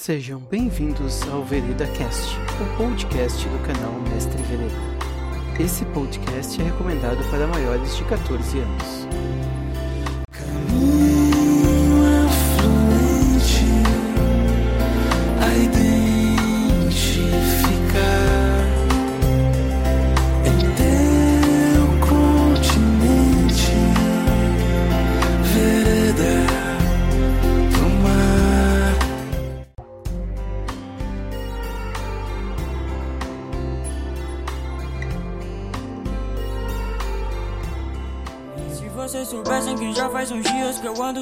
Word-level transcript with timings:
Sejam 0.00 0.40
bem-vindos 0.40 1.20
ao 1.28 1.44
Vereda 1.44 1.86
Cast, 1.88 2.34
o 2.58 2.76
podcast 2.78 3.46
do 3.46 3.58
canal 3.66 3.92
Mestre 4.08 4.42
Vereda. 4.44 5.62
Esse 5.62 5.84
podcast 5.84 6.58
é 6.58 6.64
recomendado 6.64 7.22
para 7.30 7.46
maiores 7.46 7.94
de 7.94 8.04
14 8.04 8.60
anos. 8.60 9.49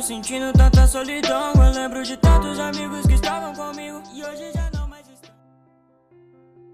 Sentindo 0.09 0.51
tanta 0.55 0.87
solidão 0.87 1.53
Eu 1.53 1.71
lembro 1.71 2.03
de 2.03 2.17
tantos 2.17 2.59
amigos 2.59 3.07
que 3.07 3.13
estavam 3.13 3.53
comigo 3.53 4.03
e 4.15 4.25
hoje 4.25 4.53
já 4.55 4.71
não 4.73 4.89
mais 4.89 5.07
estão 5.07 5.31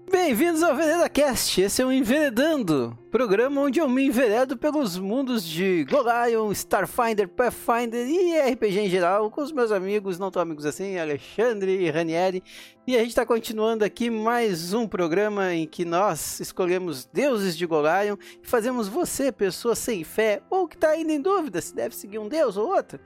Bem-vindos 0.09 0.63
ao 0.63 0.73
Vereda 0.73 1.09
Cast, 1.09 1.59
esse 1.59 1.81
é 1.81 1.85
o 1.85 1.91
Enveredando, 1.91 2.97
programa 3.11 3.59
onde 3.59 3.79
eu 3.79 3.89
me 3.89 4.05
enveredo 4.05 4.55
pelos 4.55 4.97
mundos 4.97 5.43
de 5.43 5.85
Golion, 5.85 6.49
Starfinder, 6.51 7.27
Pathfinder 7.27 8.07
e 8.07 8.39
RPG 8.51 8.79
em 8.79 8.89
geral, 8.89 9.29
com 9.29 9.41
os 9.41 9.51
meus 9.51 9.71
amigos, 9.71 10.17
não 10.17 10.31
tão 10.31 10.41
amigos 10.41 10.65
assim, 10.65 10.97
Alexandre 10.97 11.81
e 11.81 11.89
Ranieri. 11.89 12.41
E 12.87 12.95
a 12.95 12.99
gente 12.99 13.09
está 13.09 13.25
continuando 13.25 13.83
aqui 13.83 14.09
mais 14.09 14.73
um 14.73 14.87
programa 14.87 15.53
em 15.53 15.65
que 15.65 15.83
nós 15.83 16.39
escolhemos 16.39 17.05
deuses 17.05 17.57
de 17.57 17.65
Golion 17.65 18.15
e 18.43 18.47
fazemos 18.47 18.87
você, 18.87 19.31
pessoa 19.31 19.75
sem 19.75 20.03
fé, 20.03 20.41
ou 20.49 20.67
que 20.67 20.75
está 20.75 20.89
ainda 20.89 21.11
em 21.11 21.21
dúvida 21.21 21.59
se 21.61 21.73
deve 21.73 21.95
seguir 21.95 22.19
um 22.19 22.27
deus 22.27 22.57
ou 22.57 22.67
outro, 22.67 22.99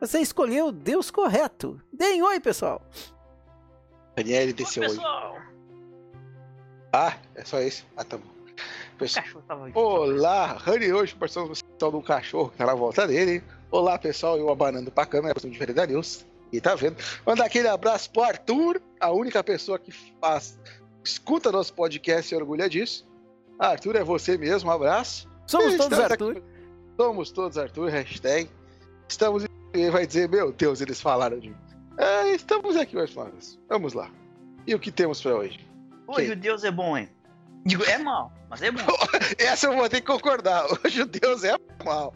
você 0.00 0.18
escolheu 0.20 0.66
o 0.68 0.72
deus 0.72 1.10
correto. 1.10 1.80
Deem 1.92 2.22
oi, 2.22 2.40
pessoal! 2.40 2.82
Daniel 4.16 4.52
desceu 4.52 4.84
hoje. 4.84 5.00
Ah, 6.92 7.16
é 7.34 7.44
só 7.44 7.60
isso? 7.60 7.84
Ah, 7.96 8.04
tá 8.04 8.16
bom. 8.16 8.28
Pessoal- 8.96 9.24
cachorro 9.24 9.44
tava 9.48 9.70
Olá, 9.74 10.46
Rani 10.52 10.92
hoje 10.92 11.12
especial 11.14 11.90
de 11.90 11.96
um 11.96 12.02
cachorro 12.02 12.50
que 12.50 12.58
tá 12.58 12.66
na 12.66 12.74
volta 12.74 13.06
dele. 13.08 13.42
Olá, 13.72 13.98
pessoal, 13.98 14.38
eu 14.38 14.48
abanando 14.50 14.92
pra 14.92 15.04
câmera, 15.04 15.34
de 15.40 15.58
Vereda 15.58 15.84
News. 15.86 16.24
E 16.52 16.60
tá 16.60 16.76
vendo? 16.76 16.96
Manda 17.26 17.44
aquele 17.44 17.66
abraço 17.66 18.08
pro 18.12 18.22
Arthur, 18.22 18.80
a 19.00 19.10
única 19.10 19.42
pessoa 19.42 19.76
que 19.80 19.90
faz, 20.20 20.56
escuta 21.02 21.50
nosso 21.50 21.74
podcast 21.74 22.32
e 22.32 22.36
orgulha 22.36 22.68
disso. 22.68 23.04
Arthur, 23.58 23.96
é 23.96 24.04
você 24.04 24.38
mesmo, 24.38 24.70
um 24.70 24.72
abraço. 24.72 25.28
Somos 25.48 25.76
todos 25.76 25.98
Arthur. 25.98 26.30
aqui- 26.36 26.42
Somos 26.96 27.32
todos 27.32 27.58
Arthur, 27.58 27.90
hashtag. 27.90 28.48
Estamos. 29.08 29.44
Ele 29.74 29.90
vai 29.90 30.06
dizer, 30.06 30.28
meu 30.28 30.52
Deus, 30.52 30.80
eles 30.80 31.00
falaram 31.00 31.38
de 31.40 31.50
mim. 31.50 31.56
É, 31.98 32.28
estamos 32.30 32.76
aqui 32.76 32.94
mais 32.94 33.14
uma 33.14 33.24
vez. 33.24 33.58
Vamos 33.68 33.92
lá. 33.92 34.08
E 34.64 34.72
o 34.72 34.78
que 34.78 34.92
temos 34.92 35.20
pra 35.20 35.34
hoje? 35.34 35.68
Hoje 36.06 36.30
o 36.30 36.36
Deus 36.36 36.62
é 36.62 36.70
bom, 36.70 36.96
hein? 36.96 37.08
Digo, 37.66 37.82
é 37.84 37.98
mal, 37.98 38.30
mas 38.48 38.62
é 38.62 38.70
bom. 38.70 38.82
Essa 39.38 39.66
eu 39.66 39.74
vou 39.74 39.88
ter 39.88 40.00
que 40.00 40.06
concordar. 40.06 40.64
Hoje 40.84 41.02
o 41.02 41.06
Deus 41.06 41.42
é 41.42 41.56
mal. 41.84 42.14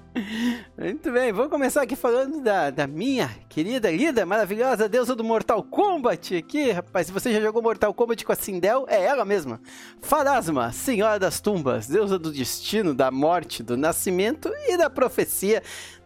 Muito 0.77 1.11
bem, 1.11 1.33
vamos 1.33 1.51
começar 1.51 1.83
aqui 1.83 1.97
falando 1.97 2.41
da, 2.42 2.70
da 2.70 2.86
minha 2.86 3.31
querida, 3.48 3.91
linda, 3.91 4.27
maravilhosa 4.27 4.89
deusa 4.89 5.17
do 5.17 5.25
Mortal 5.25 5.62
Kombat 5.62 6.36
aqui, 6.36 6.70
rapaz. 6.70 7.06
Se 7.06 7.12
você 7.12 7.33
já 7.33 7.41
jogou 7.41 7.62
Mortal 7.62 7.95
Kombat 7.95 8.25
com 8.25 8.33
a 8.33 8.36
Sindel, 8.36 8.84
é 8.89 9.03
ela 9.03 9.25
mesma. 9.25 9.61
Pharasma, 10.03 10.70
Senhora 10.70 11.19
das 11.19 11.41
Tumbas, 11.41 11.89
deusa 11.89 12.19
do 12.19 12.31
destino, 12.31 12.95
da 12.95 13.11
morte, 13.11 13.63
do 13.63 13.77
nascimento 13.77 14.52
e 14.68 14.77
da 14.77 14.91
profecia, 14.91 15.63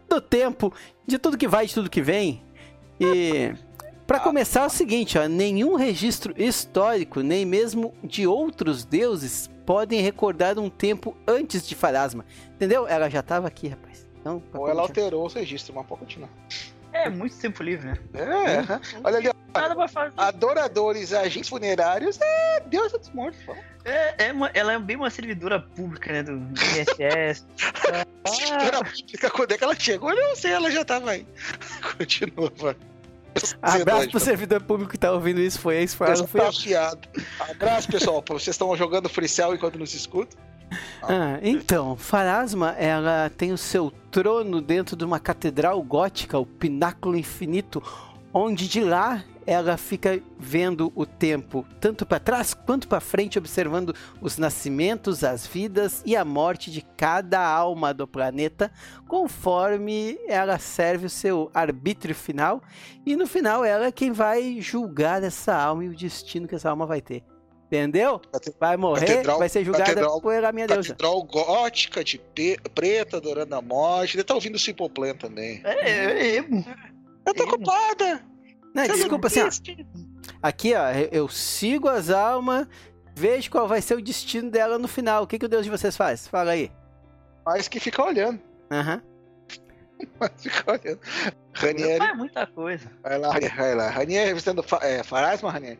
do 0.09 0.21
tempo, 0.21 0.73
de 1.05 1.17
tudo 1.17 1.37
que 1.37 1.47
vai 1.47 1.65
e 1.65 1.67
de 1.67 1.73
tudo 1.73 1.89
que 1.89 2.01
vem. 2.01 2.43
E 2.99 3.53
para 4.05 4.19
começar 4.19 4.63
é 4.63 4.65
o 4.65 4.69
seguinte, 4.69 5.17
ó, 5.17 5.27
nenhum 5.27 5.75
registro 5.75 6.33
histórico, 6.37 7.21
nem 7.21 7.45
mesmo 7.45 7.93
de 8.03 8.27
outros 8.27 8.83
deuses, 8.83 9.49
podem 9.65 10.01
recordar 10.01 10.59
um 10.59 10.69
tempo 10.69 11.15
antes 11.27 11.67
de 11.67 11.73
Pharasma. 11.73 12.25
Entendeu? 12.55 12.87
Ela 12.87 13.09
já 13.09 13.21
estava 13.21 13.47
aqui, 13.47 13.69
rapaz. 13.69 14.07
Então, 14.19 14.41
Ou 14.53 14.69
ela 14.69 14.81
alterou 14.81 15.25
os 15.25 15.33
registros, 15.33 15.75
mas 15.75 15.85
pode 15.85 16.01
continuar. 16.01 16.29
É 16.91 17.09
muito 17.09 17.35
tempo 17.37 17.63
livre, 17.63 17.87
né? 17.87 17.97
É, 18.13 18.57
aham. 18.59 18.81
olha 19.03 19.17
ali, 19.17 19.27
ó. 19.29 19.42
Nada 19.53 19.75
pra 19.75 19.87
fazer. 19.87 20.13
adoradores, 20.17 21.13
agentes 21.13 21.49
funerários, 21.49 22.19
é 22.21 22.59
Deus 22.65 22.91
dos 22.91 23.09
mortos. 23.11 23.39
pô. 23.45 23.55
É, 23.85 24.27
é 24.27 24.31
uma- 24.31 24.49
ela 24.53 24.73
é 24.73 24.79
bem 24.79 24.95
uma 24.95 25.09
servidora 25.09 25.59
pública, 25.59 26.11
né? 26.11 26.23
Do 26.23 26.33
INSS. 26.33 27.45
Ah, 28.25 28.83
pública, 28.85 29.29
Quando 29.29 29.51
é 29.51 29.57
que 29.57 29.63
ela 29.65 29.75
chegou? 29.75 30.09
Eu 30.09 30.29
não 30.29 30.35
sei, 30.35 30.51
ela 30.53 30.71
já 30.71 30.85
tava 30.85 31.11
aí. 31.11 31.27
Continua, 31.97 32.51
vai. 32.55 32.75
Abraço 33.61 34.09
pro 34.11 34.19
servidor 34.19 34.61
público 34.61 34.91
que 34.91 34.97
tá 34.97 35.11
ouvindo 35.11 35.41
isso, 35.41 35.59
foi 35.59 35.81
esse, 35.81 35.95
foi, 35.95 36.07
Pessoal 36.07 36.27
foi 36.27 36.41
tá 36.41 36.47
afiado. 36.49 37.07
Abraço, 37.49 37.87
pessoal. 37.89 38.23
Vocês 38.27 38.53
estão 38.53 38.73
jogando 38.77 39.09
free 39.09 39.27
cell 39.27 39.53
enquanto 39.53 39.77
nos 39.77 39.93
escutam? 39.93 40.37
Ah, 41.01 41.39
então, 41.41 41.97
Pharasma, 41.97 42.71
ela 42.79 43.29
tem 43.35 43.51
o 43.51 43.57
seu 43.57 43.91
trono 44.11 44.61
dentro 44.61 44.95
de 44.95 45.03
uma 45.03 45.19
catedral 45.19 45.81
gótica, 45.83 46.37
o 46.39 46.45
Pináculo 46.45 47.17
Infinito, 47.17 47.83
onde 48.33 48.67
de 48.67 48.81
lá 48.81 49.23
ela 49.45 49.77
fica 49.77 50.21
vendo 50.39 50.91
o 50.95 51.05
tempo, 51.05 51.65
tanto 51.79 52.05
para 52.05 52.19
trás 52.19 52.53
quanto 52.53 52.87
para 52.87 52.99
frente, 52.99 53.37
observando 53.37 53.93
os 54.21 54.37
nascimentos, 54.37 55.23
as 55.23 55.45
vidas 55.47 56.01
e 56.05 56.15
a 56.15 56.23
morte 56.25 56.71
de 56.71 56.81
cada 56.97 57.39
alma 57.45 57.93
do 57.93 58.07
planeta, 58.07 58.71
conforme 59.07 60.17
ela 60.27 60.59
serve 60.59 61.05
o 61.05 61.09
seu 61.09 61.49
arbítrio 61.53 62.13
final, 62.15 62.61
e 63.05 63.15
no 63.15 63.25
final 63.25 63.63
ela 63.63 63.85
é 63.87 63.91
quem 63.91 64.11
vai 64.11 64.57
julgar 64.59 65.23
essa 65.23 65.55
alma 65.55 65.85
e 65.85 65.89
o 65.89 65.95
destino 65.95 66.47
que 66.47 66.55
essa 66.55 66.69
alma 66.69 66.85
vai 66.85 67.01
ter. 67.01 67.23
Entendeu? 67.67 68.21
Vai 68.59 68.77
morrer, 68.77 69.07
Catedral- 69.07 69.39
vai 69.39 69.49
ser 69.49 69.63
julgada 69.65 69.85
catedral- 69.85 70.21
por 70.21 70.31
ela, 70.31 70.51
minha 70.51 70.67
deusa. 70.67 70.89
Catedral 70.89 71.23
gótica 71.23 72.03
de 72.03 72.21
preta, 72.75 73.17
adorando 73.17 73.55
a 73.55 73.61
morte. 73.63 74.15
Ele 74.15 74.23
tá 74.23 74.35
ouvindo 74.35 74.55
o 74.55 74.59
Simple 74.59 74.89
Plan 74.89 75.15
também. 75.15 75.59
é, 75.63 75.89
é 75.89 76.35
emo. 76.35 76.63
Eu 77.25 77.33
tô 77.33 77.43
ocupada. 77.45 78.23
Não, 78.73 78.87
Tá 78.87 78.93
desculpa, 78.93 79.27
assim, 79.27 79.41
ó, 79.41 79.49
aqui, 80.41 80.73
ó, 80.73 80.89
eu- 81.11 81.29
sigo 81.29 81.87
as 81.87 82.09
almas, 82.09 82.67
vejo 83.15 83.51
qual 83.51 83.67
vai 83.67 83.81
ser 83.81 83.95
o 83.95 84.01
destino 84.01 84.49
dela 84.49 84.79
no 84.79 84.87
final. 84.87 85.23
O 85.23 85.27
que, 85.27 85.37
que 85.37 85.45
o 85.45 85.49
Deus 85.49 85.63
de 85.63 85.69
vocês 85.71 85.95
faz? 85.95 86.27
Fala 86.27 86.51
aí. 86.51 86.71
Mas 87.45 87.67
que 87.67 87.79
fica 87.79 88.03
olhando. 88.03 88.39
Aham. 88.71 89.01
Mas 90.19 90.31
fica 90.41 90.71
olhando. 90.71 90.99
Não 91.25 91.33
Ranieri, 91.53 91.97
faz 91.99 92.17
muita 92.17 92.47
coisa. 92.47 92.91
vai 93.03 93.17
lá, 93.19 93.29
vai 93.55 93.75
lá. 93.75 93.89
Ranieri 93.89 94.27
revisando 94.29 94.63
fa 94.63 94.79
é, 94.81 95.03
Farasma, 95.03 95.51
Ranieri? 95.51 95.79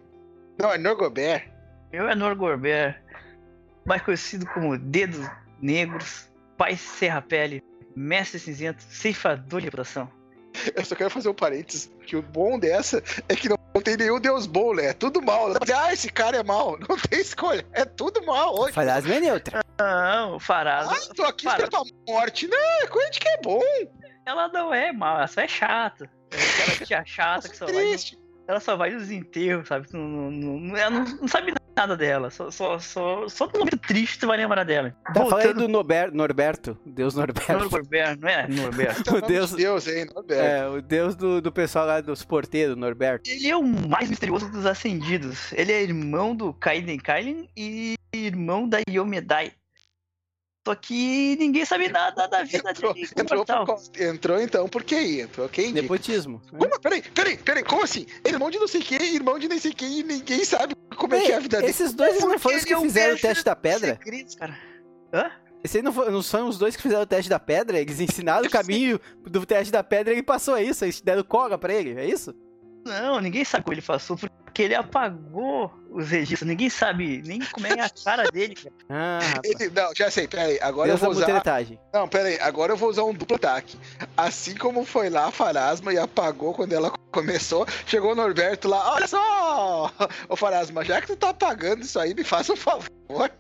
Não, 0.60 0.72
é 0.72 0.78
Norgobert. 0.78 1.50
Eu 1.92 2.08
é 2.08 2.16
Norgorbert, 2.16 3.02
mais 3.86 4.02
conhecido 4.04 4.46
como 4.48 4.78
Dedos 4.78 5.28
Negros, 5.62 6.28
Pai 6.58 6.76
Serra 6.78 7.22
Pele, 7.22 7.64
Mestre 7.96 8.40
Cinzento, 8.40 8.84
Ceifador 8.84 9.60
de 9.60 9.66
Reputação. 9.66 10.10
Eu 10.76 10.86
só 10.86 10.96
quero 10.96 11.10
fazer 11.10 11.30
um 11.30 11.34
parênteses, 11.34 11.92
que 12.06 12.16
o 12.16 12.22
bom 12.22 12.60
dessa 12.60 13.04
é 13.28 13.36
que 13.36 13.50
não 13.50 13.58
tem 13.84 13.98
nenhum 13.98 14.20
deus 14.20 14.46
bom, 14.46 14.74
né? 14.74 14.88
É 14.88 14.94
tudo 14.94 15.22
mal. 15.22 15.52
Pra 15.52 15.60
dizer, 15.60 15.74
ah, 15.74 15.94
esse 15.94 16.10
cara 16.10 16.38
é 16.38 16.44
mal. 16.44 16.78
Não 16.88 16.98
tem 16.98 17.20
escolha. 17.20 17.66
É 17.74 17.86
tudo 17.86 18.24
mal 18.26 18.58
hoje. 18.58 18.74
Pharasma 18.74 19.16
é 19.16 19.20
neutra. 19.20 19.64
Não, 19.80 20.40
Farasa. 20.40 20.92
Ah, 20.92 21.14
tô 21.16 21.24
aqui 21.24 21.46
Para. 21.46 21.64
esperando 21.64 21.90
a 22.08 22.12
morte. 22.12 22.48
Não, 22.48 22.82
é 22.82 22.88
coisa 22.88 23.10
de 23.10 23.20
que 23.20 23.28
é 23.28 23.38
bom. 23.42 23.62
Ela 24.26 24.48
não 24.50 24.74
é 24.74 24.92
mal, 24.94 25.18
ela 25.18 25.28
só 25.28 25.42
é 25.42 25.48
chata. 25.48 26.10
É 26.32 26.38
aquela 26.38 26.86
tia 26.86 27.04
chata 27.06 27.50
que 27.50 27.58
só 27.58 27.66
vai. 27.66 27.76
triste. 27.76 28.18
Ela 28.48 28.60
só 28.60 28.76
vai 28.76 28.90
nos 28.92 29.10
enterros, 29.10 29.68
sabe? 29.68 29.88
Não, 29.94 30.02
não, 30.02 30.32
não- 30.32 30.78
ela 30.78 30.90
não, 30.90 31.04
não 31.22 31.28
sabe 31.28 31.54
nada 31.76 31.96
dela. 31.96 32.30
Só, 32.30 32.52
só, 32.52 32.78
só, 32.78 33.28
só 33.30 33.46
no 33.48 33.60
momento 33.60 33.78
triste 33.78 34.20
tu 34.20 34.28
vai 34.28 34.38
lembrar 34.38 34.64
dela. 34.64 34.94
Tá 35.14 35.26
falando 35.26 35.54
do 35.54 35.68
Nober- 35.68 36.14
Norberto, 36.14 36.78
Deus 36.86 37.16
Norberto. 37.16 37.54
Norberto, 37.54 38.22
não 38.22 38.30
é 38.30 38.48
Norberto. 38.48 39.16
É 39.16 39.18
O 39.18 39.22
Deus- 39.22 39.50
de 39.52 39.56
Deus, 39.58 39.88
hein, 39.88 40.06
Norberto. 40.14 40.44
É, 40.44 40.68
o 40.70 40.82
Deus 40.82 41.16
do, 41.16 41.42
do 41.42 41.52
pessoal 41.52 41.86
lá 41.86 42.02
dos 42.02 42.24
porteiros, 42.24 42.76
Norberto. 42.76 43.30
Ele 43.30 43.48
é 43.48 43.56
o 43.56 43.64
mais 43.64 44.10
misterioso 44.10 44.50
dos 44.52 44.66
ascendidos. 44.66 45.54
Ele 45.54 45.72
é 45.72 45.82
irmão 45.82 46.36
do 46.36 46.54
Kaiden 46.54 46.98
Kailin 47.00 47.48
e 47.58 47.96
irmão 48.14 48.68
da 48.68 48.80
Yomedai. 48.90 49.54
Só 50.66 50.74
que 50.76 51.36
ninguém 51.38 51.66
sabe 51.66 51.90
nada 51.90 52.26
da 52.28 52.42
vida 52.44 52.70
Entrou, 52.72 52.94
dele. 52.94 53.10
entrou, 53.18 53.46
por, 53.46 53.80
entrou 54.00 54.40
então 54.42 54.70
por 54.70 54.82
QI, 54.84 55.22
entrou 55.22 55.50
quem 55.50 55.66
indica. 55.72 55.82
Nepotismo. 55.82 56.42
né? 56.52 56.58
Como? 56.60 56.80
Peraí, 56.80 57.02
peraí, 57.02 57.38
peraí, 57.38 57.64
como 57.64 57.84
assim? 57.84 58.06
Irmão 58.26 58.50
de 58.50 58.58
não 58.60 58.68
sei 58.68 58.82
quem, 58.82 59.16
irmão 59.16 59.38
de 59.38 59.50
nem 59.50 59.60
sei 59.60 59.74
quem, 59.74 60.00
e 60.00 60.04
ninguém 60.04 60.46
sabe 60.46 60.74
como 60.96 61.16
é 61.16 61.20
que 61.22 61.32
é 61.34 61.36
a 61.36 61.40
vida 61.40 61.58
dele. 61.58 61.70
Esses 61.70 61.94
dois 61.94 62.18
não 62.24 62.40
foram 62.40 62.58
os 62.58 62.64
que 62.64 62.76
fizeram 62.78 63.16
o 63.16 63.20
teste 63.20 63.44
da 63.44 63.56
pedra? 63.58 63.98
segredos, 64.02 64.36
cara. 64.36 64.58
Hã? 65.14 65.32
Esse 65.64 65.82
não, 65.82 65.92
foi- 65.94 66.10
não 66.12 66.22
são 66.22 66.48
os 66.48 66.58
dois 66.58 66.76
que 66.78 66.82
fizeram 66.82 67.04
o 67.04 67.06
teste 67.06 67.30
da 67.30 67.40
pedra? 67.40 67.80
Eles 67.80 68.00
ensinaram 68.00 68.46
o 68.46 68.50
caminho 68.50 69.00
do 69.22 69.46
teste 69.46 69.72
da 69.72 69.84
pedra 69.84 70.14
e 70.14 70.16
ele 70.16 70.24
passou 70.24 70.58
isso. 70.58 70.84
Eles 70.86 71.00
deram 71.02 71.24
cola 71.24 71.58
pra 71.58 71.74
ele, 71.74 71.98
é 72.00 72.06
isso? 72.06 72.34
Não, 72.86 73.20
ninguém 73.20 73.44
sabe 73.46 73.64
como 73.64 73.74
ele 73.74 73.82
passou. 73.82 74.18
Por 74.18 74.30
que 74.54 74.62
ele 74.62 74.76
apagou 74.76 75.74
os 75.90 76.10
registros. 76.10 76.48
Ninguém 76.48 76.70
sabe 76.70 77.22
nem 77.26 77.40
como 77.52 77.66
é 77.66 77.80
a 77.80 77.90
cara 77.90 78.24
dele. 78.32 78.56
cara. 78.56 78.74
Ah. 78.96 79.20
Ele- 79.44 79.72
não, 79.72 79.90
já 79.96 80.12
sei, 80.12 80.28
peraí. 80.28 80.60
Agora 80.62 80.90
Deus 80.90 81.02
eu 81.02 81.06
vou 81.12 81.18
usar. 81.18 81.44
Não, 81.92 82.08
peraí. 82.08 82.40
Agora 82.40 82.74
eu 82.74 82.78
vou 82.78 82.90
usar 82.90 83.04
um 83.04 83.14
duplo 83.14 83.38
ataque. 83.38 83.76
Assim 84.16 84.56
como 84.56 84.86
foi 84.86 85.10
lá 85.10 85.26
a 85.28 85.32
Farasma 85.32 85.92
e 85.92 85.98
apagou 85.98 86.54
quando 86.54 86.74
ela 86.74 86.92
começou, 87.12 87.66
chegou 87.88 88.12
o 88.12 88.16
Norberto 88.16 88.68
lá. 88.68 88.94
Olha 88.94 89.08
só! 89.08 89.92
Ô 90.30 90.36
Farasma, 90.36 90.86
já 90.86 91.02
que 91.02 91.08
tu 91.08 91.16
tá 91.16 91.30
apagando 91.30 91.82
isso 91.82 92.00
aí, 92.00 92.14
me 92.14 92.24
faça 92.24 92.54
um 92.54 92.58
favor. 92.58 93.32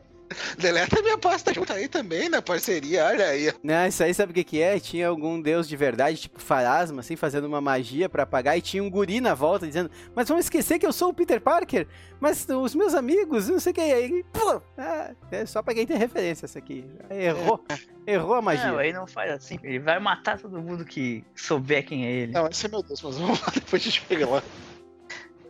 Deleta 0.58 1.02
minha 1.02 1.18
pasta 1.18 1.54
junto 1.54 1.72
aí 1.74 1.88
também 1.88 2.30
na 2.30 2.42
parceria, 2.42 3.06
olha 3.06 3.26
aí. 3.26 3.54
Não, 3.64 3.88
isso 3.88 4.04
aí 4.04 4.14
sabe 4.14 4.32
o 4.32 4.36
que 4.36 4.44
que 4.44 4.62
é? 4.62 4.80
Tinha 4.80 5.08
algum 5.08 5.42
deus 5.42 5.68
de 5.68 5.76
verdade, 5.76 6.18
tipo 6.18 6.40
Farasma, 6.40 7.02
assim, 7.02 7.16
fazendo 7.16 7.46
uma 7.46 7.62
magia 7.62 8.10
pra 8.10 8.24
apagar, 8.24 8.58
e 8.58 8.62
tinha 8.62 8.84
um 8.84 8.90
guri 8.90 9.22
na 9.22 9.34
volta 9.34 9.68
dizendo, 9.68 9.90
mas 10.16 10.28
vamos 10.28 10.46
esquecer 10.46 10.80
que 10.80 10.86
eu 10.86 10.94
sou 10.94 11.10
o 11.10 11.14
Peter 11.14 11.42
Parker, 11.42 11.88
mas 12.20 12.48
os 12.50 12.76
meus 12.76 12.94
amigos, 12.94 13.50
não 13.50 13.60
sei 13.60 13.72
o 13.72 13.76
que, 13.76 13.82
aí, 13.82 14.04
ele, 14.04 14.26
pô, 14.32 14.62
ah, 14.78 15.12
é 15.32 15.46
só 15.46 15.62
pra 15.62 15.74
quem 15.74 15.86
tem 15.86 15.98
referência 15.98 16.46
essa 16.46 16.60
aqui. 16.60 16.86
Errou, 17.10 17.64
errou 18.08 18.36
a 18.36 18.42
magia. 18.42 18.72
Não, 18.72 18.78
aí 18.78 18.94
não 18.94 19.06
faz 19.08 19.32
assim. 19.32 19.58
Ele 19.64 19.80
vai 19.80 20.00
matar 20.00 20.40
todo 20.40 20.62
mundo 20.62 20.86
que 20.86 21.24
souber 21.36 21.86
quem 21.86 22.06
é 22.06 22.12
ele. 22.12 22.32
Não, 22.32 22.48
esse 22.48 22.66
é 22.66 22.70
meu 22.70 22.82
Deus, 22.82 23.02
mas 23.02 23.18
vamos 23.18 23.40
lá, 23.42 23.48
depois 23.54 23.82
a 23.82 23.86
gente 23.86 24.04
chega 24.08 24.28
lá. 24.28 24.44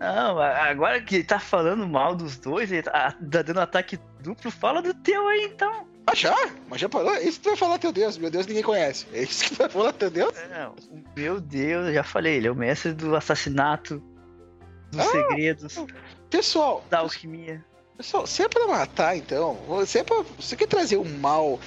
Não, 0.03 0.39
agora 0.39 1.01
que 1.01 1.15
ele 1.15 1.23
tá 1.23 1.39
falando 1.39 1.87
mal 1.87 2.15
dos 2.15 2.37
dois, 2.37 2.71
ele 2.71 2.83
tá, 2.83 3.11
tá 3.11 3.41
dando 3.41 3.59
ataque 3.61 3.97
duplo, 4.19 4.51
fala 4.51 4.81
do 4.81 4.93
teu 4.93 5.27
aí 5.27 5.45
então. 5.45 5.87
Ah, 6.05 6.13
já? 6.13 6.35
Mas 6.69 6.81
já 6.81 6.89
parou? 6.89 7.13
Isso 7.15 7.37
que 7.39 7.43
tu 7.43 7.49
vai 7.49 7.57
falar 7.57 7.77
teu 7.79 7.91
Deus, 7.93 8.17
meu 8.17 8.29
Deus 8.29 8.45
ninguém 8.45 8.63
conhece. 8.63 9.05
É 9.13 9.23
isso 9.23 9.45
que 9.45 9.49
tu 9.51 9.57
vai 9.59 9.69
falar 9.69 9.93
teu 9.93 10.09
Deus? 10.11 10.33
Não, 10.51 10.75
meu 11.15 11.39
Deus, 11.39 11.87
eu 11.87 11.93
já 11.93 12.03
falei, 12.03 12.35
ele 12.35 12.47
é 12.47 12.51
o 12.51 12.55
mestre 12.55 12.91
do 12.93 13.15
assassinato, 13.15 14.03
dos 14.91 14.99
Ah! 14.99 15.11
segredos, 15.11 15.75
Pessoal, 16.29 16.83
da 16.89 16.99
alquimia. 16.99 17.63
Pessoal, 17.95 18.25
se 18.27 18.41
é 18.43 18.49
pra 18.49 18.67
matar, 18.67 19.15
então, 19.15 19.57
se 19.85 19.99
é 19.99 20.03
pra. 20.03 20.23
Você 20.39 20.55
quer 20.55 20.67
trazer 20.67 20.97
o 20.97 21.05
mal, 21.05 21.59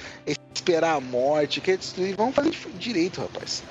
esperar 0.53 0.95
a 0.97 0.99
morte, 0.99 1.61
quer 1.61 1.77
destruir, 1.77 2.15
vamos 2.17 2.35
fazer 2.35 2.51
di- 2.51 2.69
direito, 2.77 3.21
rapaz. 3.21 3.63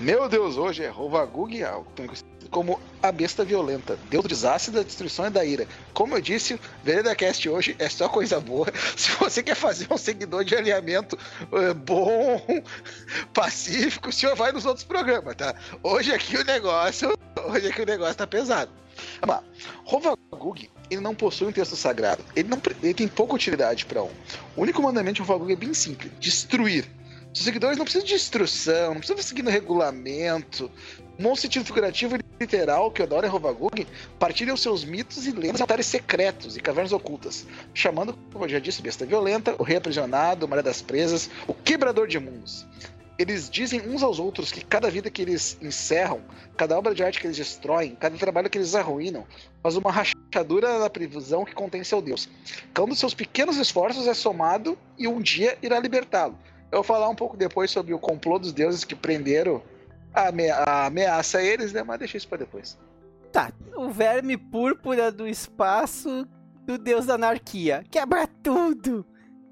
Meu 0.00 0.26
Deus, 0.28 0.56
hoje 0.56 0.82
é 0.82 0.88
Rovagug, 0.88 1.58
também 1.94 2.06
conhecido 2.06 2.28
como 2.50 2.80
a 3.02 3.12
besta 3.12 3.44
violenta, 3.44 3.98
deus 4.10 4.22
do 4.22 4.28
desastre, 4.28 4.72
da 4.74 4.82
destruição 4.82 5.26
e 5.26 5.30
da 5.30 5.44
ira. 5.44 5.66
Como 5.92 6.16
eu 6.16 6.20
disse, 6.20 6.54
o 6.54 6.60
VeredaCast 6.82 7.48
hoje 7.48 7.76
é 7.78 7.88
só 7.88 8.08
coisa 8.08 8.40
boa. 8.40 8.66
Se 8.96 9.10
você 9.12 9.42
quer 9.42 9.54
fazer 9.54 9.86
um 9.90 9.98
seguidor 9.98 10.44
de 10.44 10.56
alinhamento 10.56 11.18
eh, 11.52 11.74
bom, 11.74 12.42
pacífico, 13.32 14.08
o 14.08 14.12
senhor 14.12 14.34
vai 14.34 14.52
nos 14.52 14.64
outros 14.64 14.84
programas, 14.84 15.36
tá? 15.36 15.54
Hoje 15.82 16.12
aqui 16.12 16.36
o 16.36 16.44
negócio, 16.44 17.16
hoje 17.48 17.68
aqui 17.68 17.82
o 17.82 17.86
negócio 17.86 18.14
tá 18.14 18.26
pesado. 18.26 18.72
Rovagug, 19.84 20.70
ele 20.90 21.00
não 21.00 21.14
possui 21.14 21.46
um 21.46 21.52
texto 21.52 21.76
sagrado. 21.76 22.24
Ele, 22.34 22.48
não, 22.48 22.60
ele 22.82 22.94
tem 22.94 23.06
pouca 23.06 23.34
utilidade 23.34 23.86
para 23.86 24.02
um. 24.02 24.10
O 24.56 24.62
único 24.62 24.82
mandamento 24.82 25.16
de 25.16 25.20
Rovagug 25.22 25.52
é 25.52 25.56
bem 25.56 25.74
simples: 25.74 26.10
destruir. 26.18 26.86
Os 27.32 27.44
seguidores 27.44 27.76
não 27.76 27.84
precisam 27.84 28.06
de 28.06 28.14
instrução, 28.14 28.94
não 28.94 29.00
precisam 29.00 29.22
seguir 29.22 29.42
no 29.42 29.50
regulamento. 29.50 30.70
No 31.18 31.34
sentido 31.34 31.64
figurativo 31.64 32.14
e 32.14 32.20
literal 32.40 32.92
que 32.92 33.02
eu 33.02 33.06
adoro 33.06 33.26
em 33.26 33.28
Rovagug, 33.28 33.88
partilham 34.20 34.56
seus 34.56 34.84
mitos 34.84 35.26
e 35.26 35.32
lendas 35.32 35.60
altares 35.60 35.86
secretos 35.86 36.56
e 36.56 36.60
cavernas 36.60 36.92
ocultas, 36.92 37.44
chamando, 37.74 38.16
como 38.32 38.44
eu 38.44 38.48
já 38.48 38.60
disse, 38.60 38.80
besta 38.80 39.04
violenta, 39.04 39.56
o 39.58 39.64
rei 39.64 39.78
aprisionado, 39.78 40.46
o 40.46 40.48
maré 40.48 40.62
das 40.62 40.80
presas, 40.80 41.28
o 41.48 41.52
quebrador 41.52 42.06
de 42.06 42.20
mundos. 42.20 42.64
Eles 43.18 43.50
dizem 43.50 43.80
uns 43.80 44.00
aos 44.00 44.20
outros 44.20 44.52
que 44.52 44.64
cada 44.64 44.88
vida 44.88 45.10
que 45.10 45.20
eles 45.20 45.58
encerram, 45.60 46.20
cada 46.56 46.78
obra 46.78 46.94
de 46.94 47.02
arte 47.02 47.18
que 47.18 47.26
eles 47.26 47.36
destroem, 47.36 47.96
cada 47.96 48.16
trabalho 48.16 48.48
que 48.48 48.56
eles 48.56 48.76
arruinam, 48.76 49.26
faz 49.60 49.74
uma 49.74 49.90
rachadura 49.90 50.78
na 50.78 50.88
prisão 50.88 51.44
que 51.44 51.52
contém 51.52 51.82
seu 51.82 52.00
Deus. 52.00 52.28
Um 52.78 52.86
dos 52.86 53.00
seus 53.00 53.12
pequenos 53.12 53.56
esforços 53.56 54.06
é 54.06 54.14
somado 54.14 54.78
e 54.96 55.08
um 55.08 55.20
dia 55.20 55.58
irá 55.60 55.80
libertá-lo. 55.80 56.38
Eu 56.70 56.76
vou 56.76 56.84
falar 56.84 57.08
um 57.08 57.16
pouco 57.16 57.36
depois 57.36 57.72
sobre 57.72 57.92
o 57.92 57.98
complô 57.98 58.38
dos 58.38 58.52
deuses 58.52 58.84
que 58.84 58.94
prenderam 58.94 59.60
ameaça 60.86 61.42
eles, 61.42 61.72
né? 61.72 61.82
Mas 61.82 61.98
deixa 61.98 62.16
isso 62.16 62.28
pra 62.28 62.38
depois. 62.38 62.78
Tá, 63.32 63.52
o 63.76 63.90
verme 63.90 64.36
púrpura 64.36 65.12
do 65.12 65.28
espaço 65.28 66.26
do 66.64 66.78
deus 66.78 67.06
da 67.06 67.14
anarquia. 67.14 67.84
Quebra 67.90 68.26
tudo! 68.42 69.06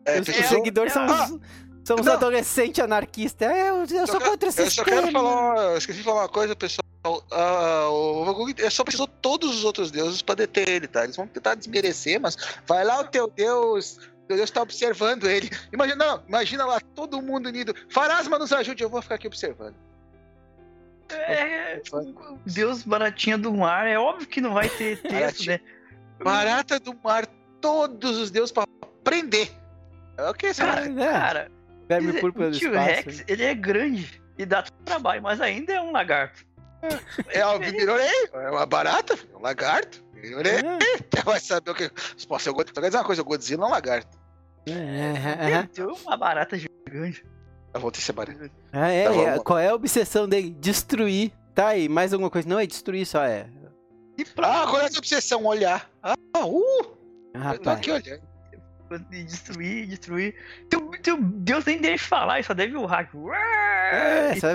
É, 0.05 0.21
os, 0.21 0.27
seguidores 0.27 0.93
são 0.93 1.03
Ah, 1.03 1.25
os, 1.25 1.41
são 1.85 1.97
os 2.01 2.07
adolescentes 2.07 2.83
anarquistas. 2.83 3.49
É, 3.49 3.71
eu, 3.71 3.77
eu 3.77 4.07
sou 4.07 4.21
só 4.21 4.21
contra 4.21 4.49
esse 4.49 4.61
eu 4.61 4.71
só 4.71 4.85
quero 4.85 5.11
falar, 5.11 5.73
eu 5.73 5.79
esqueci 5.79 5.99
de 5.99 6.05
falar 6.05 6.23
uma 6.23 6.29
coisa, 6.29 6.55
pessoal. 6.55 6.85
Ah, 7.31 7.89
o 7.91 8.25
Vagug 8.25 8.55
só 8.71 8.83
precisou 8.83 9.07
todos 9.07 9.57
os 9.57 9.65
outros 9.65 9.91
deuses 9.91 10.23
pra 10.23 10.35
deter 10.35 10.69
ele, 10.69 10.89
tá? 10.89 11.05
Eles 11.05 11.17
vão 11.17 11.27
tentar 11.27 11.55
desmerecer, 11.55 12.21
mas 12.21 12.37
vai 12.67 12.85
lá 12.85 13.01
o 13.01 13.05
teu 13.05 13.29
deus, 13.29 13.99
deus 14.29 14.51
tá 14.51 14.63
observando 14.63 15.29
ele. 15.29 15.51
Imagina, 15.73 16.05
não, 16.05 16.23
imagina 16.27 16.65
lá 16.65 16.81
todo 16.95 17.23
mundo 17.23 17.47
unido. 17.47 17.75
Farasma 17.89 18.39
nos 18.39 18.53
ajude, 18.53 18.83
eu 18.83 18.91
vou 18.91 19.01
ficar 19.01 19.15
aqui 19.15 19.27
observando. 19.27 19.75
É, 21.15 21.81
o 21.93 22.39
Deus 22.47 22.83
baratinha 22.83 23.39
do 23.39 23.53
mar, 23.53 23.87
é 23.87 23.99
óbvio 23.99 24.27
que 24.27 24.41
não 24.41 24.55
vai 24.55 24.69
ter 24.69 24.97
texto, 25.03 25.13
Baratinha. 25.13 25.61
né? 25.65 26.25
Barata 26.25 26.81
do 26.81 26.95
mar, 27.03 27.27
todos 27.61 28.17
os 28.17 28.31
deuses 28.31 28.53
pra 28.53 28.65
prender. 29.05 29.51
É 30.17 30.29
o 30.29 30.35
que 30.35 30.47
esse 30.47 30.61
Cara, 30.61 30.83
cara? 30.83 30.89
É, 30.89 31.13
Cara, 31.13 31.53
verme 31.89 32.13
púrpura 32.21 32.51
do 32.51 32.57
espaço. 32.57 32.77
Rex, 32.79 33.25
ele 33.29 33.45
é 33.45 33.55
grande 33.55 34.23
e 34.39 34.47
dá 34.47 34.63
trabalho, 34.85 35.23
mas 35.23 35.41
ainda 35.41 35.73
é 35.75 35.81
um 35.81 35.93
lagarto. 35.93 36.45
É 37.29 37.47
o 37.47 37.63
ignorei, 37.63 38.29
é 38.33 38.51
uma 38.51 38.67
barata, 38.67 39.15
é 39.15 39.37
um 39.37 39.41
lagarto. 39.41 40.05
Ignorei. 40.17 40.61
É, 41.17 41.23
Vai 41.23 41.41
saber 41.41 41.71
o 41.71 41.75
que. 41.75 41.91
Posso 42.29 42.55
quer 42.55 42.81
dizer 42.81 42.97
uma 42.99 43.05
coisa, 43.05 43.23
o 43.23 43.25
Godzilla 43.25 43.65
é 43.65 43.67
um 43.67 43.71
lagarto. 43.71 44.19
é, 44.67 44.73
é, 44.73 45.51
é. 45.53 45.63
Tem 45.65 45.85
uma 45.85 46.17
barata 46.17 46.57
gigante. 46.57 47.25
Eu 47.77 47.81
voltei 47.81 48.01
a 48.01 48.05
ser 48.05 48.13
barata. 48.13 48.51
Ah, 48.73 48.89
é, 48.89 49.05
Tá, 49.05 49.15
é. 49.15 49.39
Qual 49.39 49.59
é 49.59 49.69
a 49.69 49.75
obsessão 49.75 50.29
dele? 50.29 50.51
Destruir. 50.51 51.31
Tá 51.55 51.69
aí, 51.69 51.89
mais 51.89 52.13
alguma 52.13 52.31
coisa? 52.31 52.49
Não, 52.49 52.59
é 52.59 52.67
destruir 52.67 53.07
só, 53.07 53.23
é. 53.25 53.47
E 54.19 54.25
pra 54.25 54.63
Ah, 54.63 54.67
qual 54.67 54.81
é 54.81 54.87
essa 54.87 54.99
obsessão? 54.99 55.45
Olhar. 55.45 55.91
Ah, 56.03 56.15
uh! 56.47 56.57
Eu 56.63 56.95
tô 57.33 57.39
Rapaz. 57.39 57.79
aqui 57.79 57.91
olhando. 57.91 58.23
destruir, 59.11 59.87
destruir. 59.89 60.35
Teu, 60.71 60.91
teu 61.03 61.19
Deus 61.21 61.65
nem 61.67 61.79
deixa 61.79 62.07
falar, 62.07 62.43
só 62.45 62.55
deve 62.55 62.77
o 62.77 62.87
hack. 62.87 63.11
É, 63.93 64.35
só 64.41 64.49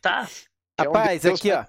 Tá. 0.00 0.28
É 0.78 0.82
um 0.82 0.92
Rapaz, 0.92 1.26
aqui, 1.26 1.50
ó. 1.52 1.64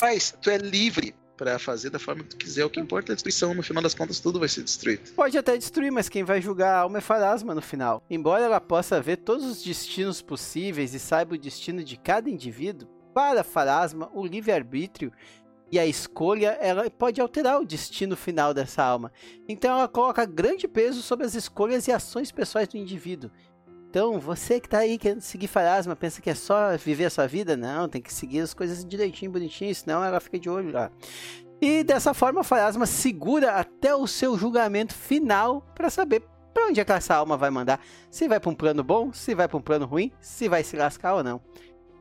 Mas 0.00 0.36
tu 0.40 0.50
é 0.50 0.56
livre 0.56 1.14
pra 1.36 1.58
fazer 1.58 1.90
da 1.90 1.98
forma 1.98 2.22
que 2.22 2.30
tu 2.30 2.36
quiser. 2.36 2.64
O 2.64 2.70
que 2.70 2.80
importa 2.80 3.10
é 3.10 3.12
a 3.12 3.14
destruição. 3.14 3.54
No 3.54 3.62
final 3.62 3.82
das 3.82 3.94
contas, 3.94 4.20
tudo 4.20 4.38
vai 4.38 4.48
ser 4.48 4.62
destruído. 4.62 5.12
Pode 5.14 5.36
até 5.36 5.56
destruir, 5.56 5.90
mas 5.90 6.08
quem 6.08 6.24
vai 6.24 6.40
julgar 6.40 6.74
a 6.74 6.80
alma 6.80 6.98
é 6.98 7.00
Farasma 7.00 7.54
no 7.54 7.62
final. 7.62 8.02
Embora 8.08 8.44
ela 8.44 8.60
possa 8.60 9.00
ver 9.00 9.18
todos 9.18 9.44
os 9.44 9.62
destinos 9.62 10.22
possíveis 10.22 10.94
e 10.94 10.98
saiba 10.98 11.34
o 11.34 11.38
destino 11.38 11.82
de 11.82 11.96
cada 11.96 12.28
indivíduo, 12.28 12.88
para 13.14 13.44
Farasma, 13.44 14.10
o 14.14 14.24
livre-arbítrio 14.24 15.12
e 15.70 15.78
a 15.78 15.86
escolha 15.86 16.58
ela 16.60 16.88
pode 16.90 17.18
alterar 17.18 17.58
o 17.58 17.64
destino 17.64 18.14
final 18.14 18.52
dessa 18.52 18.82
alma. 18.82 19.10
Então 19.48 19.78
ela 19.78 19.88
coloca 19.88 20.26
grande 20.26 20.68
peso 20.68 21.00
sobre 21.00 21.24
as 21.24 21.34
escolhas 21.34 21.88
e 21.88 21.92
ações 21.92 22.30
pessoais 22.30 22.68
do 22.68 22.76
indivíduo. 22.76 23.30
Então, 23.92 24.18
você 24.18 24.58
que 24.58 24.70
tá 24.70 24.78
aí 24.78 24.96
querendo 24.96 25.20
seguir 25.20 25.48
Farasma, 25.48 25.94
pensa 25.94 26.22
que 26.22 26.30
é 26.30 26.34
só 26.34 26.74
viver 26.78 27.04
a 27.04 27.10
sua 27.10 27.26
vida? 27.26 27.58
Não, 27.58 27.90
tem 27.90 28.00
que 28.00 28.10
seguir 28.10 28.40
as 28.40 28.54
coisas 28.54 28.82
direitinho, 28.86 29.30
bonitinho, 29.30 29.74
senão 29.74 30.02
ela 30.02 30.18
fica 30.18 30.38
de 30.38 30.48
olho 30.48 30.72
lá. 30.72 30.90
E 31.60 31.84
dessa 31.84 32.14
forma, 32.14 32.42
Farasma 32.42 32.86
segura 32.86 33.52
até 33.52 33.94
o 33.94 34.06
seu 34.06 34.38
julgamento 34.38 34.94
final 34.94 35.60
para 35.74 35.90
saber 35.90 36.22
para 36.54 36.68
onde 36.68 36.80
é 36.80 36.86
que 36.86 36.90
essa 36.90 37.14
alma 37.14 37.36
vai 37.36 37.50
mandar. 37.50 37.80
Se 38.10 38.26
vai 38.26 38.40
para 38.40 38.48
um 38.48 38.54
plano 38.54 38.82
bom, 38.82 39.12
se 39.12 39.34
vai 39.34 39.46
para 39.46 39.58
um 39.58 39.60
plano 39.60 39.84
ruim, 39.84 40.10
se 40.18 40.48
vai 40.48 40.64
se 40.64 40.74
lascar 40.74 41.16
ou 41.16 41.22
não. 41.22 41.38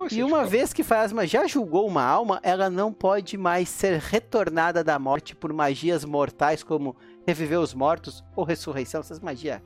E 0.10 0.24
uma 0.24 0.45
vez 0.45 0.71
que 0.71 0.83
Farasma 0.83 1.27
já 1.27 1.45
julgou 1.45 1.86
uma 1.86 2.05
alma, 2.05 2.39
ela 2.41 2.69
não 2.69 2.93
pode 2.93 3.38
mais 3.38 3.67
ser 3.67 4.00
retornada 4.00 4.81
da 4.81 4.98
morte 4.98 5.36
por 5.36 5.51
magias 5.51 6.05
mortais 6.05 6.63
como 6.63 6.95
reviver 7.27 7.60
os 7.60 7.74
mortos 7.74 8.24
ou 8.33 8.45
ressurreição, 8.45 9.01
essas 9.01 9.19
magias 9.19 9.62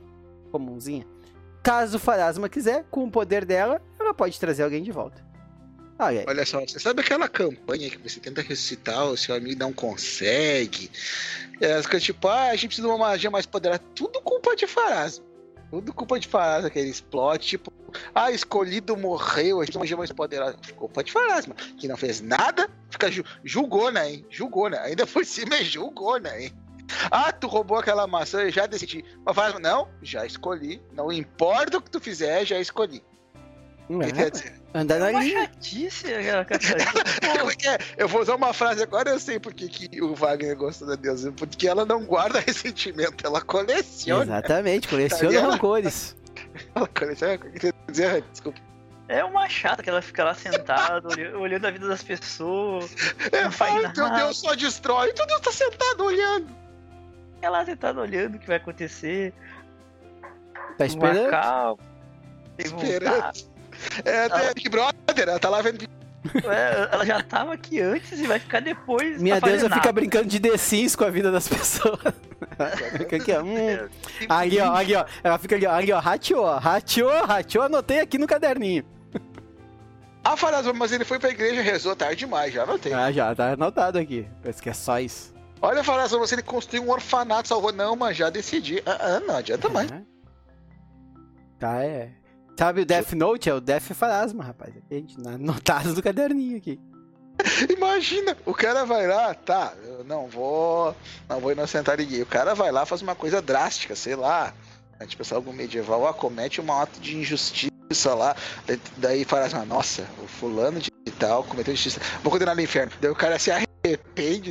comunzinhas. 0.50 1.15
Caso 1.62 1.98
Farasma 1.98 2.48
quiser, 2.48 2.84
com 2.90 3.04
o 3.04 3.10
poder 3.10 3.44
dela, 3.44 3.82
ela 3.98 4.14
pode 4.14 4.38
trazer 4.38 4.62
alguém 4.62 4.82
de 4.82 4.92
volta. 4.92 5.26
Olha 5.98 6.20
aí. 6.20 6.26
Olha 6.28 6.44
só, 6.44 6.60
você 6.60 6.78
sabe 6.78 7.00
aquela 7.00 7.28
campanha 7.28 7.88
que 7.88 7.98
você 7.98 8.20
tenta 8.20 8.42
ressuscitar, 8.42 9.06
o 9.06 9.16
seu 9.16 9.34
amigo 9.34 9.58
não 9.58 9.72
consegue? 9.72 10.90
É, 11.60 11.72
as 11.72 11.86
coisas 11.86 12.02
tipo, 12.02 12.28
ah, 12.28 12.48
a 12.48 12.54
gente 12.54 12.68
precisa 12.68 12.86
de 12.86 12.92
uma 12.92 12.98
magia 12.98 13.30
mais 13.30 13.46
poderosa. 13.46 13.80
Tudo 13.94 14.20
culpa 14.20 14.54
de 14.54 14.66
Farasma. 14.66 15.24
Tudo 15.70 15.92
culpa 15.92 16.20
de 16.20 16.28
Farasma, 16.28 16.68
aquele 16.68 16.92
plot, 17.10 17.46
tipo, 17.46 17.72
ah, 18.14 18.30
escolhido 18.30 18.96
morreu, 18.96 19.60
a 19.60 19.64
gente 19.64 19.78
magia 19.78 19.96
mais 19.96 20.12
poderosa. 20.12 20.56
Culpa 20.76 21.02
de 21.02 21.10
Farasma, 21.10 21.54
que 21.54 21.88
não 21.88 21.96
fez 21.96 22.20
nada, 22.20 22.68
fica 22.90 23.10
ju 23.10 23.24
julgou, 23.42 23.90
né, 23.90 24.10
hein? 24.10 24.26
Julgou, 24.28 24.68
né? 24.68 24.78
Ainda 24.80 25.06
por 25.06 25.24
cima 25.24 25.56
é 25.56 25.64
julgou, 25.64 26.20
né, 26.20 26.44
hein? 26.44 26.52
Ah, 27.10 27.32
tu 27.32 27.46
roubou 27.46 27.78
aquela 27.78 28.06
maçã, 28.06 28.42
eu 28.42 28.50
já 28.50 28.66
decidi. 28.66 29.04
Mas 29.24 29.36
não, 29.58 29.88
já 30.02 30.24
escolhi. 30.26 30.82
Não 30.92 31.12
importa 31.12 31.78
o 31.78 31.82
que 31.82 31.90
tu 31.90 32.00
fizer, 32.00 32.44
já 32.44 32.58
escolhi. 32.58 33.02
O 33.88 34.00
que 34.00 34.06
É, 34.06 34.12
quer 34.12 34.30
dizer? 34.30 34.54
Andar 34.74 34.98
na 34.98 35.10
linha. 35.10 35.44
é 35.44 35.50
é? 36.12 37.78
Eu 37.96 38.08
vou 38.08 38.20
usar 38.20 38.34
uma 38.34 38.52
frase 38.52 38.82
agora, 38.82 39.10
eu 39.10 39.18
sei 39.18 39.38
porque 39.38 39.68
que 39.68 40.02
o 40.02 40.14
Wagner 40.14 40.56
gosta 40.56 40.84
da 40.84 40.96
deusa. 40.96 41.32
Porque 41.32 41.66
ela 41.68 41.86
não 41.86 42.04
guarda 42.04 42.40
ressentimento, 42.46 43.24
ela 43.24 43.40
coleciona. 43.40 44.24
Exatamente, 44.24 44.88
coleciona 44.88 45.40
Tá 45.40 45.50
rancores. 45.50 46.16
Ela 46.74 46.86
coleciona. 46.88 47.34
O 47.34 47.38
que 47.38 47.58
quer 47.58 47.74
dizer? 47.90 48.22
Desculpa. 48.30 48.60
É 49.08 49.24
uma 49.24 49.48
chata 49.48 49.82
que 49.82 49.88
ela 49.88 50.02
fica 50.02 50.24
lá 50.24 50.34
sentada, 50.34 51.08
olhando, 51.38 51.64
a 51.66 51.70
vida 51.70 51.86
das 51.86 52.02
pessoas. 52.02 52.90
É, 53.30 53.44
Não 53.44 53.52
faz 53.52 53.72
ai, 53.74 53.82
nada. 53.82 54.02
meu 54.08 54.16
Deus, 54.18 54.38
só 54.40 54.54
destrói. 54.54 55.12
Meu 55.16 55.26
Deus, 55.26 55.40
tá 55.40 55.52
sentado 55.52 56.04
olhando. 56.04 56.65
Ela 57.46 57.64
sentada 57.64 58.00
olhando 58.00 58.34
o 58.34 58.38
que 58.40 58.46
vai 58.46 58.56
acontecer. 58.56 59.32
Tá 60.76 60.84
esperando. 60.84 61.20
Uma 61.20 61.30
calma. 61.30 61.78
sem 62.58 62.70
vontade. 62.70 62.88
Esperando. 62.92 63.56
É, 64.04 64.24
até 64.24 64.54
Big 64.54 64.68
Brother, 64.68 65.28
ela 65.28 65.38
tá 65.38 65.48
lá 65.48 65.62
vendo. 65.62 65.86
É, 66.44 66.88
ela 66.92 67.06
já 67.06 67.22
tava 67.22 67.52
aqui 67.52 67.80
antes 67.80 68.18
e 68.18 68.26
vai 68.26 68.40
ficar 68.40 68.60
depois. 68.60 69.22
Minha 69.22 69.40
tá 69.40 69.46
deusa 69.46 69.70
fica 69.70 69.92
brincando 69.92 70.26
de 70.26 70.40
The 70.40 70.56
Sims 70.56 70.96
com 70.96 71.04
a 71.04 71.10
vida 71.10 71.30
das 71.30 71.46
pessoas. 71.46 72.00
fica 72.98 73.16
aqui, 73.16 73.32
ó. 73.32 73.42
Hum. 73.44 73.88
Ali, 74.28 74.58
ó, 74.58 74.74
ali, 74.74 74.96
ó. 74.96 75.04
Ela 75.22 75.38
fica 75.38 75.54
ali, 75.54 75.66
ó. 75.66 75.72
Ali, 75.72 75.92
ó. 75.92 76.00
Rateou, 76.00 76.44
rateou, 76.58 77.24
rateou. 77.24 77.64
Anotei 77.64 78.00
aqui 78.00 78.18
no 78.18 78.26
caderninho. 78.26 78.84
Ah, 80.24 80.36
Farazma, 80.36 80.72
mas 80.72 80.90
ele 80.90 81.04
foi 81.04 81.20
pra 81.20 81.30
igreja 81.30 81.60
e 81.60 81.64
rezou 81.64 81.94
tarde 81.94 82.16
demais, 82.16 82.52
já 82.52 82.64
anotei. 82.64 82.92
Ah, 82.92 83.12
já, 83.12 83.32
tá 83.32 83.52
anotado 83.52 83.96
aqui. 83.96 84.26
Parece 84.42 84.60
que 84.60 84.68
é 84.68 84.72
só 84.72 84.98
isso. 84.98 85.35
Olha, 85.60 85.82
Farazma, 85.82 86.18
você 86.18 86.34
ele 86.34 86.42
construiu 86.42 86.84
um 86.84 86.90
orfanato, 86.90 87.48
salvou. 87.48 87.72
Não, 87.72 87.96
mas 87.96 88.16
já 88.16 88.28
decidi. 88.30 88.82
Ah, 88.86 88.98
ah, 89.16 89.20
não 89.20 89.36
adianta 89.36 89.68
mais. 89.68 89.90
É. 89.90 90.02
Tá, 91.58 91.82
é. 91.84 92.10
Sabe 92.58 92.82
o 92.82 92.86
Death 92.86 93.12
Note? 93.12 93.48
É 93.50 93.54
o 93.54 93.60
Death 93.60 93.92
Farasma, 93.94 94.44
rapaz. 94.44 94.74
A 94.90 94.94
gente, 94.94 95.16
anotado 95.26 95.94
do 95.94 96.02
caderninho 96.02 96.56
aqui. 96.58 96.78
Imagina, 97.74 98.36
o 98.46 98.54
cara 98.54 98.84
vai 98.86 99.06
lá, 99.06 99.34
tá, 99.34 99.74
eu 99.84 100.02
não 100.04 100.26
vou, 100.26 100.96
não 101.28 101.38
vou 101.38 101.52
inocentar 101.52 101.98
ninguém. 101.98 102.22
O 102.22 102.26
cara 102.26 102.54
vai 102.54 102.72
lá, 102.72 102.86
faz 102.86 103.02
uma 103.02 103.14
coisa 103.14 103.42
drástica, 103.42 103.94
sei 103.94 104.16
lá, 104.16 104.54
a 104.98 105.04
gente 105.04 105.18
pensa 105.18 105.34
algo 105.34 105.52
medieval, 105.52 106.06
acomete 106.06 106.62
um 106.62 106.72
ato 106.72 106.98
de 106.98 107.14
injustiça 107.14 108.14
lá, 108.14 108.34
daí- 108.66 108.80
daí 108.96 109.24
fala 109.26 109.44
assim, 109.44 109.66
nossa, 109.66 110.06
o 110.22 110.26
fulano 110.26 110.80
de 110.80 110.90
tal 111.18 111.44
cometeu 111.44 111.74
injustiça, 111.74 112.00
vou 112.22 112.32
condenar 112.32 112.54
no 112.56 112.62
inferno. 112.62 112.90
Daí 113.02 113.10
o 113.10 113.14
cara 113.14 113.38
se 113.38 113.50
arrepende, 113.50 113.65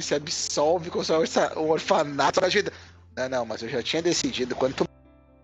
se 0.02 0.16
absolve, 0.16 0.90
constrói 0.90 1.26
um 1.58 1.70
orfanato 1.70 2.42
na 2.42 2.48
vida. 2.48 2.72
Não, 3.16 3.30
não, 3.30 3.46
mas 3.46 3.62
eu 3.62 3.70
já 3.70 3.82
tinha 3.82 4.02
decidido, 4.02 4.56
quando 4.56 4.74
tu 4.76 4.86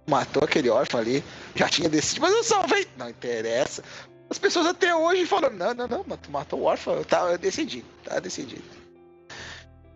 matou 0.08 0.44
aquele 0.44 0.70
órfão 0.70 1.00
ali, 1.00 1.24
já 1.56 1.70
tinha 1.70 1.90
decidido, 1.90 2.22
mas 2.22 2.34
eu 2.36 2.44
salvei. 2.44 2.88
Não 2.98 3.10
interessa. 3.10 3.84
As 4.30 4.38
pessoas 4.40 4.66
até 4.68 4.96
hoje 4.96 5.26
falam, 5.26 5.52
não, 5.52 5.74
não, 5.74 5.88
não, 5.88 6.06
mas 6.08 6.20
tu 6.22 6.32
matou 6.32 6.60
o 6.60 6.64
órfão, 6.64 6.96
eu, 6.96 7.06
tá, 7.06 7.20
eu 7.32 7.38
decidi, 7.38 7.84
tá 8.04 8.20
decidido. 8.20 8.64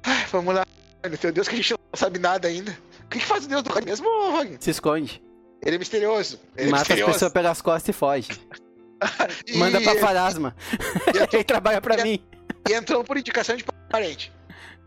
Ai, 0.04 0.26
vamos 0.32 0.54
lá, 0.54 0.66
meu 1.04 1.32
Deus, 1.32 1.48
que 1.48 1.56
a 1.56 1.58
gente 1.58 1.72
não 1.72 1.80
sabe 1.94 2.20
nada 2.20 2.48
ainda. 2.48 2.78
O 3.04 3.08
que, 3.08 3.20
que 3.20 3.26
faz 3.26 3.46
o 3.46 3.48
Deus 3.48 3.64
do 3.64 3.72
Rani 3.72 3.86
mesmo, 3.86 4.08
Wagner? 4.32 4.58
Se 4.60 4.72
esconde. 4.72 5.22
Ele 5.64 5.76
é 5.76 5.80
misterioso. 5.80 6.40
Ele 6.56 6.68
é 6.68 6.72
Mata 6.72 6.82
as 6.84 6.88
misterioso. 6.90 7.14
pessoas 7.14 7.32
pelas 7.32 7.62
costas 7.62 7.90
e 7.90 7.98
foge. 7.98 8.30
E- 9.48 9.58
Manda 9.58 9.82
pra 9.82 9.96
Farasma. 9.96 10.56
Ele 11.32 11.44
trabalha 11.44 11.82
pra 11.82 12.04
mim. 12.04 12.24
E 12.70 12.74
entrou 12.74 13.04
por 13.04 13.18
indicação 13.18 13.56
de 13.56 13.64
parente. 13.90 14.32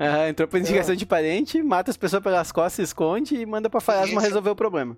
Aham, 0.00 0.28
entrou 0.28 0.46
por 0.46 0.60
indicação 0.60 0.94
de 0.94 1.04
parente, 1.04 1.62
mata 1.62 1.90
as 1.90 1.96
pessoas 1.96 2.22
pelas 2.22 2.52
costas, 2.52 2.74
se 2.74 2.82
esconde 2.82 3.36
e 3.36 3.44
manda 3.44 3.68
pra 3.68 3.80
Farasma 3.80 4.20
resolver 4.20 4.50
o 4.50 4.56
problema. 4.56 4.96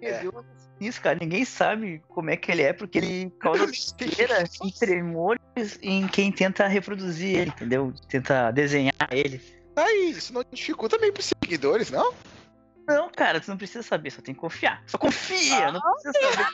É. 0.00 0.20
Deus, 0.20 0.44
Isso, 0.80 1.00
cara, 1.00 1.18
ninguém 1.20 1.44
sabe 1.44 2.02
como 2.08 2.30
é 2.30 2.36
que 2.36 2.50
ele 2.50 2.62
é, 2.62 2.72
porque 2.72 2.98
ele 2.98 3.30
causa 3.38 3.66
e 4.64 4.72
tremores 4.72 5.78
em 5.82 6.06
quem 6.08 6.32
tenta 6.32 6.66
reproduzir 6.66 7.36
ele, 7.36 7.50
entendeu? 7.50 7.92
Tenta 8.08 8.50
desenhar 8.50 8.94
ele. 9.10 9.40
Aí, 9.76 10.10
isso 10.10 10.32
não 10.32 10.42
dificulta 10.50 10.98
meio 10.98 11.12
pros 11.12 11.26
seguidores, 11.42 11.90
não? 11.90 12.12
Não, 12.86 13.10
cara, 13.10 13.40
tu 13.40 13.48
não 13.48 13.56
precisa 13.56 13.82
saber, 13.82 14.10
só 14.10 14.20
tem 14.20 14.34
que 14.34 14.40
confiar. 14.40 14.82
Só 14.86 14.98
confia, 14.98 15.70
não 15.72 15.80
precisa 15.80 16.12
saber. 16.12 16.50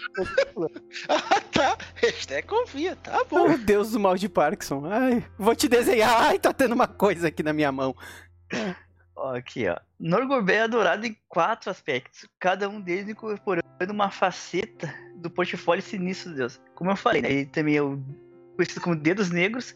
Ah, 1.08 1.40
tá. 1.52 1.78
Hashtag 1.94 2.46
confia, 2.46 2.96
tá 2.96 3.22
bom. 3.30 3.52
Oh, 3.52 3.58
Deus 3.58 3.92
do 3.92 4.00
mal 4.00 4.16
de 4.16 4.28
Parkinson. 4.28 4.84
Ai, 4.86 5.24
vou 5.38 5.54
te 5.54 5.68
desenhar. 5.68 6.22
Ai, 6.22 6.38
tá 6.38 6.52
tendo 6.52 6.74
uma 6.74 6.86
coisa 6.86 7.28
aqui 7.28 7.42
na 7.42 7.52
minha 7.52 7.70
mão. 7.70 7.94
Ó, 9.14 9.34
aqui, 9.34 9.66
ó. 9.68 9.78
Norgorbé 9.98 10.56
é 10.56 10.62
adorado 10.62 11.06
em 11.06 11.16
quatro 11.28 11.70
aspectos, 11.70 12.28
cada 12.38 12.68
um 12.68 12.80
deles 12.80 13.08
incorporando 13.08 13.64
uma 13.88 14.10
faceta 14.10 14.94
do 15.16 15.30
portfólio 15.30 15.82
sinistro 15.82 16.30
de 16.30 16.36
Deus. 16.36 16.60
Como 16.74 16.90
eu 16.90 16.96
falei, 16.96 17.22
né, 17.22 17.32
ele 17.32 17.46
também 17.46 17.76
é 17.76 17.82
o 17.82 17.98
conhecido 18.56 18.80
como 18.82 18.96
Dedos 18.96 19.30
Negros, 19.30 19.74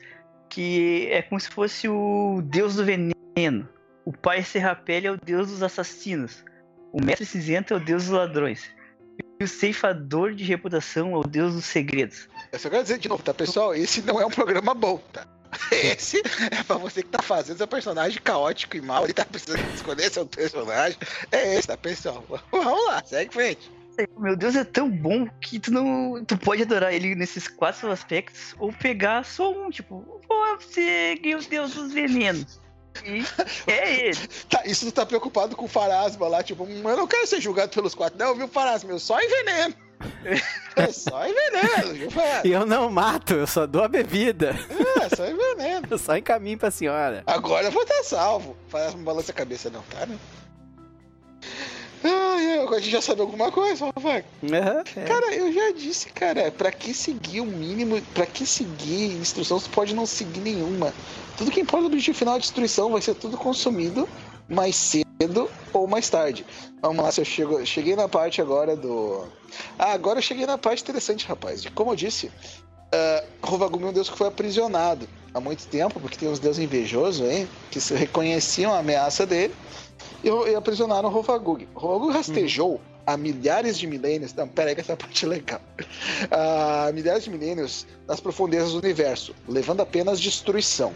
que 0.49 1.09
é 1.11 1.23
como 1.23 1.41
se 1.41 1.49
fosse 1.49 1.89
o 1.89 2.43
deus 2.45 2.77
do 2.77 2.85
veneno. 2.85 3.69
O 4.05 4.13
pai 4.13 4.43
Serrapele 4.43 5.07
é 5.07 5.11
o 5.11 5.17
deus 5.17 5.49
dos 5.49 5.63
assassinos. 5.63 6.45
O 6.93 7.03
mestre 7.03 7.27
cinzento 7.27 7.75
é 7.75 7.77
o 7.77 7.81
deus 7.81 8.05
dos 8.05 8.13
ladrões. 8.13 8.65
E 9.39 9.45
o 9.45 9.49
ceifador 9.49 10.35
de 10.35 10.45
reputação 10.45 11.15
é 11.15 11.17
o 11.17 11.23
deus 11.23 11.55
dos 11.55 11.65
segredos. 11.65 12.29
Eu 12.53 12.59
só 12.59 12.69
quero 12.69 12.83
dizer 12.83 12.99
de 12.99 13.09
novo, 13.09 13.23
tá, 13.23 13.33
pessoal? 13.33 13.75
Esse 13.75 14.03
não 14.03 14.21
é 14.21 14.27
um 14.27 14.31
programa 14.31 14.75
bom, 14.75 14.99
tá? 15.13 15.27
Esse 15.73 16.23
é 16.51 16.63
pra 16.63 16.77
você 16.77 17.03
que 17.03 17.09
tá 17.09 17.23
fazendo 17.23 17.57
seu 17.57 17.67
personagem 17.67 18.21
caótico 18.23 18.77
e 18.77 18.81
mal, 18.81 19.05
ele 19.05 19.13
tá 19.13 19.25
precisando 19.25 19.63
escolher 19.75 20.11
seu 20.11 20.27
personagem. 20.27 20.99
É 21.31 21.57
esse, 21.57 21.69
tá, 21.69 21.77
pessoal? 21.77 22.25
Vamos 22.51 22.87
lá, 22.87 23.03
segue 23.05 23.31
em 23.31 23.33
frente. 23.33 23.71
Meu 24.19 24.37
Deus 24.37 24.57
é 24.57 24.65
tão 24.65 24.89
bom 24.91 25.27
que 25.41 25.59
tu 25.59 25.71
não. 25.71 26.25
Tu 26.25 26.37
pode 26.39 26.63
adorar 26.63 26.93
ele 26.93 27.15
nesses 27.15 27.47
quatro 27.49 27.91
aspectos 27.91 28.55
ou 28.59 28.73
pegar 28.73 29.25
só 29.25 29.53
um, 29.53 29.69
tipo, 29.71 30.21
vou 30.27 30.61
seguir 30.61 31.37
o 31.37 31.43
Deus 31.43 31.75
dos 31.75 31.93
venenos. 31.93 32.61
E 33.05 33.25
é 33.71 34.07
ele. 34.07 34.27
Tá, 34.49 34.63
isso 34.65 34.87
tu 34.87 34.93
tá 34.93 35.07
preocupado 35.07 35.57
com 35.57 35.65
o 35.65 35.69
Farasma 35.69 36.27
lá, 36.29 36.43
tipo, 36.43 36.65
"Hum, 36.65 36.83
eu 36.89 36.97
não 36.97 37.07
quero 37.07 37.27
ser 37.27 37.41
julgado 37.41 37.73
pelos 37.73 37.95
quatro. 37.95 38.19
Não, 38.19 38.35
viu, 38.35 38.49
Farasma? 38.49 38.91
Eu 38.91 38.99
só 38.99 39.21
enveneno. 39.21 39.75
Eu 40.77 40.93
só 40.95 41.27
enveneno, 41.29 41.93
viu, 41.95 42.11
Farasma? 42.11 42.43
E 42.47 42.53
eu 42.53 42.65
não 42.65 42.89
mato, 42.91 43.35
eu 43.35 43.47
só 43.47 43.67
dou 43.67 43.83
a 43.83 43.89
bebida. 43.89 44.57
É, 45.03 45.15
só 45.15 45.27
enveneno. 45.27 45.87
Eu 45.91 45.99
só 45.99 46.17
encaminho 46.17 46.57
pra 46.57 46.71
senhora. 46.71 47.23
Agora 47.27 47.67
eu 47.67 47.71
vou 47.73 47.83
estar 47.83 48.03
salvo. 48.05 48.57
Farasma 48.69 49.03
balança 49.03 49.31
a 49.33 49.35
cabeça, 49.35 49.69
não, 49.69 49.83
tá, 49.83 50.07
né? 50.07 50.17
Agora 52.63 52.77
a 52.77 52.81
gente 52.81 52.93
já 52.93 53.03
sabe 53.03 53.21
alguma 53.21 53.51
coisa, 53.51 53.91
vai. 53.97 54.25
Aham, 54.45 54.85
é. 54.97 55.05
Cara, 55.05 55.35
eu 55.35 55.53
já 55.53 55.73
disse, 55.73 56.09
cara, 56.11 56.51
pra 56.51 56.71
que 56.71 56.95
seguir 56.95 57.41
o 57.41 57.47
mínimo, 57.47 58.01
pra 58.15 58.25
que 58.27 58.47
seguir 58.47 59.13
instrução, 59.17 59.59
você 59.59 59.69
pode 59.69 59.95
não 59.95 60.07
seguir 60.07 60.41
nenhuma. 60.41 60.95
Tudo 61.37 61.51
que 61.51 61.61
importa 61.61 61.83
no 61.83 61.87
objetivo 61.87 62.19
final 62.19 62.35
é 62.35 62.37
a 62.37 62.41
destruição, 62.41 62.91
vai 62.91 63.01
ser 63.01 63.15
tudo 63.15 63.37
consumido 63.37 64.09
mais 64.49 64.75
cedo 64.77 65.49
ou 65.73 65.87
mais 65.87 66.11
tarde. 66.11 66.45
Vamos 66.83 67.03
lá, 67.03 67.13
se 67.13 67.21
eu 67.21 67.25
chego, 67.25 67.65
cheguei 67.65 67.95
na 67.95 68.09
parte 68.09 68.43
agora 68.43 68.77
do. 68.77 69.25
Ah, 69.79 69.93
agora 69.93 70.19
eu 70.19 70.23
cheguei 70.23 70.45
na 70.45 70.59
parte 70.59 70.83
interessante, 70.83 71.27
rapaz. 71.27 71.63
De 71.63 71.71
como 71.71 71.93
eu 71.93 71.97
disse, 71.97 72.27
uh, 72.27 73.27
Rovagumi 73.43 73.85
é 73.85 73.89
um 73.89 73.93
deus 73.93 74.11
que 74.11 74.19
foi 74.19 74.27
aprisionado 74.27 75.09
há 75.33 75.41
muito 75.41 75.67
tempo, 75.67 76.01
porque 76.01 76.17
tem 76.17 76.29
uns 76.29 76.41
deuses 76.41 76.63
invejosos, 76.63 77.27
hein, 77.27 77.49
que 77.71 77.81
se 77.81 77.95
reconheciam 77.95 78.75
a 78.75 78.79
ameaça 78.79 79.25
dele 79.25 79.55
e, 80.25 80.29
e 80.29 80.55
aprisionaram 80.55 81.09
Rovagug. 81.09 81.69
Rovagug 81.75 82.13
rastejou 82.13 82.81
há 83.07 83.17
milhares 83.17 83.79
de 83.79 83.87
milênios. 83.87 84.35
Não, 84.35 84.49
pera 84.49 84.71
aí 84.71 84.75
que 84.75 84.81
essa 84.81 84.97
parte 84.97 85.25
é 85.25 85.29
legal. 85.29 85.61
Há 86.31 86.91
milhares 86.93 87.25
de 87.25 87.31
milênios 87.31 87.87
nas 88.09 88.21
profundezas 88.21 88.73
do 88.73 88.79
universo, 88.79 89.35
levando 89.49 89.81
apenas 89.81 90.21
destruição. 90.21 90.93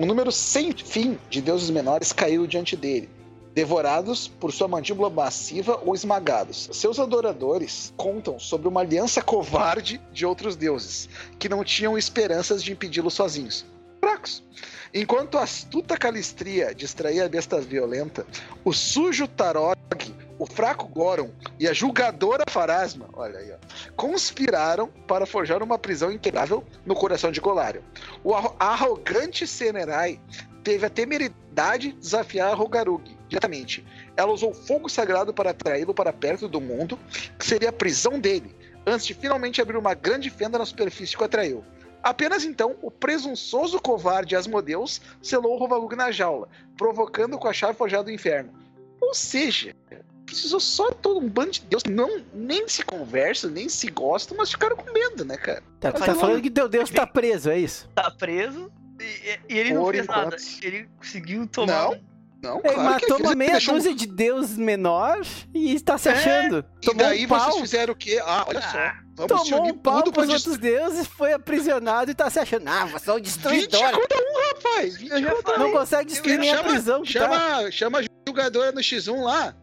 Um 0.00 0.06
número 0.06 0.32
sem 0.32 0.72
fim 0.72 1.18
de 1.28 1.42
deuses 1.42 1.68
menores 1.68 2.10
caiu 2.10 2.46
diante 2.46 2.74
dele, 2.74 3.06
devorados 3.54 4.26
por 4.26 4.50
sua 4.50 4.66
mandíbula 4.66 5.10
massiva 5.10 5.78
ou 5.84 5.94
esmagados. 5.94 6.70
Seus 6.72 6.98
adoradores 6.98 7.92
contam 7.98 8.38
sobre 8.38 8.66
uma 8.66 8.80
aliança 8.80 9.20
covarde 9.20 10.00
de 10.10 10.24
outros 10.24 10.56
deuses, 10.56 11.06
que 11.38 11.50
não 11.50 11.62
tinham 11.62 11.98
esperanças 11.98 12.64
de 12.64 12.72
impedi-lo 12.72 13.10
sozinhos. 13.10 13.66
Fracos. 14.00 14.42
Enquanto 14.94 15.36
a 15.36 15.42
astuta 15.42 15.98
Calistria 15.98 16.74
distraía 16.74 17.26
a 17.26 17.28
besta 17.28 17.60
violenta, 17.60 18.26
o 18.64 18.72
sujo 18.72 19.28
Tarog, 19.28 19.76
o 20.40 20.46
fraco 20.46 20.88
Goron 20.88 21.30
e 21.58 21.68
a 21.68 21.72
julgadora 21.74 22.44
Farasma, 22.48 23.10
olha 23.12 23.38
aí, 23.38 23.52
ó, 23.52 23.56
conspiraram 23.94 24.88
para 25.06 25.26
forjar 25.26 25.62
uma 25.62 25.78
prisão 25.78 26.10
inquebrável 26.10 26.64
no 26.86 26.94
coração 26.94 27.30
de 27.30 27.40
Golário. 27.40 27.84
O 28.24 28.34
arro- 28.34 28.56
arrogante 28.58 29.46
Senerai 29.46 30.18
teve 30.64 30.86
a 30.86 30.90
temeridade 30.90 31.92
de 31.92 31.98
desafiar 31.98 32.56
Rogarug 32.56 33.14
diretamente. 33.28 33.84
Ela 34.16 34.32
usou 34.32 34.54
fogo 34.54 34.88
sagrado 34.88 35.34
para 35.34 35.50
atraí-lo 35.50 35.92
para 35.92 36.10
perto 36.10 36.48
do 36.48 36.58
mundo, 36.58 36.98
que 37.38 37.44
seria 37.44 37.68
a 37.68 37.72
prisão 37.72 38.18
dele, 38.18 38.56
antes 38.86 39.06
de 39.06 39.12
finalmente 39.12 39.60
abrir 39.60 39.76
uma 39.76 39.92
grande 39.92 40.30
fenda 40.30 40.58
na 40.58 40.64
superfície 40.64 41.14
que 41.14 41.22
o 41.22 41.26
atraiu. 41.26 41.62
Apenas 42.02 42.44
então, 42.44 42.76
o 42.80 42.90
presunçoso 42.90 43.78
covarde 43.78 44.34
Asmodeus 44.34 45.02
selou 45.20 45.54
o 45.54 45.58
Rovagug 45.58 45.94
na 45.96 46.10
jaula, 46.10 46.48
provocando 46.78 47.38
com 47.38 47.46
a 47.46 47.52
chave 47.52 47.76
forjada 47.76 48.04
do 48.04 48.10
inferno. 48.10 48.54
Ou 48.98 49.12
seja, 49.12 49.74
precisou 50.30 50.60
só 50.60 50.90
todo 50.92 51.18
um 51.20 51.28
bando 51.28 51.50
de 51.52 51.60
Deus 51.62 51.82
não, 51.84 52.22
nem 52.32 52.66
se 52.68 52.82
conversam, 52.84 53.50
nem 53.50 53.68
se 53.68 53.90
gostam, 53.90 54.36
mas 54.36 54.50
ficaram 54.50 54.76
com 54.76 54.90
medo, 54.92 55.24
né, 55.24 55.36
cara? 55.36 55.62
Tá, 55.80 55.92
tá 55.92 56.14
falando 56.14 56.40
que 56.42 56.50
teu 56.50 56.68
Deus 56.68 56.88
tá 56.90 57.06
preso, 57.06 57.50
é 57.50 57.58
isso? 57.58 57.88
Tá 57.94 58.10
preso 58.10 58.70
e, 59.00 59.38
e 59.54 59.58
ele 59.58 59.72
não 59.74 59.82
Por 59.82 59.94
fez 59.94 60.06
nada. 60.06 60.20
enquanto. 60.36 60.42
Ele 60.64 60.88
conseguiu 60.98 61.46
tomar. 61.46 61.72
Não. 61.90 62.10
Não, 62.42 62.56
Ele 62.64 62.72
claro 62.72 62.82
matou 62.84 63.16
fez, 63.18 63.20
uma 63.20 63.34
meia 63.34 63.50
deixou 63.52 63.74
dúzia 63.74 63.94
de 63.94 64.06
Deus 64.06 64.56
menor 64.56 65.20
e 65.54 65.74
está 65.74 65.98
se 65.98 66.08
É, 66.08 66.12
achando. 66.12 66.64
E 66.80 66.86
Tomou 66.86 67.04
daí 67.04 67.26
um 67.26 67.28
pau, 67.28 67.38
vocês 67.50 67.60
fizeram 67.60 67.92
o 67.92 67.96
quê? 67.96 68.18
Ah, 68.24 68.46
olha 68.48 68.62
só. 68.62 68.92
Vamos 69.26 69.42
se 69.44 69.50
tomou 69.50 69.66
um 69.68 69.74
pau 69.76 70.02
pros 70.04 70.26
outros 70.26 70.44
destruir. 70.58 70.58
deuses, 70.78 71.06
foi 71.06 71.34
aprisionado 71.34 72.10
e 72.10 72.14
tá 72.14 72.30
se 72.30 72.38
achando. 72.38 72.66
Ah, 72.66 72.86
você 72.86 73.10
é 73.10 73.12
um 73.12 73.16
20 73.16 73.24
destruidor. 73.24 73.92
contra 73.92 74.16
um, 74.18 74.48
rapaz. 74.54 74.96
20 74.96 75.10
Eu 75.10 75.20
já 75.20 75.34
contra 75.34 75.58
Não 75.58 75.70
consegue 75.72 76.04
destruir 76.08 76.38
nem 76.38 76.50
a 76.50 76.56
Chama- 76.56 76.68
prisão 76.70 77.02
que 77.02 77.12
tá. 77.12 77.20
Chama, 77.28 77.70
chama 77.70 77.98
a 77.98 78.04
jogadora 78.26 78.72
no 78.72 78.80
X1 78.80 79.22
lá. 79.22 79.54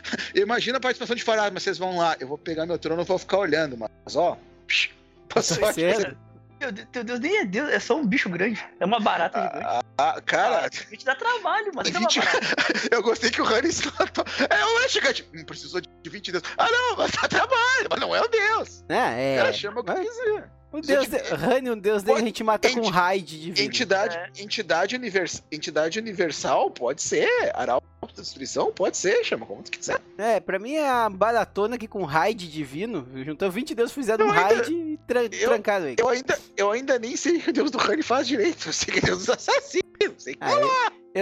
Imagina 0.34 0.78
a 0.78 0.80
participação 0.80 1.16
de 1.16 1.22
Farad, 1.22 1.52
mas 1.52 1.62
vocês 1.62 1.78
vão 1.78 1.96
lá. 1.98 2.16
Eu 2.20 2.28
vou 2.28 2.38
pegar 2.38 2.66
meu 2.66 2.78
trono 2.78 3.02
e 3.02 3.04
vou 3.04 3.18
ficar 3.18 3.38
olhando, 3.38 3.76
mas 3.76 4.16
ó. 4.16 4.36
psh, 4.66 4.90
Passou 5.28 5.64
aqui. 5.66 5.80
ser. 5.94 6.16
Meu 6.58 6.72
Deus, 6.72 6.88
teu 6.90 7.04
Deus 7.04 7.20
nem 7.20 7.36
é 7.38 7.44
Deus, 7.44 7.68
é 7.68 7.78
só 7.78 7.96
um 7.96 8.06
bicho 8.06 8.30
grande. 8.30 8.64
É 8.80 8.84
uma 8.86 8.98
barata 8.98 9.42
gigante. 9.42 9.84
Ah, 9.98 10.20
cara, 10.24 10.66
A 10.66 10.90
gente 10.90 11.04
dá 11.04 11.14
trabalho, 11.14 11.70
mas 11.74 11.88
é 11.88 11.90
uma 11.90 12.00
20 12.00 12.18
barata. 12.18 12.38
eu 12.90 13.02
gostei 13.02 13.30
que 13.30 13.42
o 13.42 13.44
Hannes 13.44 13.82
notou. 13.84 14.24
É, 14.48 14.64
o 14.64 14.78
é 14.80 14.88
gigante. 14.88 15.28
Hum, 15.34 15.44
precisou 15.44 15.80
de 15.80 16.10
20 16.10 16.32
deuses. 16.32 16.48
Ah, 16.56 16.68
não, 16.70 16.96
mas 16.96 17.10
dá 17.10 17.28
trabalho, 17.28 17.88
mas 17.90 18.00
não 18.00 18.16
é 18.16 18.22
o 18.22 18.28
Deus. 18.28 18.82
É, 18.88 19.34
é. 19.34 19.36
Cara, 19.36 19.52
chama 19.52 19.80
o 19.80 19.84
que 19.84 19.94
quiser. 19.94 20.50
O 20.72 20.80
Deus 20.80 21.06
de... 21.08 21.16
Rani, 21.16 21.70
um 21.70 21.78
Deus 21.78 22.02
dele, 22.02 22.18
a 22.18 22.22
gente 22.22 22.44
mata 22.44 22.68
com 22.70 22.80
Enti- 22.80 22.90
raid 22.90 23.40
de 23.40 23.46
vida. 23.52 23.62
Entidade, 23.62 24.16
É. 24.16 24.30
entidade, 24.42 24.94
univers, 24.96 25.42
entidade 25.50 25.98
universal 25.98 26.70
pode 26.70 27.00
ser. 27.02 27.28
Arauto 27.54 27.86
da 28.14 28.22
destruição 28.22 28.70
pode 28.72 28.96
ser, 28.96 29.24
chama 29.24 29.46
como 29.46 29.62
tu 29.62 29.70
quiser. 29.70 29.98
É, 30.18 30.38
pra 30.40 30.58
mim 30.58 30.74
é 30.74 30.88
a 30.88 31.08
baratona 31.08 31.78
que 31.78 31.88
com 31.88 32.02
raid 32.04 32.50
divino, 32.50 33.06
juntou 33.24 33.50
20 33.50 33.74
deuses, 33.74 33.94
fizeram 33.94 34.26
um 34.26 34.28
Eu 34.28 34.34
ainda- 34.34 34.54
raid 34.56 34.72
e 34.74 34.96
tra 35.06 35.22
eu- 35.24 35.30
trancaram 35.48 35.86
ele. 35.86 35.96
Eu 35.98 36.08
ainda, 36.08 36.38
eu 36.56 36.70
ainda 36.70 36.98
nem 36.98 37.16
sei 37.16 37.36
o 37.36 37.40
que 37.40 37.50
o 37.50 37.52
Deus 37.52 37.70
do 37.70 37.78
Rani 37.78 38.02
faz 38.02 38.26
direito. 38.26 38.68
Eu 38.68 38.72
sei 38.72 38.92
que 38.92 38.98
é 38.98 39.02
Deus 39.02 39.18
dos 39.20 39.30
assassinos. 39.30 39.86
Sei 40.18 40.34
que... 40.34 40.38
Ah, 40.42 40.52
eu, 40.52 40.70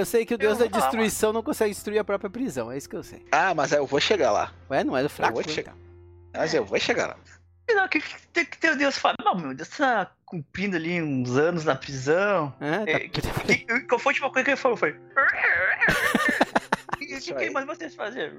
eu 0.00 0.04
sei 0.06 0.24
que 0.26 0.34
o 0.34 0.38
Deus 0.38 0.58
Eu 0.58 0.68
da 0.68 0.70
vou 0.70 0.80
destruição 0.80 1.32
não 1.32 1.42
consegue 1.42 1.72
destruir 1.72 1.98
a 1.98 2.04
própria 2.04 2.28
prisão, 2.30 2.72
é 2.72 2.76
isso 2.76 2.88
que 2.88 2.96
eu 2.96 3.02
sei. 3.04 3.24
ah, 3.30 3.54
mas 3.54 3.72
aí 3.72 3.78
eu 3.78 3.86
vou 3.86 4.00
chegar 4.00 4.32
lá. 4.32 4.52
Ué, 4.70 4.82
não 4.82 4.96
era 4.96 5.08
fraco? 5.08 5.34
vou 5.34 5.42
né, 5.46 5.52
chegar. 5.52 5.72
então? 5.72 6.40
Mas 6.40 6.52
eu 6.52 6.64
vou 6.64 6.78
chegar 6.80 7.06
lá. 7.06 7.16
Não, 7.68 7.86
o 7.86 7.88
que, 7.88 8.00
que, 8.00 8.26
tem 8.28 8.44
que 8.44 8.58
teu 8.58 8.76
Deus 8.76 8.98
fala? 8.98 9.14
Não, 9.24 9.34
meu 9.34 9.54
Deus, 9.54 9.68
tá 9.68 10.10
cumprindo 10.26 10.76
ali 10.76 11.00
uns 11.02 11.36
anos 11.36 11.64
na 11.64 11.74
prisão. 11.74 12.54
Ah, 12.60 12.84
É, 12.86 13.08
tá... 13.08 13.30
Que, 13.40 13.80
qual 13.86 13.98
foi 13.98 14.10
a 14.10 14.14
última 14.14 14.30
coisa 14.30 14.44
que 14.44 14.50
ele 14.50 14.56
falou? 14.56 14.76
Foi. 14.76 14.92
O 16.92 16.96
que, 16.96 17.04
Isso 17.04 17.34
que, 17.34 17.46
que 17.46 17.50
mais 17.50 17.66
vocês 17.66 17.94
fazer? 17.94 18.32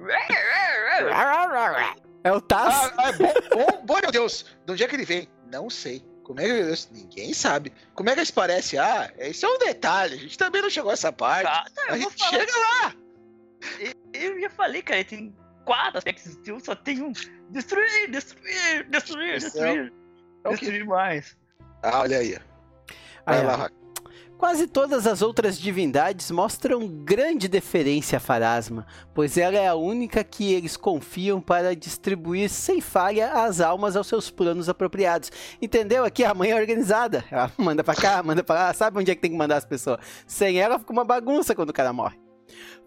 É 2.24 2.32
o 2.32 2.42
Taz? 2.42 2.74
Ah, 2.74 2.94
ah, 2.98 3.12
bom, 3.14 3.34
bom, 3.52 3.82
bom, 3.86 4.00
meu 4.02 4.12
Deus. 4.12 4.46
De 4.66 4.72
onde 4.74 4.84
é 4.84 4.88
que 4.88 4.96
ele 4.96 5.06
vem? 5.06 5.28
Não 5.52 5.70
sei. 5.70 6.04
Como 6.24 6.40
é 6.40 6.44
que 6.44 6.64
Deus? 6.64 6.90
Ninguém 6.92 7.34
sabe. 7.34 7.72
Como 7.94 8.10
é 8.10 8.14
que 8.14 8.20
eles 8.20 8.32
parecem? 8.32 8.80
Ah, 8.80 9.12
esse 9.18 9.46
é 9.46 9.48
um 9.48 9.60
detalhe. 9.60 10.16
A 10.16 10.18
gente 10.18 10.38
também 10.38 10.62
não 10.62 10.70
chegou 10.70 10.90
a 10.90 10.94
essa 10.94 11.12
parte. 11.12 11.44
Tá, 11.44 11.66
tá, 11.74 11.94
a 11.94 11.98
eu 11.98 12.02
gente 12.02 12.24
chega 12.24 12.52
lá. 12.58 12.96
Eu 14.14 14.40
já 14.42 14.50
falei, 14.50 14.82
cara, 14.82 15.04
tem 15.04 15.36
quatro 15.66 15.98
aspectos. 15.98 16.38
Eu 16.46 16.60
só 16.60 16.76
tem 16.76 17.02
um. 17.02 17.12
Destruir, 17.50 18.10
destruir, 18.10 18.88
destruir, 18.90 19.34
Esse 19.36 19.46
destruir. 19.48 19.94
É 20.44 20.50
o 20.50 20.52
que- 20.52 20.60
Destruir 20.60 20.86
mais. 20.86 21.36
Ah, 21.84 22.00
olha 22.02 22.18
aí. 22.20 22.38
Vai 23.26 23.40
Aí, 23.40 23.44
ó. 23.44 23.48
lá, 23.48 23.56
Rafa. 23.56 23.86
Quase 24.38 24.68
todas 24.68 25.08
as 25.08 25.22
outras 25.22 25.58
divindades 25.58 26.30
mostram 26.30 26.86
grande 26.88 27.48
deferência 27.48 28.18
a 28.18 28.20
Farasma, 28.20 28.86
pois 29.14 29.38
ela 29.38 29.56
é 29.58 29.66
a 29.66 29.76
única 29.76 30.26
que 30.26 30.54
eles 30.54 30.76
confiam 30.76 31.40
para 31.40 31.74
distribuir 31.74 32.50
sem 32.50 32.82
falha 32.82 33.32
as 33.32 33.62
almas 33.62 33.96
aos 33.96 34.08
seus 34.08 34.30
planos 34.30 34.68
apropriados. 34.68 35.32
Entendeu? 35.62 36.04
Aqui 36.04 36.26
a 36.26 36.34
mãe 36.34 36.52
é 36.52 36.56
organizada. 36.56 37.24
Ela 37.32 37.50
manda 37.58 37.82
pra 37.82 37.96
cá, 37.96 38.22
manda 38.22 38.44
pra 38.44 38.56
lá, 38.56 38.74
sabe 38.74 39.00
onde 39.00 39.10
é 39.10 39.16
que 39.16 39.22
tem 39.22 39.32
que 39.32 39.38
mandar 39.38 39.56
as 39.56 39.66
pessoas. 39.66 40.00
Sem 40.28 40.60
ela 40.60 40.78
fica 40.80 40.92
uma 40.92 41.06
bagunça 41.06 41.56
quando 41.56 41.70
o 41.70 41.74
cara 41.74 41.94
morre. 41.94 42.20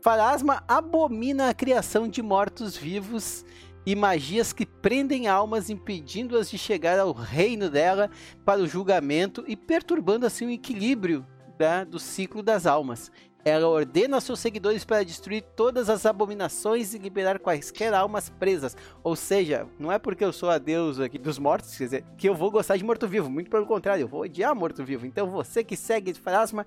Farasma 0.00 0.62
abomina 0.66 1.48
a 1.48 1.54
criação 1.54 2.08
de 2.08 2.22
mortos-vivos 2.22 3.44
e 3.86 3.96
magias 3.96 4.52
que 4.52 4.66
prendem 4.66 5.28
almas, 5.28 5.70
impedindo-as 5.70 6.50
de 6.50 6.58
chegar 6.58 6.98
ao 6.98 7.12
reino 7.12 7.70
dela 7.70 8.10
para 8.44 8.60
o 8.60 8.66
julgamento 8.66 9.44
e 9.46 9.56
perturbando 9.56 10.26
assim 10.26 10.46
o 10.46 10.50
equilíbrio 10.50 11.26
da- 11.56 11.84
do 11.84 11.98
ciclo 11.98 12.42
das 12.42 12.66
almas. 12.66 13.10
Ela 13.44 13.66
ordena 13.66 14.20
seus 14.20 14.40
seguidores 14.40 14.84
para 14.84 15.04
destruir 15.04 15.42
todas 15.56 15.88
as 15.88 16.04
abominações 16.04 16.92
e 16.92 16.98
liberar 16.98 17.38
quaisquer 17.38 17.94
almas 17.94 18.28
presas. 18.28 18.76
Ou 19.02 19.16
seja, 19.16 19.66
não 19.78 19.90
é 19.90 19.98
porque 19.98 20.24
eu 20.24 20.32
sou 20.32 20.50
a 20.50 20.58
deusa 20.58 21.06
aqui 21.06 21.16
dos 21.16 21.38
mortos, 21.38 21.74
quer 21.78 21.84
dizer, 21.84 22.04
que 22.18 22.28
eu 22.28 22.34
vou 22.34 22.50
gostar 22.50 22.76
de 22.76 22.84
morto-vivo. 22.84 23.30
Muito 23.30 23.48
pelo 23.48 23.64
contrário, 23.64 24.02
eu 24.02 24.08
vou 24.08 24.22
odiar 24.22 24.54
morto-vivo. 24.54 25.06
Então 25.06 25.30
você 25.30 25.64
que 25.64 25.76
segue 25.76 26.12
Farasma, 26.12 26.66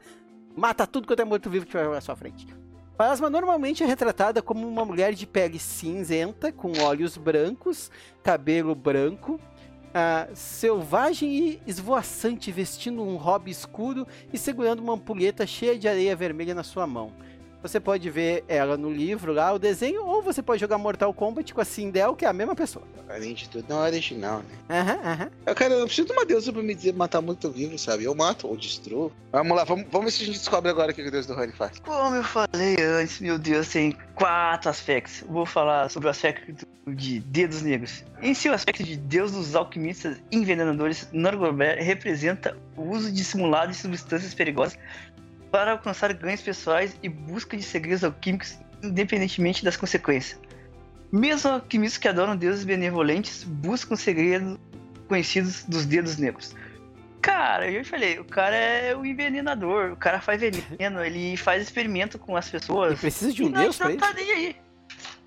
mata 0.56 0.88
tudo 0.88 1.06
quanto 1.06 1.20
é 1.20 1.26
morto-vivo 1.26 1.66
que 1.66 1.72
tiver 1.72 1.86
à 1.86 2.02
sua 2.02 2.16
frente. 2.16 2.48
Farasma 2.98 3.30
normalmente 3.30 3.84
é 3.84 3.86
retratada 3.86 4.42
como 4.42 4.68
uma 4.68 4.86
mulher 4.86 5.14
de 5.14 5.26
pele 5.26 5.58
cinzenta, 5.58 6.52
com 6.52 6.72
olhos 6.82 7.18
brancos, 7.18 7.90
cabelo 8.22 8.76
branco, 8.76 9.40
ah, 9.94 10.28
selvagem 10.34 11.32
e 11.32 11.62
esvoaçante, 11.66 12.52
vestindo 12.52 13.02
um 13.02 13.16
hobby 13.16 13.52
escuro 13.52 14.08
e 14.32 14.38
segurando 14.38 14.80
uma 14.80 14.94
ampulheta 14.94 15.48
cheia 15.48 15.78
de 15.78 15.88
areia 15.88 16.16
vermelha 16.16 16.54
na 16.54 16.64
sua 16.64 16.86
mão. 16.86 17.12
Você 17.62 17.80
pode 17.80 18.10
ver 18.10 18.44
ela 18.48 18.76
no 18.76 18.92
livro 18.92 19.32
lá, 19.32 19.54
o 19.54 19.60
desenho, 19.60 20.04
ou 20.04 20.22
você 20.22 20.42
pode 20.42 20.60
jogar 20.60 20.80
Mortal 20.80 21.14
Kombat 21.14 21.54
com 21.54 21.62
a 21.62 21.66
Sindel, 21.66 22.16
que 22.16 22.26
é 22.26 22.28
a 22.28 22.34
mesma 22.34 22.56
pessoa. 22.56 22.84
Além 23.08 23.36
de 23.36 23.48
tudo, 23.48 23.66
não 23.70 23.86
é 23.86 23.90
original, 23.90 24.40
né? 24.40 24.80
Aham, 24.80 25.00
aham. 25.04 25.32
Eu, 25.46 25.54
cara, 25.54 25.74
eu 25.74 25.80
não 25.80 25.86
preciso 25.86 26.08
de 26.08 26.14
uma 26.14 26.26
deusa 26.26 26.52
pra 26.52 26.64
me 26.64 26.74
dizer 26.74 26.94
matar 26.94 27.22
muito 27.22 27.52
vivo, 27.52 27.78
sabe? 27.78 28.06
Eu 28.06 28.16
mato 28.16 28.48
ou 28.48 28.58
destruo. 28.58 29.12
Vamos 29.32 29.56
lá, 29.56 29.64
vamos, 29.64 29.86
vamos 29.92 30.06
ver 30.06 30.12
se 30.12 30.24
a 30.24 30.26
gente 30.26 30.40
descobre 30.40 30.72
agora 30.72 30.92
o 30.92 30.96
que 30.96 31.02
o 31.04 31.12
Deus 31.12 31.28
do 31.28 31.34
Rani 31.34 31.54
faz. 31.54 31.78
Como 31.80 32.16
eu 32.16 32.24
falei 32.24 32.78
antes, 32.80 33.20
meu 33.20 33.38
Deus, 33.38 33.70
tem 33.70 33.96
quatro 34.16 34.70
aspectos. 34.70 35.24
Vou 35.30 35.46
falar 35.46 35.90
sobre 35.90 36.08
o 36.08 36.12
aspecto 36.12 36.66
de 36.88 37.20
dedos 37.20 37.62
negros. 37.62 38.04
Em 38.22 38.34
seu 38.34 38.54
aspecto 38.54 38.84
de 38.84 38.98
deus 38.98 39.32
dos 39.32 39.56
alquimistas 39.56 40.18
envenenadores, 40.32 41.08
Norgobert 41.12 41.84
representa 41.84 42.58
o 42.76 42.90
uso 42.90 43.12
dissimulado 43.12 43.72
de 43.72 43.78
substâncias 43.78 44.34
perigosas 44.34 44.78
para 45.52 45.72
alcançar 45.74 46.14
ganhos 46.14 46.42
pessoais 46.42 46.98
e 47.04 47.10
busca 47.10 47.58
de 47.58 47.64
segredos 47.64 48.04
alquímicos 48.04 48.58
independentemente 48.82 49.64
das 49.64 49.78
consequências. 49.78 50.40
Mesmo 51.12 51.52
alquimistas 51.52 51.98
que 51.98 52.08
adoram 52.08 52.36
deuses 52.36 52.64
benevolentes 52.64 53.44
buscam 53.44 53.96
segredos 53.96 54.58
conhecidos 55.08 55.64
dos 55.66 55.86
dedos 55.86 56.18
negros. 56.18 56.56
Cara, 57.22 57.70
eu 57.70 57.84
já 57.84 57.90
falei, 57.92 58.18
o 58.18 58.24
cara 58.26 58.56
é 58.56 58.96
o 58.96 59.06
envenenador, 59.06 59.92
o 59.92 59.96
cara 59.96 60.20
faz 60.20 60.40
veneno, 60.42 61.04
ele 61.06 61.38
faz 61.38 61.62
experimento 61.62 62.18
com 62.18 62.36
as 62.36 62.48
Ele 62.48 62.60
pessoas. 62.60 63.00
precisa 63.00 63.32
de 63.32 63.44
um 63.44 63.50
não, 63.50 63.62
deus 63.62 63.78
pra 63.78 63.88
não 63.90 63.96
isso? 63.96 64.00
tá 64.08 64.14
nem 64.14 64.32
aí. 64.32 64.56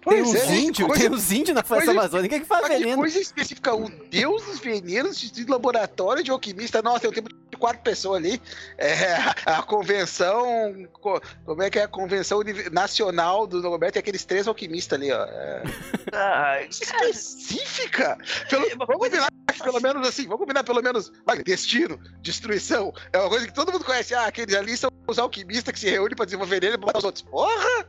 Tem 0.07 0.23
Pois 0.23 0.29
uns 0.29 0.35
é, 0.51 0.55
índios, 0.57 0.87
coisa- 0.87 1.03
tem 1.09 1.13
uns 1.13 1.33
índios 1.33 1.55
na 1.55 1.63
floresta 1.63 1.93
coisa- 1.93 2.01
amazônica 2.09 2.39
que 2.39 2.45
faz 2.45 2.63
Mas 2.63 2.71
que 2.73 2.79
veneno. 2.79 2.99
coisa 2.99 3.19
específica, 3.19 3.75
o 3.75 3.89
deus 4.11 4.45
dos 4.45 4.59
venenos 4.61 5.19
de 5.19 5.45
laboratório 5.47 6.23
de 6.23 6.31
alquimista. 6.31 6.83
Nossa, 6.83 7.01
tem 7.01 7.11
um 7.11 7.13
tempo 7.13 7.29
de 7.31 7.57
quatro 7.57 7.81
pessoas 7.83 8.19
ali. 8.19 8.41
É, 8.77 8.87
a 9.47 9.63
convenção. 9.63 10.87
co- 10.93 11.21
Como 11.47 11.63
é 11.63 11.71
que 11.71 11.79
é 11.79 11.85
a 11.85 11.89
convenção 11.89 12.41
nacional 12.71 13.47
do 13.47 13.63
Roberto? 13.63 13.95
Tem 13.95 14.01
aqueles 14.01 14.25
três 14.27 14.47
alquimistas 14.47 14.99
ali, 15.01 15.11
ó. 15.11 15.25
É, 15.25 15.63
Ah, 16.13 16.59
cara, 16.87 17.09
específica! 17.09 18.19
Pelo, 18.51 18.67
É 18.67 18.77
vamos 18.77 18.97
combinar 18.97 19.29
que 19.53 19.63
pelo 19.63 19.81
menos 19.81 20.07
assim, 20.07 20.25
vamos 20.25 20.39
combinar 20.41 20.65
pelo 20.65 20.83
menos. 20.83 21.11
Destino, 21.45 21.99
destruição. 22.21 22.93
É 23.13 23.19
uma 23.19 23.29
coisa 23.31 23.47
que 23.47 23.55
todo 23.55 23.73
mundo 23.73 23.85
conhece. 23.85 24.15
Ah, 24.15 24.27
aqueles 24.27 24.55
ali 24.55 24.77
são 24.77 24.91
os 25.07 25.19
alquimistas 25.19 25.73
que 25.73 25.81
se 25.81 25.89
reúnem 25.89 26.15
pra 26.15 26.25
desenvolver 26.27 26.61
veneno 26.61 26.83
e 26.83 26.87
matar 26.87 26.99
os 26.99 27.05
outros. 27.05 27.23
Porra! 27.23 27.87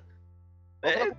É, 0.81 0.89
é 1.01 1.11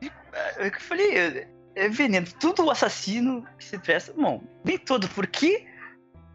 eu 0.00 0.80
falei, 0.80 1.46
é, 1.74 1.88
veneno. 1.88 2.26
Tudo 2.40 2.70
assassino 2.70 3.46
que 3.58 3.64
se 3.64 3.78
presta. 3.78 4.12
Bom, 4.12 4.42
nem 4.64 4.78
todo, 4.78 5.08
porque 5.10 5.66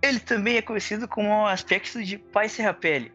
ele 0.02 0.20
também 0.20 0.58
é 0.58 0.62
conhecido 0.62 1.08
como 1.08 1.30
um 1.30 1.46
aspecto 1.46 2.04
de 2.04 2.18
pai 2.18 2.50
serrapele. 2.50 3.12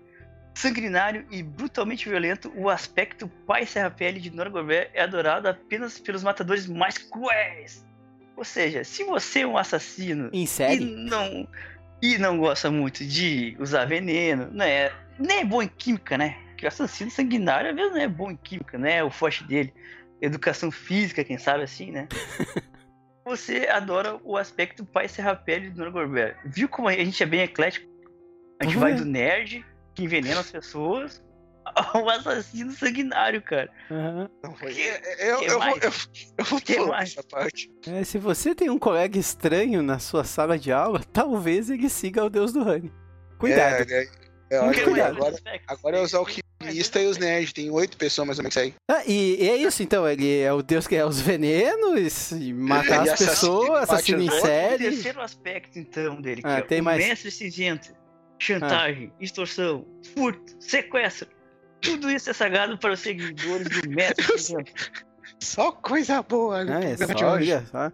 Sanguinário 0.54 1.26
e 1.30 1.42
brutalmente 1.42 2.08
violento, 2.08 2.50
o 2.56 2.70
aspecto 2.70 3.28
pai 3.46 3.66
serrapele 3.66 4.18
de 4.18 4.30
Norgobert 4.30 4.90
é 4.94 5.02
adorado 5.02 5.48
apenas 5.48 5.98
pelos 5.98 6.22
matadores 6.22 6.66
mais 6.66 6.96
cruéis. 6.96 7.84
Ou 8.36 8.44
seja, 8.44 8.82
se 8.82 9.04
você 9.04 9.40
é 9.40 9.46
um 9.46 9.56
assassino 9.58 10.30
Em 10.32 10.44
e 10.44 10.46
série? 10.46 10.84
não, 10.84 11.46
e 12.02 12.18
não 12.18 12.38
gosta 12.38 12.70
muito 12.70 13.04
de 13.04 13.56
usar 13.58 13.84
veneno, 13.86 14.48
né? 14.50 14.90
Nem 15.18 15.40
é 15.40 15.44
bom 15.44 15.62
em 15.62 15.68
química, 15.68 16.16
né? 16.16 16.36
Que 16.56 16.64
o 16.64 16.68
assassino 16.68 17.10
sanguinário 17.10 17.70
às 17.70 17.76
vezes 17.76 17.92
não 17.92 18.00
é 18.00 18.08
bom 18.08 18.30
em 18.30 18.36
química, 18.36 18.78
né? 18.78 19.02
O 19.02 19.10
forte 19.10 19.44
dele. 19.44 19.72
Educação 20.20 20.70
física, 20.70 21.22
quem 21.24 21.38
sabe 21.38 21.64
assim, 21.64 21.90
né? 21.90 22.08
Você 23.26 23.66
adora 23.68 24.20
o 24.22 24.36
aspecto 24.36 24.84
pai 24.84 25.08
serrapele 25.08 25.70
do 25.70 25.80
Norgorbert. 25.82 26.36
Viu 26.44 26.68
como 26.68 26.88
a 26.88 26.92
gente 26.92 27.20
é 27.22 27.26
bem 27.26 27.40
eclético? 27.40 27.86
A 28.60 28.64
gente 28.64 28.74
Uhum. 28.76 28.80
vai 28.80 28.94
do 28.94 29.04
nerd, 29.04 29.64
que 29.94 30.04
envenena 30.04 30.40
as 30.40 30.50
pessoas, 30.50 31.22
um 31.96 32.08
assassino 32.08 32.70
sanguinário, 32.72 33.42
cara. 33.42 33.68
Que- 34.72 34.80
é- 34.80 35.32
eu, 35.32 35.38
que 35.40 35.44
eu, 35.46 35.58
mais? 35.58 35.82
eu, 35.82 35.90
eu 36.38 36.44
vou 36.44 36.60
Que 36.60 36.74
pular 36.76 36.88
mais? 36.98 37.10
essa 37.10 37.22
parte. 37.24 37.68
É, 37.88 38.04
se 38.04 38.16
você 38.16 38.54
tem 38.54 38.70
um 38.70 38.78
colega 38.78 39.18
estranho 39.18 39.82
na 39.82 39.98
sua 39.98 40.22
sala 40.22 40.56
de 40.56 40.70
aula, 40.70 41.00
talvez 41.12 41.68
ele 41.68 41.90
siga 41.90 42.24
o 42.24 42.30
deus 42.30 42.52
do 42.52 42.62
Rani. 42.62 42.92
Cuidado. 43.38 43.90
É, 43.90 44.04
é, 44.04 44.08
é, 44.50 44.60
Muito 44.62 44.76
olha, 44.78 44.84
cuidado. 44.84 45.16
agora, 45.16 45.36
agora 45.66 45.98
é 45.98 46.00
os 46.00 46.14
alquimistas 46.66 47.02
e 47.02 47.06
os 47.06 47.18
nerds. 47.18 47.52
Tem 47.52 47.70
oito 47.70 47.96
pessoas 47.96 48.26
mais 48.26 48.38
ou 48.38 48.42
menos 48.42 48.56
aí. 48.56 48.74
Ah, 48.90 49.02
e, 49.06 49.42
e 49.44 49.48
é 49.48 49.56
isso, 49.56 49.82
então. 49.82 50.06
Ele 50.08 50.40
é 50.40 50.52
o 50.52 50.62
deus 50.62 50.86
que 50.86 50.94
é 50.96 51.04
os 51.04 51.20
venenos, 51.20 52.32
e 52.32 52.52
matar 52.52 53.00
as 53.02 53.08
assassino, 53.10 53.30
pessoas, 53.30 53.82
assassino 53.90 54.22
em 54.22 54.30
série. 54.40 54.90
terceiro 54.90 55.20
aspecto, 55.20 55.78
então, 55.78 56.20
dele, 56.20 56.42
que 56.42 56.48
Ah, 56.48 56.58
é 56.58 56.62
tem 56.62 56.80
o 56.80 56.84
mais. 56.84 56.98
mestre 57.04 57.30
cinzento, 57.30 57.92
chantagem, 58.38 59.12
extorsão, 59.20 59.86
furto, 60.14 60.54
sequestro. 60.60 61.28
Tudo 61.80 62.10
isso 62.10 62.30
é 62.30 62.32
sagrado 62.32 62.76
para 62.78 62.92
os 62.92 63.00
seguidores 63.00 63.68
do 63.68 63.88
mestre 63.90 64.24
cinzento. 64.38 64.72
Só 65.40 65.70
coisa 65.70 66.22
boa. 66.22 66.64
no 66.64 66.72
Ah, 66.72 66.80
é 66.80 66.94
de 66.94 67.04
só, 67.18 67.26
olha 67.26 67.66
só. 67.70 67.92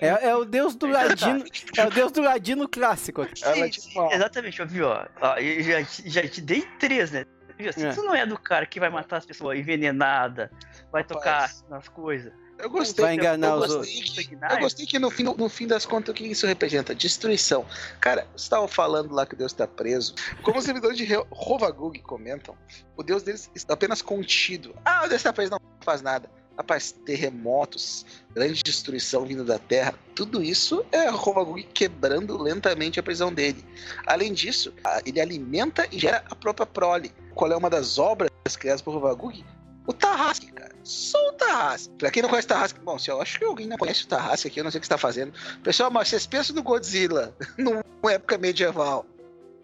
É, 0.00 0.28
é 0.28 0.36
o 0.36 0.44
deus 0.44 0.74
do 0.76 0.86
ladino. 0.86 1.42
É 1.76 1.86
o 1.86 1.90
deus 1.90 2.12
do 2.12 2.20
ladino 2.20 2.68
clássico. 2.68 3.22
Ela 3.42 3.54
Sim, 3.54 3.68
de 3.70 3.80
sim, 3.80 4.08
exatamente, 4.12 4.60
ó, 4.60 4.66
viu? 4.66 4.86
Ó, 4.88 5.06
Ó, 5.22 5.36
eu 5.38 5.62
já, 5.62 5.82
te- 5.84 6.08
já 6.10 6.28
te 6.28 6.40
dei 6.42 6.62
três, 6.78 7.10
né? 7.10 7.24
Se 7.70 7.84
É. 7.84 7.92
tu 7.92 8.02
não 8.02 8.14
é 8.14 8.24
do 8.24 8.38
cara 8.38 8.64
que 8.64 8.80
vai 8.80 8.88
matar 8.88 9.18
as 9.18 9.26
pessoas 9.26 9.58
envenenada, 9.58 10.50
vai 10.90 11.04
tocar 11.04 11.40
Rapaz. 11.42 11.64
nas 11.68 11.86
coisas. 11.88 12.32
Eu 12.58 12.70
gostei. 12.70 13.04
Vai 13.04 13.14
enganar 13.14 13.48
eu 13.48 13.54
os 13.54 13.74
gostei 13.74 13.96
outros. 13.96 14.26
que- 14.26 14.34
Eu 14.50 14.58
gostei 14.60 14.86
que 14.86 14.98
no 14.98 15.10
fim, 15.10 15.24
no 15.24 15.48
fim 15.48 15.66
das 15.66 15.84
contas 15.84 16.12
o 16.12 16.14
que 16.14 16.24
isso 16.24 16.46
representa? 16.46 16.94
Destruição. 16.94 17.66
Cara, 18.00 18.24
você 18.36 18.44
estava 18.44 18.68
falando 18.68 19.12
lá 19.12 19.26
que 19.26 19.34
Deus 19.34 19.50
está 19.52 19.66
preso. 19.66 20.14
Como 20.42 20.58
os 20.58 20.64
servidores 20.64 20.96
de 20.96 21.04
Rovagug 21.30 22.00
comentam, 22.02 22.56
o 22.96 23.02
Deus 23.02 23.22
deles 23.24 23.50
está 23.54 23.74
apenas 23.74 24.00
contido. 24.00 24.76
Ah, 24.84 25.00
o 25.00 25.08
Deus 25.08 25.14
está 25.14 25.32
preso, 25.32 25.50
não 25.50 25.60
faz 25.80 26.02
nada. 26.02 26.30
Rapaz, 26.56 26.92
terremotos, 27.04 28.04
grande 28.34 28.62
destruição 28.62 29.24
vindo 29.24 29.44
da 29.44 29.58
Terra, 29.58 29.94
tudo 30.14 30.42
isso 30.42 30.84
é 30.92 31.08
Rovagug 31.08 31.62
quebrando 31.74 32.40
lentamente 32.40 33.00
a 33.00 33.02
prisão 33.02 33.32
dele. 33.32 33.64
Além 34.06 34.32
disso, 34.32 34.72
ele 35.06 35.20
alimenta 35.20 35.86
e 35.90 35.98
gera 35.98 36.22
a 36.30 36.34
própria 36.34 36.66
prole. 36.66 37.12
Qual 37.34 37.50
é 37.50 37.56
uma 37.56 37.70
das 37.70 37.98
obras 37.98 38.30
criadas 38.58 38.82
por 38.82 38.92
Rovagug? 38.92 39.44
O 39.86 39.92
Tarrasque, 39.92 40.52
cara. 40.52 40.72
Só 40.84 41.18
o 41.28 41.32
Tarrasque. 41.32 41.92
Pra 41.98 42.10
quem 42.10 42.22
não 42.22 42.28
conhece 42.28 42.46
o 42.46 42.48
Tarrasque, 42.48 42.80
bom, 42.80 42.98
se 42.98 43.10
eu 43.10 43.20
acho 43.20 43.38
que 43.38 43.44
alguém 43.44 43.66
não 43.66 43.76
conhece 43.76 44.04
o 44.04 44.08
Tarrasque 44.08 44.48
aqui, 44.48 44.60
eu 44.60 44.64
não 44.64 44.70
sei 44.70 44.78
o 44.78 44.80
que 44.80 44.86
está 44.86 44.98
fazendo. 44.98 45.32
Pessoal, 45.62 45.90
mas 45.90 46.08
vocês 46.08 46.26
pensam 46.26 46.54
no 46.54 46.62
Godzilla 46.62 47.34
numa 47.58 47.82
época 48.12 48.38
medieval. 48.38 49.06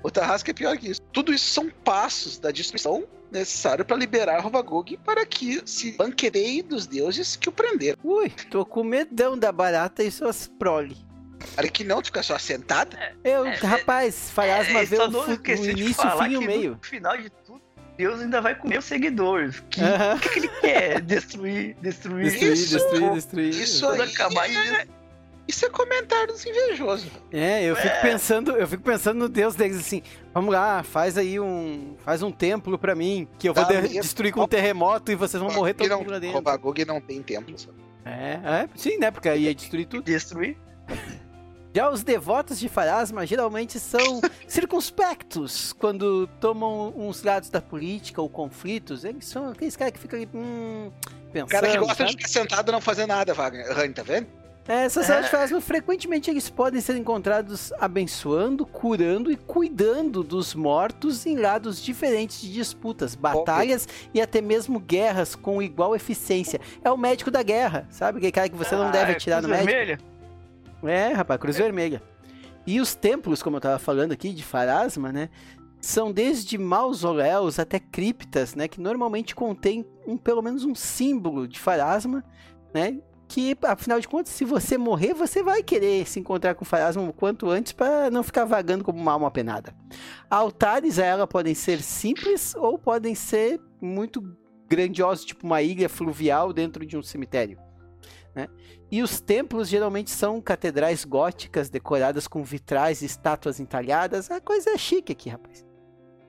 O 0.03 0.11
Tarrasque 0.11 0.51
é 0.51 0.55
pior 0.55 0.77
que 0.79 0.91
isso. 0.91 1.01
Tudo 1.13 1.33
isso 1.33 1.47
são 1.53 1.69
passos 1.85 2.39
da 2.39 2.51
destruição 2.51 3.05
necessário 3.31 3.85
para 3.85 3.97
liberar 3.97 4.41
Rovagog 4.41 4.97
para 5.05 5.27
que 5.27 5.61
se 5.67 5.93
banquereie 5.93 6.63
dos 6.63 6.87
deuses 6.87 7.37
que 7.37 7.49
o 7.49 7.53
prenderam. 7.53 7.99
Ui, 8.03 8.31
tô 8.51 8.65
com 8.65 8.83
medão 8.85 9.37
da 9.37 9.51
barata 9.53 10.03
e 10.03 10.11
suas 10.11 10.47
prole. 10.59 10.97
Para 11.55 11.69
que 11.69 11.85
não 11.85 12.03
ficar 12.03 12.23
só 12.23 12.39
sentada. 12.39 12.97
Eu, 13.23 13.47
É, 13.47 13.55
rapaz, 13.57 14.31
Farasma 14.31 14.81
É, 14.81 14.85
vê 14.85 14.97
só 14.97 15.07
o, 15.07 15.11
não 15.11 15.23
fu- 15.25 15.33
esqueci 15.33 15.71
o 15.71 15.75
de 15.75 15.83
início, 15.83 15.93
o 15.93 15.95
falar 16.09 16.25
fim 16.25 16.33
e 16.33 16.37
o 16.37 16.41
que 16.41 16.47
meio. 16.47 16.71
No 16.73 16.79
final 16.87 17.17
de 17.17 17.31
tudo, 17.31 17.63
Deus 17.97 18.21
ainda 18.21 18.41
vai 18.41 18.55
comer 18.57 18.79
os 18.79 18.85
seguidores. 18.85 19.63
Que, 19.71 19.81
Aham. 19.81 20.15
O 20.17 20.21
que, 20.21 20.29
que 20.31 20.39
ele 20.39 20.49
quer? 20.61 21.01
Destruir, 21.01 21.77
destruir. 21.83 22.25
Destruir, 22.31 22.53
Isso, 22.53 22.73
destruir, 22.79 23.13
destruir. 23.13 23.49
Isso 23.51 23.89
aí, 23.89 24.01
acabar, 24.03 24.49
é, 24.51 24.87
isso 25.49 25.65
é 25.67 25.71
comentário 25.71 26.29
dos 26.29 26.45
invejosos. 26.47 27.11
É, 27.33 27.65
eu 27.65 27.75
fico 27.75 27.89
É. 27.89 28.01
pensando, 28.03 28.53
eu 28.53 28.69
fico 28.69 28.83
pensando 28.83 29.19
no 29.19 29.29
Deus 29.29 29.55
deles 29.57 29.79
assim, 29.79 30.03
vamos 30.33 30.53
lá, 30.53 30.83
faz 30.85 31.17
aí 31.19 31.41
um, 31.41 31.97
faz 32.05 32.23
um 32.23 32.31
templo 32.31 32.79
pra 32.79 32.95
mim, 32.95 33.27
que 33.39 33.49
eu 33.49 33.55
vou 33.55 33.65
de- 33.65 33.89
destruir 33.89 34.33
com 34.33 34.43
um 34.43 34.47
terremoto 34.49 35.11
e 35.11 35.15
vocês 35.17 35.43
vão 35.43 35.51
morrer 35.53 35.75
todo 35.75 35.97
mundo 35.99 36.11
lá 36.11 36.19
dentro. 36.19 36.37
Rovagog 36.37 36.85
não 36.85 37.01
tem 37.01 37.23
templo. 37.23 37.57
É, 38.05 38.35
é, 38.45 38.69
sim, 38.77 38.99
né, 38.99 39.11
porque 39.11 39.29
aí 39.29 39.45
ia 39.45 39.55
destruir 39.55 39.87
tudo. 39.87 40.05
Destruir. 40.05 40.57
Já 41.75 41.91
os 41.91 42.03
devotos 42.03 42.59
de 42.59 42.69
Farasma 42.69 43.25
geralmente 43.27 43.79
são 43.79 44.21
circunspectos 44.49 45.73
quando 45.75 46.27
tomam 46.41 46.93
uns 46.97 47.23
lados 47.23 47.51
da 47.51 47.61
política 47.61 48.21
ou 48.23 48.29
conflitos. 48.29 49.05
Eles 49.05 49.27
são 49.27 49.51
aqueles 49.51 49.77
caras 49.77 49.93
que 49.93 49.99
ficam 50.01 50.19
ali, 50.19 50.29
hum, 50.35 50.91
pensando. 51.33 51.51
cara 51.51 51.69
que 51.71 51.79
gosta 51.79 52.05
de 52.05 52.11
sabe? 52.13 52.13
ficar 52.13 52.29
sentado 52.29 52.71
e 52.71 52.73
não 52.73 52.81
fazer 52.81 53.07
nada, 53.07 53.35
Wagner. 53.35 53.71
Rani, 53.73 53.93
tá 53.95 54.03
vendo? 54.03 54.27
É, 54.69 54.85
essas 54.85 55.09
áreas 55.09 55.25
de 55.25 55.31
Farasma, 55.31 55.63
frequentemente 55.63 56.31
eles 56.31 56.51
podem 56.51 56.79
ser 56.79 56.95
encontrados 56.95 57.73
abençoando, 57.81 58.67
curando 58.67 59.33
e 59.33 59.37
cuidando 59.37 60.23
dos 60.23 60.55
mortos 60.55 61.25
em 61.25 61.39
lados 61.39 61.83
diferentes 61.83 62.43
de 62.43 62.53
disputas, 62.53 63.15
batalhas 63.15 63.89
e 64.13 64.21
até 64.21 64.43
mesmo 64.43 64.79
guerras 64.79 65.35
com 65.35 65.63
igual 65.63 65.97
eficiência. 65.97 66.61
É 66.85 66.91
o 66.91 66.99
médico 66.99 67.31
da 67.31 67.43
guerra, 67.43 67.89
sabe? 67.91 68.19
Aquele 68.19 68.33
cara 68.33 68.49
que 68.51 68.57
você 68.57 68.77
não 68.77 68.89
Ah, 68.89 68.91
deve 68.91 69.13
é 69.13 69.15
atirar 69.17 69.41
no 69.41 69.49
Cruz 69.49 69.65
médico. 69.65 69.75
Vermelha? 69.79 69.99
É, 70.85 71.13
rapaz, 71.15 71.41
Cruz 71.41 71.57
Vermelha. 71.57 72.03
E 72.67 72.79
os 72.79 72.95
templos, 72.95 73.43
como 73.43 73.57
eu 73.57 73.61
tava 73.63 73.79
falando 73.79 74.13
aqui, 74.13 74.35
de 74.35 74.45
Farasma, 74.45 75.11
né? 75.11 75.31
São 75.81 76.13
desde 76.13 76.59
mausoléus 76.59 77.59
até 77.59 77.81
criptas, 77.81 78.55
né? 78.55 78.69
Que 78.69 78.83
normalmente 78.83 79.35
contém 79.35 79.87
um, 80.07 80.19
pelo 80.19 80.43
menos 80.43 80.65
um 80.65 80.75
símbolo 80.75 81.49
de 81.49 81.59
Farasma, 81.59 82.23
né? 82.75 82.99
Que, 83.29 83.55
afinal 83.63 84.01
de 84.01 84.09
contas, 84.09 84.33
se 84.33 84.45
você 84.45 84.79
morrer, 84.79 85.13
você 85.13 85.43
vai 85.43 85.63
querer 85.63 86.07
se 86.09 86.19
encontrar 86.19 86.55
com 86.55 86.65
Farasma 86.65 87.03
o 87.03 87.13
quanto 87.13 87.51
antes 87.51 87.73
para 87.73 88.11
não 88.11 88.23
ficar 88.23 88.47
vagando 88.47 88.83
como 88.83 88.99
uma 88.99 89.13
alma 89.13 89.31
penada. 89.31 89.75
Altares 90.31 90.99
a 90.99 91.05
ela 91.05 91.27
podem 91.27 91.55
ser 91.55 91.83
simples 91.83 92.55
ou 92.55 92.79
podem 92.79 93.15
ser 93.15 93.61
muito 93.83 94.23
grandiosos, 94.67 95.27
tipo 95.27 95.47
uma 95.47 95.61
ilha 95.61 95.89
fluvial 95.91 96.53
dentro 96.55 96.87
de 96.87 96.97
um 96.97 97.03
cemitério. 97.03 97.59
né? 98.35 98.49
E 98.91 99.03
os 99.03 99.21
templos 99.21 99.69
geralmente 99.69 100.11
são 100.11 100.41
catedrais 100.41 101.05
góticas 101.05 101.69
decoradas 101.69 102.27
com 102.27 102.43
vitrais 102.43 103.03
e 103.03 103.07
estátuas 103.07 103.61
entalhadas. 103.61 104.31
A 104.31 104.41
coisa 104.41 104.71
é 104.71 104.79
chique 104.79 105.13
aqui, 105.13 105.29
rapaz. 105.29 105.67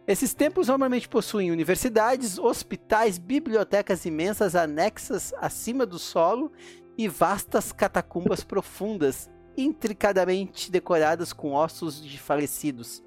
Esses 0.06 0.34
templos 0.34 0.68
normalmente 0.68 1.08
possuem 1.08 1.52
universidades, 1.52 2.40
hospitais, 2.40 3.20
bibliotecas 3.20 4.06
imensas 4.06 4.56
anexas 4.56 5.34
acima 5.38 5.86
do 5.86 6.00
solo 6.00 6.52
e 7.00 7.08
vastas 7.08 7.72
catacumbas 7.72 8.44
profundas, 8.44 9.30
intricadamente 9.56 10.70
decoradas 10.70 11.32
com 11.32 11.54
ossos 11.54 12.04
de 12.04 12.20
falecidos. 12.20 13.02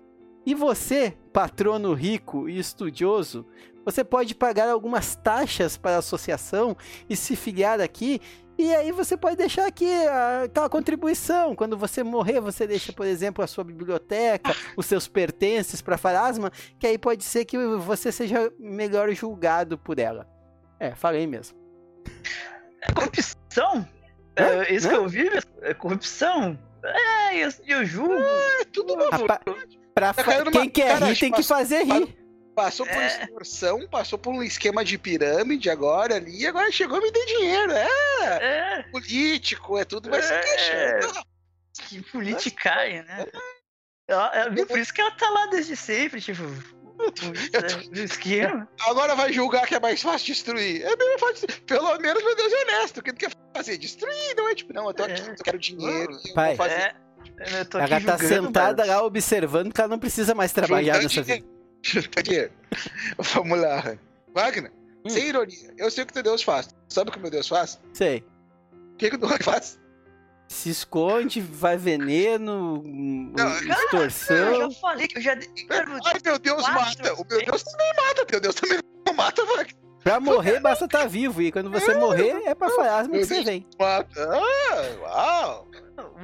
E 0.46 0.54
você, 0.54 1.14
patrono 1.30 1.92
rico 1.92 2.48
e 2.48 2.58
estudioso, 2.58 3.46
você 3.84 4.02
pode 4.02 4.34
pagar 4.34 4.70
algumas 4.70 5.14
taxas 5.14 5.76
para 5.76 5.96
a 5.96 5.98
associação 5.98 6.74
e 7.06 7.14
se 7.14 7.36
filiar 7.36 7.82
aqui 7.82 8.18
e 8.56 8.74
aí 8.74 8.92
você 8.92 9.14
pode 9.14 9.36
deixar 9.36 9.66
aqui 9.66 9.92
a- 10.06 10.44
aquela 10.44 10.70
contribuição. 10.70 11.54
Quando 11.54 11.76
você 11.76 12.02
morrer, 12.02 12.40
você 12.40 12.66
deixa, 12.66 12.94
por 12.94 13.06
exemplo, 13.06 13.44
a 13.44 13.46
sua 13.46 13.62
biblioteca, 13.62 14.54
os 14.74 14.86
seus 14.86 15.06
pertences 15.06 15.82
para 15.82 15.98
Farasma, 15.98 16.50
que 16.78 16.86
aí 16.86 16.96
pode 16.96 17.24
ser 17.24 17.44
que 17.44 17.58
você 17.76 18.10
seja 18.10 18.50
melhor 18.58 19.10
julgado 19.12 19.76
por 19.76 19.98
ela. 19.98 20.26
É, 20.80 20.94
falei 20.94 21.26
mesmo. 21.26 21.58
É 22.80 22.92
corrupção? 23.60 23.88
Hã? 24.38 24.64
É, 24.64 24.72
isso 24.74 24.86
Hã? 24.86 24.90
que 24.90 24.96
eu 24.96 25.08
vi 25.08 25.30
é 25.62 25.74
corrupção? 25.74 26.58
É, 26.84 27.36
eu, 27.36 27.48
eu 27.66 27.84
julgo. 27.84 28.14
É 28.60 28.64
tudo 28.64 28.94
uma 28.94 29.08
Rapaz, 29.10 29.40
pra 29.94 30.12
Tá 30.12 30.12
fa- 30.14 30.24
caindo 30.24 30.44
numa- 30.46 30.60
Quem 30.62 30.70
quer 30.70 30.94
Cara, 30.94 31.06
rir 31.06 31.18
tem 31.18 31.30
que 31.30 31.36
passou- 31.38 31.56
fazer 31.56 31.84
rir. 31.84 32.18
Passou 32.54 32.84
por 32.86 32.96
É. 32.96 33.06
extorsão, 33.06 33.88
passou 33.88 34.18
por 34.18 34.34
um 34.34 34.42
esquema 34.42 34.84
de 34.84 34.98
pirâmide 34.98 35.70
agora 35.70 36.16
ali, 36.16 36.42
e 36.42 36.46
agora 36.46 36.70
chegou 36.70 36.98
e 36.98 37.02
me 37.02 37.10
deu 37.10 37.24
dinheiro. 37.24 37.72
É 37.72 37.88
É, 38.20 38.82
político, 38.90 39.78
é 39.78 39.84
tudo, 39.84 40.10
mas 40.10 40.30
É. 40.30 40.40
deixa. 40.40 41.22
que 41.88 42.02
politicária, 42.02 43.02
né? 43.04 43.26
Ela, 44.06 44.30
ela- 44.36 44.66
por 44.66 44.78
isso 44.78 44.92
que 44.92 45.00
ela 45.00 45.10
tá 45.12 45.30
lá 45.30 45.46
desde 45.46 45.74
sempre, 45.76 46.20
tipo, 46.20 46.42
no 47.90 47.98
esquema. 48.02 48.68
Agora 48.86 49.14
vai 49.14 49.32
julgar 49.32 49.66
que 49.66 49.74
é 49.74 49.80
mais 49.80 50.00
fácil 50.02 50.26
destruir. 50.28 50.82
É 50.82 50.96
bem 50.96 51.18
fácil. 51.18 51.46
Pelo 51.66 51.98
menos, 51.98 52.22
meu 52.22 52.36
Deus, 52.36 52.52
é 52.52 52.62
honesto. 52.62 52.98
O 52.98 53.02
que 53.02 53.12
tu 53.12 53.18
quer 53.18 53.30
fazer? 53.54 53.78
Destruir, 53.78 54.34
não 54.36 54.48
é 54.48 54.54
tipo, 54.54 54.72
não, 54.72 54.86
eu 54.88 54.94
tô 54.94 55.02
aqui, 55.04 55.20
É. 55.20 55.30
eu 55.30 55.36
quero 55.36 55.58
dinheiro. 55.58 56.12
eu 56.12 56.34
Pai. 56.34 56.56
vou 56.56 56.66
fazer. 56.66 56.96
É, 57.38 57.60
eu 57.60 57.64
tô 57.64 57.78
aqui 57.78 57.92
Ela 57.94 58.00
tá 58.04 58.16
julgando, 58.18 58.46
sentada 58.46 58.82
mas- 58.82 58.88
lá 58.88 59.02
observando 59.02 59.72
que 59.72 59.80
ela 59.80 59.88
não 59.88 59.98
precisa 59.98 60.34
mais 60.34 60.52
trabalhar 60.52 60.94
nessa 61.02 61.22
dinheiro. 61.22 61.44
vida. 61.82 62.22
Dinheiro. 62.22 62.52
Vamos 63.18 63.58
lá, 63.60 63.80
Rani. 63.80 64.00
Wagner, 64.34 64.72
Hum. 65.04 65.10
sem 65.10 65.26
ironia, 65.28 65.74
eu 65.76 65.90
sei 65.90 66.04
o 66.04 66.06
que 66.06 66.12
teu 66.12 66.22
Deus 66.22 66.42
faz. 66.42 66.68
Sabe 66.88 67.10
o 67.10 67.12
que 67.12 67.18
meu 67.18 67.30
Deus 67.30 67.48
faz? 67.48 67.80
Sei. 67.92 68.24
O 68.92 68.96
que, 68.96 69.10
que 69.10 69.16
o 69.16 69.18
Deus 69.18 69.32
faz? 69.42 69.80
Se 70.52 70.68
esconde, 70.68 71.40
vai 71.40 71.78
veneno, 71.78 72.82
hum, 72.84 73.32
Não, 73.36 74.02
Eu 74.02 74.10
já 74.10 74.70
falei 74.80 75.08
que 75.08 75.16
eu 75.16 75.22
já. 75.22 75.34
Cara, 75.34 75.98
Ai, 76.04 76.20
meu 76.22 76.38
Deus 76.38 76.62
quatro 76.62 77.02
mata. 77.02 77.14
O 77.14 77.26
meu 77.26 77.44
Deus 77.44 77.62
também 77.62 77.92
mata. 77.96 78.26
Teu 78.26 78.40
Deus 78.40 78.54
também 78.54 78.78
não 79.06 79.14
mata, 79.14 79.44
Wagner. 79.44 79.74
Pra 80.04 80.20
morrer, 80.20 80.60
basta 80.60 80.84
estar 80.84 81.06
vivo. 81.06 81.40
E 81.40 81.50
quando 81.50 81.70
você 81.70 81.94
morrer, 81.94 82.42
é 82.44 82.54
pra 82.54 82.68
Farasma 82.68 83.12
que 83.12 83.18
Meu 83.18 83.26
você 83.26 83.42
vem. 83.42 83.66
Mata. 83.78 84.28
Ah, 84.30 84.98
uau. 85.00 85.68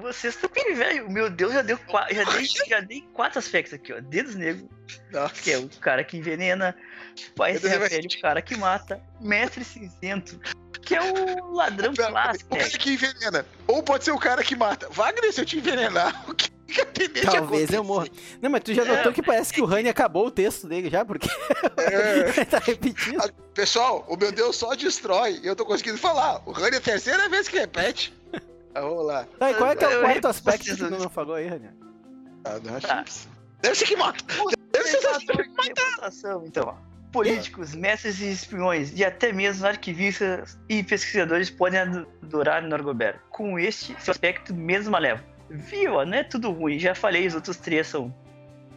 Vocês 0.02 0.34
estão 0.34 0.50
bem, 0.50 0.74
velho. 0.74 1.10
Meu 1.10 1.30
Deus, 1.30 1.54
já, 1.54 1.62
deu 1.62 1.78
já, 2.10 2.24
dei, 2.24 2.46
já 2.68 2.80
dei 2.80 3.00
quatro 3.14 3.38
aspectos 3.38 3.72
aqui, 3.72 3.94
ó. 3.94 4.00
Dedos 4.00 4.34
negros, 4.34 4.68
Nossa. 5.10 5.42
que 5.42 5.52
é 5.52 5.58
o 5.58 5.68
cara 5.80 6.04
que 6.04 6.18
envenena. 6.18 6.76
Pai 7.34 7.56
Serra. 7.58 7.88
Velho, 7.88 8.06
o 8.06 8.20
cara 8.20 8.42
que 8.42 8.56
mata. 8.56 9.00
Mestre 9.20 9.64
Cinzento, 9.64 10.38
que 10.88 10.94
é 10.94 11.12
o 11.12 11.52
ladrão 11.52 11.92
Pera, 11.94 12.10
clássico. 12.10 12.54
O 12.54 12.58
cara 12.58 12.70
que 12.70 12.92
envenena. 12.94 13.46
Ou 13.66 13.82
pode 13.82 14.04
ser 14.04 14.12
o 14.12 14.18
cara 14.18 14.42
que 14.42 14.56
mata. 14.56 14.88
Wagner, 14.90 15.32
se 15.32 15.40
eu 15.40 15.44
te 15.44 15.58
envenenar, 15.58 16.24
o 16.28 16.34
que 16.34 16.48
que 16.68 16.82
a 16.82 16.86
tendência 16.86 17.30
Talvez 17.30 17.70
eu 17.70 17.82
morra. 17.82 18.06
Não, 18.42 18.50
mas 18.50 18.62
tu 18.62 18.74
já 18.74 18.84
É. 18.84 18.96
notou 18.96 19.10
que 19.12 19.22
parece 19.22 19.52
que 19.54 19.62
o 19.62 19.64
Rani 19.64 19.88
acabou 19.88 20.26
o 20.26 20.30
texto 20.30 20.66
dele 20.68 20.90
já, 20.90 21.02
porque 21.04 21.26
É. 21.78 22.44
tá 22.44 22.58
repetindo. 22.58 23.22
Pessoal, 23.54 24.04
o 24.08 24.16
meu 24.16 24.30
Deus 24.30 24.54
só 24.56 24.74
destrói. 24.74 25.40
E 25.42 25.46
eu 25.46 25.56
tô 25.56 25.64
conseguindo 25.64 25.96
falar. 25.98 26.42
O 26.44 26.52
Rani 26.52 26.74
é 26.76 26.78
a 26.78 26.82
terceira 26.82 27.26
vez 27.30 27.48
que 27.48 27.58
repete. 27.58 28.12
Ah, 28.74 28.82
vamos 28.82 29.06
lá. 29.06 29.26
Tá, 29.38 29.50
e 29.50 29.54
qual 29.54 29.70
é 29.70 29.76
que 29.76 29.84
é 29.84 29.88
o 29.88 29.92
Eu- 29.92 30.00
quarto 30.02 30.28
aspecto 30.28 30.64
que 30.64 30.76
tu 30.76 30.90
não 30.90 31.08
falou 31.08 31.36
aí, 31.36 31.46
Rani? 31.48 31.70
Ah, 32.44 32.58
não, 32.62 32.76
acho 32.76 32.86
Tá. 32.86 33.02
que- 33.02 33.12
Deve 33.62 33.74
ser 33.74 33.86
que 33.86 33.96
mata. 33.96 34.24
Deve 34.70 34.88
ser 34.88 34.98
que 34.98 35.36
reputação, 35.36 36.44
então. 36.46 36.64
ó. 36.68 36.87
Políticos, 37.12 37.74
mestres 37.74 38.20
e 38.20 38.30
espiões, 38.30 38.92
e 38.94 39.04
até 39.04 39.32
mesmo 39.32 39.66
arquivistas 39.66 40.58
e 40.68 40.82
pesquisadores 40.82 41.48
podem 41.50 41.80
adorar 41.80 42.62
Norgoberto. 42.62 43.20
Com 43.30 43.58
este 43.58 43.96
seu 43.98 44.10
aspecto 44.12 44.54
menos 44.54 44.88
malévolo. 44.88 45.26
Viu? 45.50 45.94
ó, 45.94 46.04
Não 46.04 46.14
é 46.18 46.22
tudo 46.24 46.50
ruim. 46.50 46.78
Já 46.78 46.94
falei, 46.94 47.26
os 47.26 47.34
outros 47.34 47.56
três 47.56 47.86
são 47.86 48.14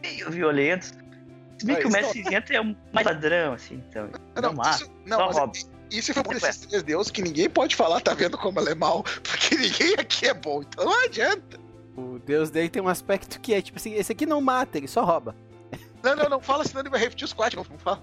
meio 0.02 0.30
violentos. 0.30 0.94
Se 1.58 1.66
bem 1.66 1.76
Ah, 1.76 1.80
que 1.80 1.86
o 1.86 1.90
mestre 1.90 2.22
cinzento 2.22 2.52
é 2.52 2.60
um 2.60 2.74
mais 2.92 3.06
ladrão, 3.06 3.52
assim, 3.52 3.82
então. 3.88 4.08
Não, 4.34 4.42
Não, 4.42 4.52
mata. 4.54 4.70
isso, 4.82 4.90
não 5.06 5.18
só 5.18 5.26
mas 5.26 5.36
rouba. 5.36 5.52
isso 5.90 6.14
foi 6.14 6.22
por 6.22 6.34
esses 6.36 6.56
três 6.56 6.82
deuses 6.82 7.12
que 7.12 7.20
ninguém 7.22 7.50
pode 7.50 7.76
falar, 7.76 8.00
tá 8.00 8.14
vendo 8.14 8.38
como 8.38 8.58
ela 8.58 8.70
é 8.70 8.74
mal, 8.74 9.02
porque 9.22 9.54
ninguém 9.56 9.94
aqui 9.98 10.26
é 10.26 10.34
bom, 10.34 10.62
então 10.62 10.86
não 10.86 11.04
adianta. 11.04 11.60
O 11.94 12.18
deus 12.18 12.48
dele 12.50 12.70
tem 12.70 12.80
um 12.82 12.88
aspecto 12.88 13.38
que 13.38 13.52
é 13.52 13.60
tipo 13.60 13.76
assim, 13.78 13.92
esse 13.92 14.10
aqui 14.10 14.24
não 14.24 14.40
mata, 14.40 14.78
ele 14.78 14.88
só 14.88 15.04
rouba. 15.04 15.36
Não, 16.02 16.16
não, 16.16 16.28
não 16.28 16.40
fala, 16.40 16.64
senão 16.64 16.80
ele 16.82 16.90
vai 16.90 17.00
repetir 17.00 17.24
os 17.24 17.32
quatro, 17.32 17.64
não 17.70 17.78
fala. 17.78 18.02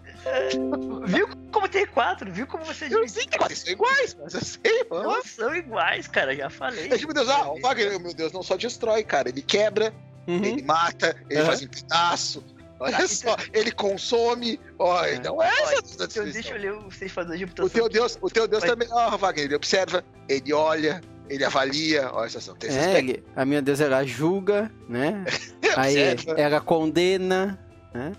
Viu 1.06 1.28
como 1.52 1.68
tem 1.68 1.86
quatro? 1.86 2.32
Viu 2.32 2.48
como 2.48 2.64
você 2.64 2.88
Eu 2.90 3.08
sei 3.08 3.26
que 3.26 3.38
quatro 3.38 3.56
são 3.56 3.72
iguais, 3.74 4.16
mas 4.22 4.34
eu 4.34 4.42
sei, 4.42 4.86
lá. 4.90 5.04
Não 5.04 5.24
são 5.24 5.56
iguais, 5.56 6.08
cara, 6.08 6.36
já 6.36 6.50
falei. 6.50 6.86
É 6.92 6.98
meu 6.98 7.14
Deus, 7.14 7.30
ah, 7.30 7.52
o 7.52 7.60
Wagner, 7.60 8.00
meu 8.00 8.14
Deus, 8.14 8.32
não 8.32 8.42
só 8.44 8.56
destrói, 8.56 9.04
cara, 9.04 9.30
ele 9.30 9.42
quebra, 9.42 9.94
Uhum. 10.28 10.44
ele 10.44 10.62
mata, 10.62 11.16
ele 11.30 11.40
Aham. 11.40 11.48
faz 11.48 11.62
em 11.62 11.68
pedaço. 11.68 12.44
Olha 12.82 12.98
Tá, 12.98 13.08
só, 13.10 13.36
ele 13.52 13.72
consome. 13.72 14.58
Ó, 14.78 15.04
É. 15.04 15.16
então 15.16 15.42
essa 15.42 15.64
Olha, 15.66 15.74
é 15.74 15.78
a 15.78 16.06
Então, 16.06 16.24
deixa 16.32 16.54
eu 16.54 16.58
ler 16.62 16.74
o 16.74 16.90
ceifador 16.92 17.36
de 17.36 17.44
O 17.44 17.70
teu 17.70 17.90
Deus, 17.90 18.18
o 18.22 18.30
teu 18.30 18.48
Deus 18.48 18.64
também, 18.64 18.88
ó, 18.92 19.18
Wagner, 19.18 19.46
ele 19.46 19.56
observa, 19.56 20.02
ele 20.30 20.54
olha, 20.54 21.02
ele 21.30 21.44
avalia, 21.44 22.10
essas 22.24 22.44
são 22.44 22.56
tem 22.56 22.70
esses 22.70 22.82
É, 22.82 23.00
ele, 23.00 23.22
a 23.36 23.44
minha 23.44 23.62
deus 23.62 23.82
ela 23.82 24.06
julga, 24.06 24.72
né? 24.88 25.26
Aí 25.76 25.98
ela 26.38 26.62
condena, 26.62 27.60
né? 27.94 28.12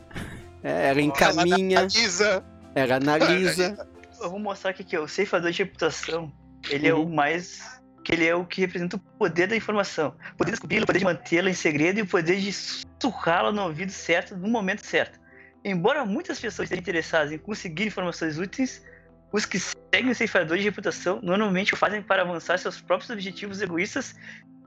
É, 0.63 0.89
ela 0.91 1.01
encaminha, 1.01 1.79
analisa. 1.81 2.45
ela 2.75 2.97
analisa. 2.97 3.89
Eu 4.21 4.31
vou 4.31 4.39
mostrar 4.39 4.71
aqui 4.73 4.85
que 4.85 4.95
é 4.95 5.01
o 5.01 5.09
ceifador 5.09 5.51
de 5.51 5.63
reputação. 5.63 6.33
Ele 6.69 6.87
é 6.89 6.95
o 6.95 6.99
Uhum. 7.01 7.15
mais. 7.15 7.79
que 8.03 8.13
ele 8.15 8.27
é 8.27 8.35
o 8.35 8.47
que 8.47 8.63
representa 8.63 8.97
o 8.97 8.99
poder 8.99 9.47
da 9.47 9.55
informação. 9.55 10.15
O 10.33 10.37
poder 10.37 10.47
de 10.47 10.53
descobri-la, 10.53 10.85
o 10.85 10.87
poder 10.87 11.01
de 11.01 11.05
mantê-la 11.05 11.51
em 11.51 11.55
segredo 11.55 11.99
e 11.99 12.03
o 12.03 12.07
poder 12.07 12.41
de 12.41 12.51
sussurrá-la 12.51 13.53
no 13.53 13.63
ouvido 13.63 13.93
certo, 13.93 14.35
no 14.37 14.49
momento 14.49 14.85
certo. 14.87 15.21
Embora 15.63 16.05
muitas 16.07 16.41
pessoas 16.41 16.65
estejam 16.67 16.81
interessadas 16.81 17.31
em 17.31 17.37
conseguir 17.37 17.87
informações 17.87 18.39
úteis, 18.39 18.83
os 19.31 19.45
que 19.45 19.59
seguem 19.61 20.11
o 20.11 20.15
ceifador 20.15 20.57
de 20.57 20.65
reputação 20.65 21.21
normalmente 21.23 21.75
o 21.75 21.77
fazem 21.77 22.01
para 22.03 22.23
avançar 22.23 22.59
seus 22.59 22.81
próprios 22.81 23.11
objetivos 23.11 23.61
egoístas 23.61 24.15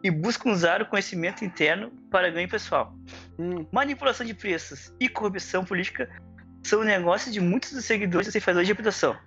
e 0.04 0.12
buscam 0.12 0.52
usar 0.52 0.82
o 0.82 0.86
conhecimento 0.86 1.46
interno 1.46 1.90
para 2.12 2.30
ganho 2.30 2.50
pessoal. 2.50 2.94
Hum, 3.40 3.66
Manipulação 3.72 4.26
de 4.26 4.34
preços 4.34 4.94
e 5.00 5.08
corrupção 5.08 5.64
política 5.64 6.10
são 6.62 6.84
negócios 6.84 7.34
de 7.34 7.40
muitos 7.40 7.72
dos 7.72 7.86
seguidores 7.86 8.28
do 8.28 8.32
ceifador 8.32 8.64
de 8.64 8.68
reputação. 8.68 9.18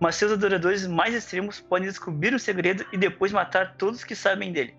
Mas 0.00 0.16
seus 0.16 0.32
adoradores 0.32 0.86
mais 0.86 1.14
extremos 1.14 1.60
podem 1.60 1.88
descobrir 1.88 2.34
o 2.34 2.38
segredo 2.38 2.84
e 2.92 2.96
depois 2.96 3.30
matar 3.30 3.76
todos 3.76 4.02
que 4.02 4.16
sabem 4.16 4.50
dele. 4.50 4.74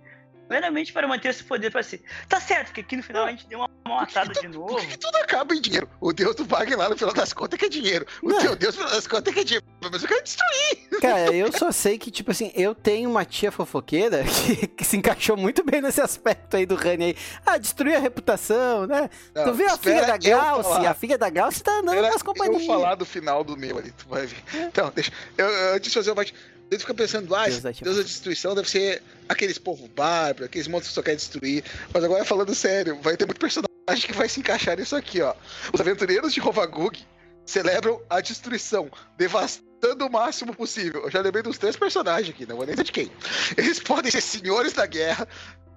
Meramente 0.49 0.91
para 0.91 1.07
manter 1.07 1.29
esse 1.29 1.43
poder 1.43 1.71
para 1.71 1.83
si. 1.83 2.03
Tá 2.27 2.39
certo 2.41 2.73
que 2.73 2.81
aqui 2.81 2.97
no 2.97 3.03
final 3.03 3.25
a 3.25 3.29
gente 3.29 3.47
deu 3.47 3.59
uma 3.59 3.69
matada 3.85 4.33
de 4.33 4.47
novo. 4.47 4.67
Por 4.67 4.81
que, 4.81 4.87
que 4.87 4.97
tudo 4.97 5.15
acaba 5.17 5.53
em 5.55 5.61
dinheiro? 5.61 5.89
O 5.99 6.13
Deus 6.13 6.35
do 6.35 6.45
Wagner 6.45 6.77
lá 6.77 6.89
no 6.89 6.97
final 6.97 7.13
das 7.13 7.33
contas 7.33 7.59
que 7.59 7.65
é 7.65 7.69
dinheiro. 7.69 8.05
O 8.21 8.29
Não. 8.29 8.39
teu 8.39 8.55
Deus 8.55 8.75
no 8.75 8.81
final 8.81 8.95
das 8.95 9.07
contas 9.07 9.31
é 9.31 9.33
que 9.33 9.39
é 9.39 9.43
dinheiro. 9.43 9.65
Mas 9.81 10.01
eu 10.01 10.07
quero 10.07 10.23
destruir. 10.23 10.99
Cara, 11.01 11.33
eu 11.33 11.51
só 11.51 11.71
sei 11.71 11.97
que, 11.97 12.09
tipo 12.09 12.31
assim, 12.31 12.51
eu 12.55 12.73
tenho 12.73 13.09
uma 13.09 13.25
tia 13.25 13.51
fofoqueira 13.51 14.23
que, 14.25 14.67
que 14.67 14.85
se 14.85 14.97
encaixou 14.97 15.35
muito 15.35 15.63
bem 15.63 15.81
nesse 15.81 16.01
aspecto 16.01 16.55
aí 16.55 16.65
do 16.65 16.75
Rani 16.75 17.05
aí. 17.05 17.15
Ah, 17.45 17.57
destruir 17.57 17.95
a 17.95 17.99
reputação, 17.99 18.87
né? 18.87 19.09
Não, 19.35 19.45
tu 19.45 19.53
viu 19.53 19.67
a 19.67 19.77
filha 19.77 20.05
da 20.05 20.19
falar. 20.19 20.89
A 20.89 20.93
filha 20.93 21.17
da 21.17 21.29
Glauce 21.29 21.63
tá 21.63 21.71
andando 21.79 21.95
Espera 21.95 22.09
com 22.09 22.15
as 22.15 22.21
eu 22.21 22.25
companhias. 22.25 22.65
falar 22.65 22.95
do 22.95 23.05
final 23.05 23.43
do 23.43 23.57
meu 23.57 23.77
ali, 23.77 23.91
tu 23.91 24.07
vai 24.07 24.25
ver. 24.25 24.43
Então, 24.53 24.91
deixa. 24.93 25.11
Eu, 25.37 25.47
eu, 25.47 25.75
antes 25.75 25.89
de 25.89 25.95
fazer 25.95 26.11
o 26.11 26.15
bate. 26.15 26.33
Ele 26.71 26.79
fica 26.79 26.93
pensando, 26.93 27.35
ah, 27.35 27.43
Deus 27.43 27.51
Deus, 27.51 27.63
da 27.63 27.73
tia 27.73 27.83
Deus 27.83 27.97
da 27.97 28.03
destruição 28.03 28.55
deve 28.55 28.69
ser 28.69 29.03
aqueles 29.29 29.59
povo 29.59 29.87
bárbaro, 29.89 30.45
aqueles 30.45 30.67
monstros 30.67 30.89
que 30.89 30.95
só 30.95 31.01
querem 31.03 31.17
destruir. 31.17 31.63
Mas 31.93 32.03
agora 32.03 32.25
falando 32.25 32.55
sério, 32.55 32.99
vai 33.01 33.15
ter 33.15 33.25
muito 33.25 33.39
personagem 33.39 33.72
que 33.87 34.13
vai 34.13 34.29
se 34.29 34.39
encaixar 34.39 34.77
nisso 34.77 34.95
aqui, 34.95 35.21
ó. 35.21 35.33
Os 35.73 35.79
aventureiros 35.81 36.33
de 36.33 36.39
Rovagug 36.39 36.97
celebram 37.45 38.01
a 38.09 38.21
destruição, 38.21 38.89
devastando 39.17 40.05
o 40.05 40.11
máximo 40.11 40.55
possível. 40.55 41.03
Eu 41.03 41.11
já 41.11 41.19
lembrei 41.21 41.43
dos 41.43 41.57
três 41.57 41.75
personagens 41.75 42.29
aqui, 42.33 42.45
não 42.45 42.55
vou 42.55 42.65
nem 42.65 42.73
dizer 42.73 42.85
de 42.85 42.91
quem. 42.91 43.11
Eles 43.57 43.79
podem 43.83 44.09
ser 44.11 44.21
senhores 44.21 44.73
da 44.73 44.85
guerra, 44.85 45.27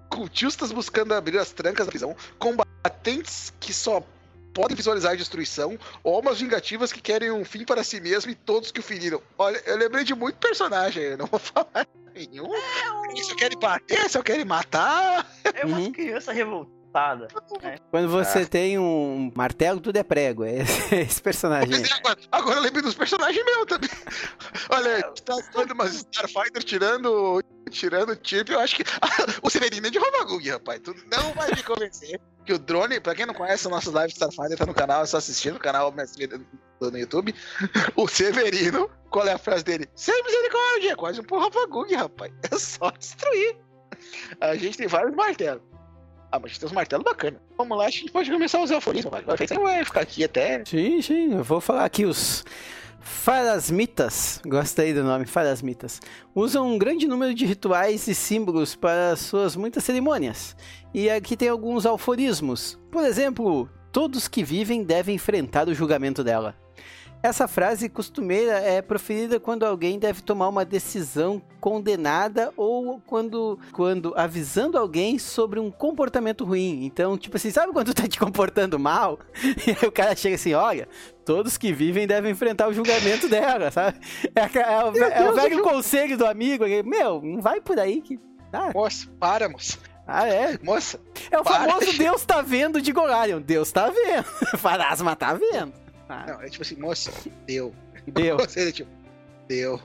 cultistas 0.08 0.70
buscando 0.70 1.12
abrir 1.14 1.38
as 1.38 1.50
trancas 1.50 1.86
da 1.86 1.90
prisão, 1.90 2.14
combatentes 2.38 3.52
que 3.58 3.72
só 3.72 4.02
podem 4.54 4.76
visualizar 4.76 5.12
a 5.12 5.16
destruição, 5.16 5.76
ou 6.02 6.14
almas 6.14 6.40
vingativas 6.40 6.90
que 6.92 7.00
querem 7.02 7.30
um 7.30 7.44
fim 7.44 7.64
para 7.64 7.84
si 7.84 8.00
mesmo 8.00 8.30
e 8.30 8.34
todos 8.34 8.70
que 8.72 8.80
o 8.80 8.82
feriram. 8.82 9.20
Olha, 9.36 9.60
eu 9.66 9.76
lembrei 9.76 10.02
de 10.02 10.14
muito 10.14 10.36
personagem, 10.38 11.02
eu 11.02 11.18
não 11.18 11.26
vou 11.26 11.38
falar 11.40 11.86
nenhum. 12.14 12.48
Eles 13.10 13.26
só 13.26 13.34
querem 13.36 13.58
bater, 13.58 14.08
só 14.08 14.22
querem 14.22 14.44
matar. 14.46 15.30
É 15.52 15.66
uma 15.66 15.78
Uhum. 15.78 15.92
criança 15.92 16.32
revoltada. 16.32 16.75
Quando 17.90 18.08
você 18.08 18.40
Ah. 18.40 18.46
tem 18.46 18.78
um 18.78 19.30
martelo, 19.34 19.80
tudo 19.80 19.96
é 19.96 20.02
prego. 20.02 20.44
É 20.44 20.58
esse, 21.02 21.20
personagem. 21.20 21.70
Mas 21.70 21.90
é, 21.90 21.94
agora, 21.94 22.18
agora 22.32 22.56
eu 22.56 22.62
lembrei 22.62 22.82
dos 22.82 22.94
personagens 22.94 23.44
meus 23.44 23.66
também. 23.66 23.90
Olha, 24.70 24.94
a 24.96 25.08
gente 25.08 25.22
tá 25.22 25.36
falando 25.52 25.72
umas 25.72 25.94
Starfighter 25.94 26.62
tirando. 26.62 27.42
Tirando 27.70 28.10
o 28.12 28.18
chip, 28.22 28.50
eu 28.52 28.60
acho 28.60 28.76
que. 28.76 28.84
o 29.42 29.50
Severino 29.50 29.88
é 29.88 29.90
de 29.90 29.98
Rovagug, 29.98 30.48
rapaz. 30.50 30.80
Tu 30.80 30.94
não 31.10 31.32
vai 31.32 31.50
me 31.50 31.62
convencer 31.62 32.20
que 32.44 32.52
o 32.52 32.58
drone, 32.58 33.00
pra 33.00 33.14
quem 33.14 33.26
não 33.26 33.34
conhece, 33.34 33.66
o 33.66 33.70
nosso 33.70 33.90
live 33.90 34.12
Starfighter 34.12 34.56
tá 34.56 34.64
no 34.64 34.72
canal, 34.72 35.02
é 35.02 35.06
só 35.06 35.16
assistir 35.16 35.52
no 35.52 35.58
canal 35.58 35.92
no 36.80 36.98
YouTube. 36.98 37.34
O 37.96 38.06
Severino, 38.06 38.88
qual 39.10 39.26
é 39.26 39.32
a 39.32 39.38
frase 39.38 39.64
dele? 39.64 39.88
Sem 39.96 40.22
misericórdia, 40.22 40.92
é 40.92 40.94
quase 40.94 41.20
um 41.20 41.24
porra 41.24 41.44
Rovagug, 41.46 41.92
rapaz. 41.94 42.32
É 42.50 42.56
só 42.56 42.90
destruir. 42.92 43.56
A 44.40 44.54
gente 44.54 44.78
tem 44.78 44.86
vários 44.86 45.14
martelos. 45.16 45.62
Ah, 46.36 46.40
mas 46.40 46.58
tem 46.58 46.66
uns 46.66 46.72
martelos 46.72 47.02
bacanas. 47.02 47.40
Vamos 47.56 47.78
lá, 47.78 47.86
acho 47.86 47.92
que 47.92 47.98
a 47.98 48.02
gente 48.02 48.12
pode 48.12 48.30
começar 48.30 48.58
a 48.58 48.62
usar 48.62 48.76
aforismo, 48.76 49.10
vai. 49.10 49.22
Vai 49.22 49.36
vai 49.36 49.84
ficar 49.84 50.00
aqui 50.02 50.22
até. 50.22 50.62
Sim, 50.66 51.00
sim, 51.00 51.32
eu 51.32 51.42
vou 51.42 51.62
falar 51.62 51.86
aqui 51.86 52.04
os 52.04 52.44
Farasmitas, 53.00 54.42
gostei 54.44 54.92
do 54.92 55.02
nome, 55.02 55.24
Farasmitas, 55.24 55.98
usam 56.34 56.74
um 56.74 56.76
grande 56.76 57.06
número 57.06 57.32
de 57.32 57.46
rituais 57.46 58.06
e 58.06 58.14
símbolos 58.14 58.76
para 58.76 59.16
suas 59.16 59.56
muitas 59.56 59.82
cerimônias. 59.82 60.54
E 60.92 61.08
aqui 61.08 61.36
tem 61.36 61.48
alguns 61.48 61.86
alforismos. 61.86 62.78
Por 62.90 63.04
exemplo, 63.04 63.66
todos 63.90 64.28
que 64.28 64.44
vivem 64.44 64.84
devem 64.84 65.14
enfrentar 65.14 65.68
o 65.68 65.74
julgamento 65.74 66.22
dela. 66.22 66.54
Essa 67.22 67.48
frase 67.48 67.88
costumeira 67.88 68.52
é 68.60 68.80
proferida 68.80 69.40
quando 69.40 69.64
alguém 69.64 69.98
deve 69.98 70.22
tomar 70.22 70.48
uma 70.48 70.64
decisão 70.64 71.42
condenada 71.60 72.52
ou 72.56 73.00
quando, 73.04 73.58
quando 73.72 74.14
avisando 74.16 74.78
alguém 74.78 75.18
sobre 75.18 75.58
um 75.58 75.68
comportamento 75.68 76.44
ruim. 76.44 76.84
Então, 76.84 77.18
tipo 77.18 77.36
assim, 77.36 77.50
sabe 77.50 77.72
quando 77.72 77.92
tu 77.92 78.00
tá 78.00 78.06
te 78.06 78.18
comportando 78.18 78.78
mal? 78.78 79.18
E 79.66 79.70
aí 79.70 79.88
o 79.88 79.90
cara 79.90 80.14
chega 80.14 80.36
assim, 80.36 80.54
olha, 80.54 80.86
todos 81.24 81.56
que 81.58 81.72
vivem 81.72 82.06
devem 82.06 82.30
enfrentar 82.30 82.68
o 82.68 82.72
julgamento 82.72 83.28
dela, 83.28 83.72
sabe? 83.72 83.98
É, 84.34 84.42
é 84.58 84.84
o, 84.84 84.96
é 85.26 85.30
o 85.30 85.34
velho 85.34 85.62
conselho 85.62 86.16
do 86.16 86.26
amigo, 86.26 86.64
meu, 86.84 87.20
não 87.22 87.40
vai 87.40 87.60
por 87.60 87.78
aí 87.80 88.00
que... 88.02 88.20
Ah, 88.52 88.70
Moça, 88.72 89.08
para, 89.18 89.48
moça. 89.48 89.78
ah, 90.06 90.28
é. 90.28 90.56
Moça, 90.62 91.00
É 91.30 91.38
o 91.40 91.42
Para. 91.42 91.68
famoso 91.72 91.98
Deus 91.98 92.24
tá 92.24 92.40
vendo 92.40 92.80
de 92.80 92.92
Golarion. 92.92 93.40
Deus 93.40 93.72
tá 93.72 93.90
vendo. 93.90 94.24
Farasma 94.58 95.16
tá 95.16 95.34
vendo. 95.34 95.72
Ah, 96.08 96.24
Não, 96.28 96.40
é 96.42 96.48
tipo 96.48 96.62
assim, 96.62 96.76
moça, 96.76 97.10
deu. 97.46 97.74
deu. 98.06 98.36
Você 98.38 98.68
é 98.68 98.72
tipo, 98.72 98.90
deu. 99.48 99.80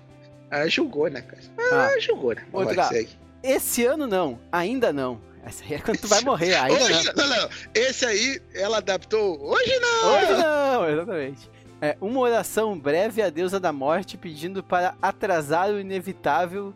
Ah, 0.49 0.67
julgou, 0.67 1.10
né, 1.10 1.21
cara? 1.21 1.41
Ah. 1.57 1.89
Ah, 1.95 1.99
julgou, 1.99 2.34
né? 2.36 2.45
Lá, 2.53 2.84
segue. 2.89 3.10
Esse 3.41 3.86
ano 3.86 4.05
não, 4.05 4.39
ainda 4.51 4.91
não. 4.93 5.19
Essa 5.43 5.63
aí 5.63 5.73
é 5.73 5.79
quando 5.79 5.97
tu 5.99 6.07
vai 6.07 6.21
morrer, 6.25 6.53
ainda 6.55 6.79
não. 6.79 6.86
Hoje, 6.86 7.13
não, 7.15 7.27
não, 7.27 7.41
não. 7.41 7.49
Esse 7.73 8.05
aí, 8.05 8.41
ela 8.53 8.77
adaptou. 8.77 9.41
Hoje 9.41 9.79
não! 9.79 10.13
Hoje 10.13 10.43
não, 10.43 10.89
exatamente. 10.89 11.49
É 11.81 11.97
uma 11.99 12.19
oração 12.19 12.77
breve 12.77 13.23
à 13.23 13.29
deusa 13.31 13.60
da 13.60 13.73
morte 13.73 14.15
pedindo 14.15 14.62
para 14.62 14.93
atrasar 15.01 15.69
o 15.71 15.79
inevitável 15.79 16.75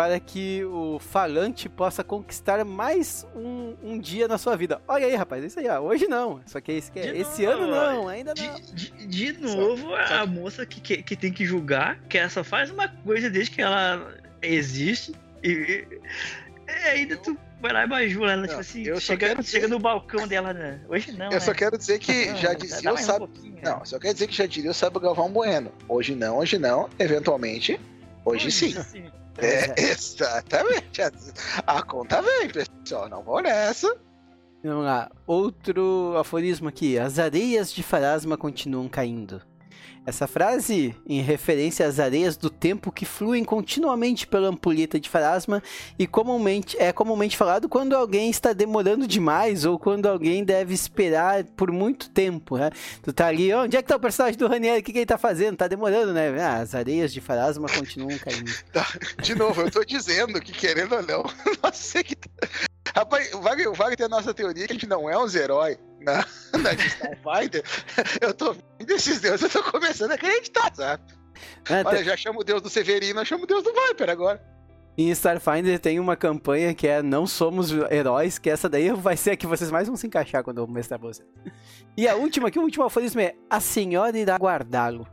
para 0.00 0.18
que 0.18 0.64
o 0.64 0.98
falante 0.98 1.68
possa 1.68 2.02
conquistar 2.02 2.64
mais 2.64 3.26
um, 3.36 3.76
um 3.82 3.98
dia 3.98 4.26
na 4.26 4.38
sua 4.38 4.56
vida. 4.56 4.80
Olha 4.88 5.06
aí, 5.06 5.14
rapaz, 5.14 5.44
é 5.44 5.46
isso 5.46 5.60
aí, 5.60 5.68
ó. 5.68 5.78
Hoje 5.78 6.06
não. 6.08 6.40
Só 6.46 6.58
que 6.58 6.72
é 6.72 6.74
esse, 6.76 6.90
que 6.90 7.00
é- 7.00 7.12
De 7.12 7.18
esse 7.20 7.44
novo, 7.44 7.64
ano 7.64 7.70
não, 7.70 8.08
ainda 8.08 8.32
não. 8.34 8.54
De, 8.54 8.90
de- 8.92 9.06
de 9.06 9.32
novo, 9.42 9.94
a 9.94 10.24
moça 10.24 10.64
que, 10.64 10.80
que, 10.80 11.02
que 11.02 11.14
tem 11.14 11.30
que 11.30 11.44
julgar, 11.44 12.00
que 12.08 12.16
ela 12.16 12.30
só 12.30 12.42
faz 12.42 12.70
uma 12.70 12.88
coisa 12.88 13.28
desde 13.28 13.50
que 13.50 13.60
ela 13.60 14.14
existe. 14.40 15.14
E, 15.44 15.84
e- 16.66 16.88
ainda 16.88 17.18
tu 17.18 17.36
vai 17.60 17.70
lá 17.74 17.84
e 17.84 17.86
bajula 17.86 18.32
ela, 18.32 18.40
Não, 18.40 18.48
tipo 18.48 18.60
assim, 18.62 18.82
eu 18.84 18.94
só 18.94 19.12
chega, 19.12 19.26
quero 19.26 19.42
chega 19.42 19.68
no 19.68 19.78
balcão 19.78 20.26
dela, 20.26 20.54
né? 20.54 20.80
Hoje 20.88 21.12
não. 21.12 21.30
Eu 21.30 21.42
só 21.42 21.50
né? 21.50 21.58
quero 21.58 21.76
dizer 21.76 21.98
que 21.98 22.24
Não, 22.30 22.36
já 22.38 22.48
dá 22.48 22.54
dizia 22.54 22.90
o 22.90 22.94
mais 22.94 23.06
um 23.06 23.18
né? 23.26 23.60
Não, 23.62 23.84
só 23.84 23.98
quer 23.98 24.14
dizer 24.14 24.28
que 24.28 24.34
já 24.34 24.46
diria 24.46 24.70
o 24.70 24.74
sábio 24.74 24.98
Galvão 24.98 25.30
Bueno. 25.30 25.70
Hoje 25.86 26.14
não, 26.14 26.38
hoje 26.38 26.56
não, 26.56 26.88
eventualmente, 26.98 27.78
hoje 28.24 28.50
sim. 28.50 28.74
É, 29.38 29.74
exatamente. 29.80 31.02
A 31.66 31.82
conta 31.82 32.22
vem, 32.22 32.48
pessoal. 32.48 33.08
Não 33.08 33.22
vou 33.22 33.40
nessa. 33.40 33.96
Vamos 34.62 34.84
lá. 34.84 35.10
Outro 35.26 36.14
aforismo 36.18 36.68
aqui. 36.68 36.98
As 36.98 37.18
areias 37.18 37.72
de 37.72 37.82
Farasma 37.82 38.36
continuam 38.36 38.88
caindo. 38.88 39.42
Essa 40.06 40.26
frase, 40.26 40.94
em 41.06 41.20
referência 41.20 41.86
às 41.86 42.00
areias 42.00 42.36
do 42.36 42.48
tempo 42.48 42.90
que 42.90 43.04
fluem 43.04 43.44
continuamente 43.44 44.26
pela 44.26 44.48
ampulheta 44.48 44.98
de 44.98 45.08
Farasma 45.08 45.62
e 45.98 46.06
comumente, 46.06 46.76
é 46.78 46.92
comumente 46.92 47.36
falado 47.36 47.68
quando 47.68 47.94
alguém 47.94 48.30
está 48.30 48.52
demorando 48.52 49.06
demais 49.06 49.64
ou 49.64 49.78
quando 49.78 50.06
alguém 50.06 50.42
deve 50.42 50.72
esperar 50.74 51.44
por 51.44 51.70
muito 51.70 52.08
tempo, 52.10 52.56
né? 52.56 52.70
Tu 53.02 53.12
tá 53.12 53.26
ali, 53.26 53.52
onde 53.52 53.76
é 53.76 53.82
que 53.82 53.88
tá 53.88 53.96
o 53.96 54.00
personagem 54.00 54.38
do 54.38 54.48
Ranieri? 54.48 54.80
O 54.80 54.82
que, 54.82 54.92
que 54.92 54.98
ele 54.98 55.06
tá 55.06 55.18
fazendo? 55.18 55.58
Tá 55.58 55.68
demorando, 55.68 56.12
né? 56.12 56.28
Ah, 56.40 56.56
as 56.56 56.74
areias 56.74 57.12
de 57.12 57.20
Farasma 57.20 57.68
continuam 57.68 58.16
caindo. 58.18 58.50
De 59.22 59.34
novo, 59.34 59.62
eu 59.62 59.70
tô 59.70 59.84
dizendo 59.84 60.40
que, 60.40 60.52
querendo 60.52 60.96
ou 60.96 61.02
não, 61.02 61.22
nós 61.62 61.76
sei 61.76 62.02
que. 62.02 62.16
Rapaz, 62.94 63.32
o 63.34 63.40
Wagner, 63.40 63.70
o 63.70 63.74
Wagner 63.74 63.96
tem 63.96 64.06
a 64.06 64.08
nossa 64.08 64.32
teoria 64.32 64.66
que 64.66 64.72
a 64.72 64.74
gente 64.74 64.86
não 64.86 65.08
é 65.08 65.16
uns 65.16 65.34
heróis 65.34 65.78
na, 66.00 66.24
na 66.58 66.72
Starfighter. 66.72 67.62
Eu 68.20 68.34
tô 68.34 68.52
vendo 68.52 68.90
esses 68.90 69.20
deuses, 69.20 69.42
eu 69.42 69.62
tô 69.62 69.70
começando 69.70 70.12
a 70.12 70.14
acreditar, 70.14 70.74
sabe? 70.74 71.02
É, 71.68 71.82
Olha, 71.86 72.04
já 72.04 72.16
chamo 72.16 72.40
o 72.40 72.44
deus 72.44 72.60
do 72.60 72.68
Severino, 72.68 73.20
eu 73.20 73.24
chamo 73.24 73.44
o 73.44 73.46
deus 73.46 73.62
do 73.62 73.72
Viper 73.72 74.10
agora. 74.10 74.42
Em 74.98 75.08
Starfinder 75.10 75.78
tem 75.78 75.98
uma 75.98 76.16
campanha 76.16 76.74
que 76.74 76.86
é 76.86 77.00
Não 77.00 77.26
Somos 77.26 77.70
Heróis, 77.90 78.38
que 78.38 78.50
essa 78.50 78.68
daí 78.68 78.90
vai 78.90 79.16
ser 79.16 79.30
a 79.30 79.36
que 79.36 79.46
vocês 79.46 79.70
mais 79.70 79.86
vão 79.86 79.96
se 79.96 80.06
encaixar 80.06 80.42
quando 80.42 80.58
eu 80.58 80.66
mostrar 80.66 80.98
pra 80.98 81.08
vocês. 81.08 81.28
E 81.96 82.06
a 82.06 82.16
última 82.16 82.48
aqui, 82.48 82.58
o 82.58 82.62
último 82.62 82.84
aforismo 82.84 83.20
é 83.20 83.34
A 83.48 83.60
senhora 83.60 84.18
irá 84.18 84.36
guardá-lo. 84.36 85.06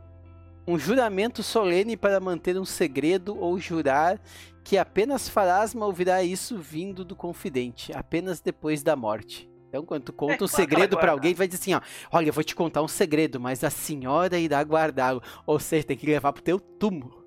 Um 0.66 0.78
juramento 0.78 1.42
solene 1.42 1.96
para 1.96 2.20
manter 2.20 2.58
um 2.58 2.64
segredo 2.64 3.38
ou 3.38 3.58
jurar 3.58 4.20
que 4.62 4.76
apenas 4.76 5.26
Farasma 5.26 5.86
ouvirá 5.86 6.22
isso 6.22 6.58
vindo 6.58 7.02
do 7.02 7.16
confidente, 7.16 7.90
apenas 7.96 8.38
depois 8.40 8.82
da 8.82 8.94
morte. 8.94 9.48
Então, 9.68 9.84
quando 9.84 10.04
tu 10.04 10.12
conta 10.12 10.42
É 10.42 10.44
um 10.44 10.48
segredo 10.48 10.90
pra 10.96 11.08
guarda. 11.08 11.12
alguém, 11.12 11.34
vai 11.34 11.46
dizer 11.46 11.60
assim, 11.60 11.74
ó, 11.74 11.80
olha, 12.10 12.28
eu 12.28 12.32
vou 12.32 12.42
te 12.42 12.54
contar 12.54 12.82
um 12.82 12.88
segredo, 12.88 13.38
mas 13.38 13.62
a 13.62 13.70
senhora 13.70 14.38
irá 14.38 14.62
guardá-lo. 14.62 15.22
Ou 15.46 15.58
seja, 15.60 15.86
tem 15.86 15.96
que 15.96 16.06
levar 16.06 16.32
pro 16.32 16.42
teu 16.42 16.58
túmulo. 16.58 17.17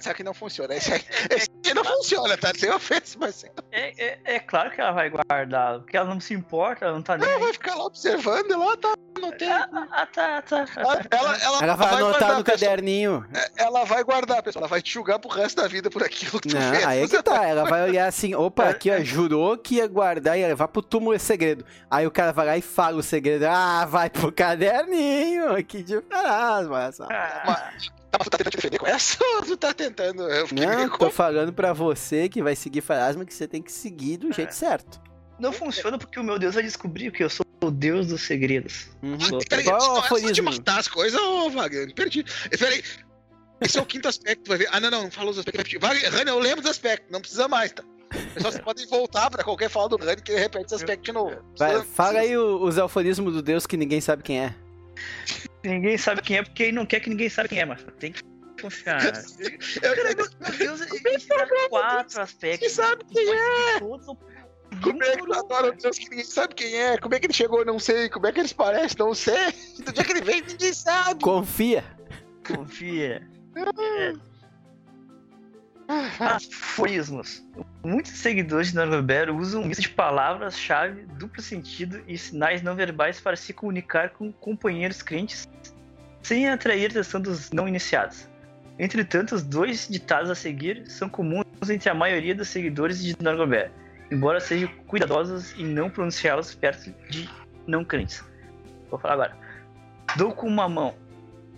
Sabe 0.00 0.16
que 0.16 0.24
não 0.24 0.32
funciona. 0.34 0.74
Esse 0.74 0.92
aí, 0.92 1.04
esse 1.30 1.48
aí 1.66 1.74
não 1.74 1.84
funciona, 1.84 2.36
tá? 2.36 2.52
Sem 2.56 2.70
ofensa, 2.70 3.16
mas 3.20 3.44
É, 3.72 4.04
é, 4.04 4.18
é 4.36 4.38
claro 4.38 4.70
que 4.70 4.80
ela 4.80 4.92
vai 4.92 5.10
guardar, 5.10 5.80
porque 5.80 5.96
ela 5.96 6.08
não 6.08 6.20
se 6.20 6.32
importa, 6.34 6.84
ela 6.84 6.94
não 6.94 7.02
tá 7.02 7.16
nem. 7.18 7.28
ela 7.28 7.38
vai 7.38 7.52
ficar 7.52 7.74
lá 7.74 7.84
observando 7.84 8.50
e 8.50 8.54
lá 8.54 8.76
tá. 8.76 8.94
Não 9.20 9.30
tem. 9.32 9.50
Ah, 9.50 9.68
ah, 9.90 10.06
tá, 10.06 10.42
tá. 10.42 10.64
Ela, 10.76 11.00
ela, 11.10 11.36
ela, 11.36 11.58
Ela 11.62 11.74
vai 11.76 11.88
anotar 11.88 12.00
guardar, 12.20 12.38
no 12.38 12.44
caderninho. 12.44 13.26
Ela 13.56 13.84
vai 13.84 14.02
guardar, 14.02 14.42
pessoal. 14.42 14.62
Ela 14.62 14.68
vai 14.68 14.80
te 14.80 14.92
julgar 14.92 15.18
pro 15.18 15.30
resto 15.30 15.60
da 15.60 15.68
vida 15.68 15.90
por 15.90 16.02
aquilo 16.02 16.40
que 16.40 16.48
tu 16.48 16.56
Não, 16.56 16.70
fez. 16.72 16.84
aí 16.86 17.02
é 17.02 17.08
que 17.08 17.22
tá. 17.22 17.44
Ela 17.46 17.64
vai 17.64 17.82
olhar 17.82 18.06
assim, 18.06 18.34
opa, 18.34 18.68
aqui 18.70 18.90
ó, 18.90 18.94
É. 18.94 19.04
jurou 19.04 19.56
que 19.58 19.76
ia 19.76 19.86
guardar 19.86 20.36
e 20.38 20.40
ia 20.40 20.46
levar 20.48 20.68
pro 20.68 20.80
túmulo 20.82 21.14
esse 21.14 21.26
segredo. 21.26 21.64
Aí 21.90 22.06
o 22.06 22.10
cara 22.10 22.32
vai 22.32 22.46
lá 22.46 22.56
e 22.56 22.62
fala 22.62 22.96
o 22.98 23.02
segredo. 23.02 23.44
Ah, 23.46 23.84
vai 23.84 24.08
pro 24.08 24.32
caderninho, 24.32 25.62
que 25.64 25.82
diferença, 25.82 26.66
mas... 26.68 27.00
Ah, 27.00 27.72
Tá, 28.12 28.18
mas 28.18 28.26
tu 28.26 28.30
tá 28.30 28.36
tentando 28.38 28.50
te 28.52 28.56
defender 28.58 28.78
com 28.78 28.86
essa 28.86 29.16
ou 29.24 29.42
tu 29.42 29.56
tá 29.56 29.72
tentando? 29.72 30.22
Não, 30.28 30.76
meio 30.76 30.98
tô 30.98 31.10
falando 31.10 31.52
pra 31.52 31.72
você 31.72 32.28
que 32.28 32.42
vai 32.42 32.54
seguir 32.54 32.82
Farasma 32.82 33.24
que 33.24 33.32
você 33.34 33.48
tem 33.48 33.62
que 33.62 33.72
seguir 33.72 34.18
do 34.18 34.30
jeito 34.32 34.54
certo. 34.54 35.00
não 35.40 35.50
funciona 35.52 35.96
porque 35.98 36.20
o 36.20 36.22
meu 36.22 36.38
Deus 36.38 36.54
vai 36.54 36.62
descobrir 36.62 37.10
que 37.10 37.24
eu 37.24 37.30
sou 37.30 37.44
o 37.64 37.70
Deus 37.70 38.08
dos 38.08 38.20
segredos. 38.22 38.90
Uhum. 39.02 39.16
Peraí, 39.48 39.64
Qual 39.64 39.76
é 39.76 39.80
o 39.80 39.82
isso 39.82 39.92
não 39.92 39.98
é 40.04 40.08
só 40.26 40.30
de 40.32 40.42
matar 40.42 40.78
as 40.80 40.88
coisas, 40.88 41.18
ô 41.20 41.48
Wagner, 41.50 41.86
me 41.86 41.94
perdi. 41.94 42.24
Peraí. 42.58 42.82
Esse 43.62 43.78
é 43.78 43.80
o 43.82 43.86
quinto 43.86 44.08
aspecto, 44.08 44.46
vai 44.48 44.58
ver. 44.58 44.68
Ah, 44.72 44.80
não, 44.80 44.90
não, 44.90 45.02
não 45.04 45.10
fala 45.10 45.30
os 45.30 45.38
aspectos. 45.38 45.72
Wagner, 45.80 46.12
Rani, 46.12 46.28
eu 46.30 46.38
lembro 46.38 46.60
dos 46.60 46.70
aspectos, 46.70 47.10
não 47.10 47.20
precisa 47.20 47.48
mais, 47.48 47.72
tá? 47.72 47.82
Pessoal, 48.34 48.52
vocês 48.52 48.60
podem 48.64 48.86
voltar 48.88 49.30
pra 49.30 49.42
qualquer 49.42 49.70
fala 49.70 49.88
do 49.88 49.96
Rani 49.96 50.20
que 50.20 50.32
ele 50.32 50.40
repete 50.40 50.66
esse 50.66 50.74
aspecto 50.74 51.04
de 51.04 51.12
novo. 51.12 51.36
Vai, 51.56 51.70
Precisa- 51.70 51.94
fala 51.94 52.18
aí 52.18 52.36
o- 52.36 52.62
os 52.62 52.76
aforismos 52.78 53.32
do 53.32 53.40
Deus 53.40 53.64
que 53.66 53.76
ninguém 53.76 54.00
sabe 54.02 54.22
quem 54.22 54.40
é. 54.40 54.54
Ninguém 55.64 55.96
sabe 55.98 56.22
quem 56.22 56.38
é 56.38 56.42
porque 56.42 56.64
ele 56.64 56.72
não 56.72 56.84
quer 56.86 57.00
que 57.00 57.08
ninguém 57.10 57.28
saiba 57.28 57.48
quem 57.48 57.60
é, 57.60 57.64
mas 57.64 57.82
tem 57.98 58.12
que 58.12 58.22
confiar. 58.60 59.04
Eu- 59.04 59.12
Cara, 59.94 60.14
meu, 60.14 60.28
meu 60.40 60.58
Deus, 60.58 60.80
ele 60.80 61.26
dá 61.28 61.68
quatro 61.68 62.20
aspectos. 62.20 62.60
Quem 62.60 62.68
sabe 62.68 63.04
quem 63.04 63.28
é? 63.30 63.78
Como 63.80 65.02
é 65.02 65.10
que 65.10 65.12
tu 65.12 65.18
por 65.18 65.28
um. 65.30 65.34
adora 65.34 65.68
o 65.68 65.72
Deus 65.72 65.98
que 65.98 66.08
ninguém 66.08 66.24
sabe 66.24 66.54
quem 66.54 66.74
é? 66.74 66.96
Como 66.98 67.14
é 67.14 67.20
que 67.20 67.26
ele 67.26 67.32
chegou? 67.34 67.64
Não 67.64 67.78
sei. 67.78 68.08
Como 68.08 68.26
é 68.26 68.32
que 68.32 68.40
eles 68.40 68.52
parecem? 68.52 68.96
Não 68.98 69.14
sei. 69.14 69.52
Do 69.84 69.92
dia 69.92 70.02
que 70.04 70.12
ele 70.12 70.22
veio, 70.22 70.44
ninguém 70.46 70.72
sabe. 70.72 71.22
Confia. 71.22 71.84
Confia. 72.46 73.28
Aforismos. 76.18 77.44
Muitos 77.84 78.12
seguidores 78.12 78.68
de 78.68 78.76
Norberto 78.76 79.36
usam 79.36 79.62
um 79.62 79.66
misto 79.66 79.82
de 79.82 79.90
palavras-chave, 79.90 81.02
duplo 81.18 81.42
sentido 81.42 82.02
e 82.06 82.16
sinais 82.16 82.62
não 82.62 82.74
verbais 82.74 83.20
para 83.20 83.36
se 83.36 83.52
comunicar 83.52 84.10
com 84.10 84.32
companheiros 84.32 85.02
crentes 85.02 85.48
sem 86.22 86.48
atrair 86.48 86.86
a 86.86 86.90
atenção 86.92 87.20
dos 87.20 87.50
não 87.50 87.66
iniciados. 87.66 88.28
Entretanto, 88.78 89.34
os 89.34 89.42
dois 89.42 89.88
ditados 89.88 90.30
a 90.30 90.34
seguir 90.34 90.84
são 90.86 91.08
comuns 91.08 91.44
entre 91.68 91.90
a 91.90 91.94
maioria 91.94 92.34
dos 92.34 92.48
seguidores 92.48 93.02
de 93.02 93.14
Norberto, 93.20 93.74
embora 94.10 94.40
sejam 94.40 94.68
cuidadosos 94.86 95.52
em 95.58 95.66
não 95.66 95.90
pronunciá-los 95.90 96.54
perto 96.54 96.92
de 97.10 97.28
não 97.66 97.84
crentes. 97.84 98.24
Vou 98.90 98.98
falar 98.98 99.14
agora. 99.14 99.36
Dou 100.16 100.32
com 100.32 100.46
uma 100.46 100.68
mão, 100.68 100.94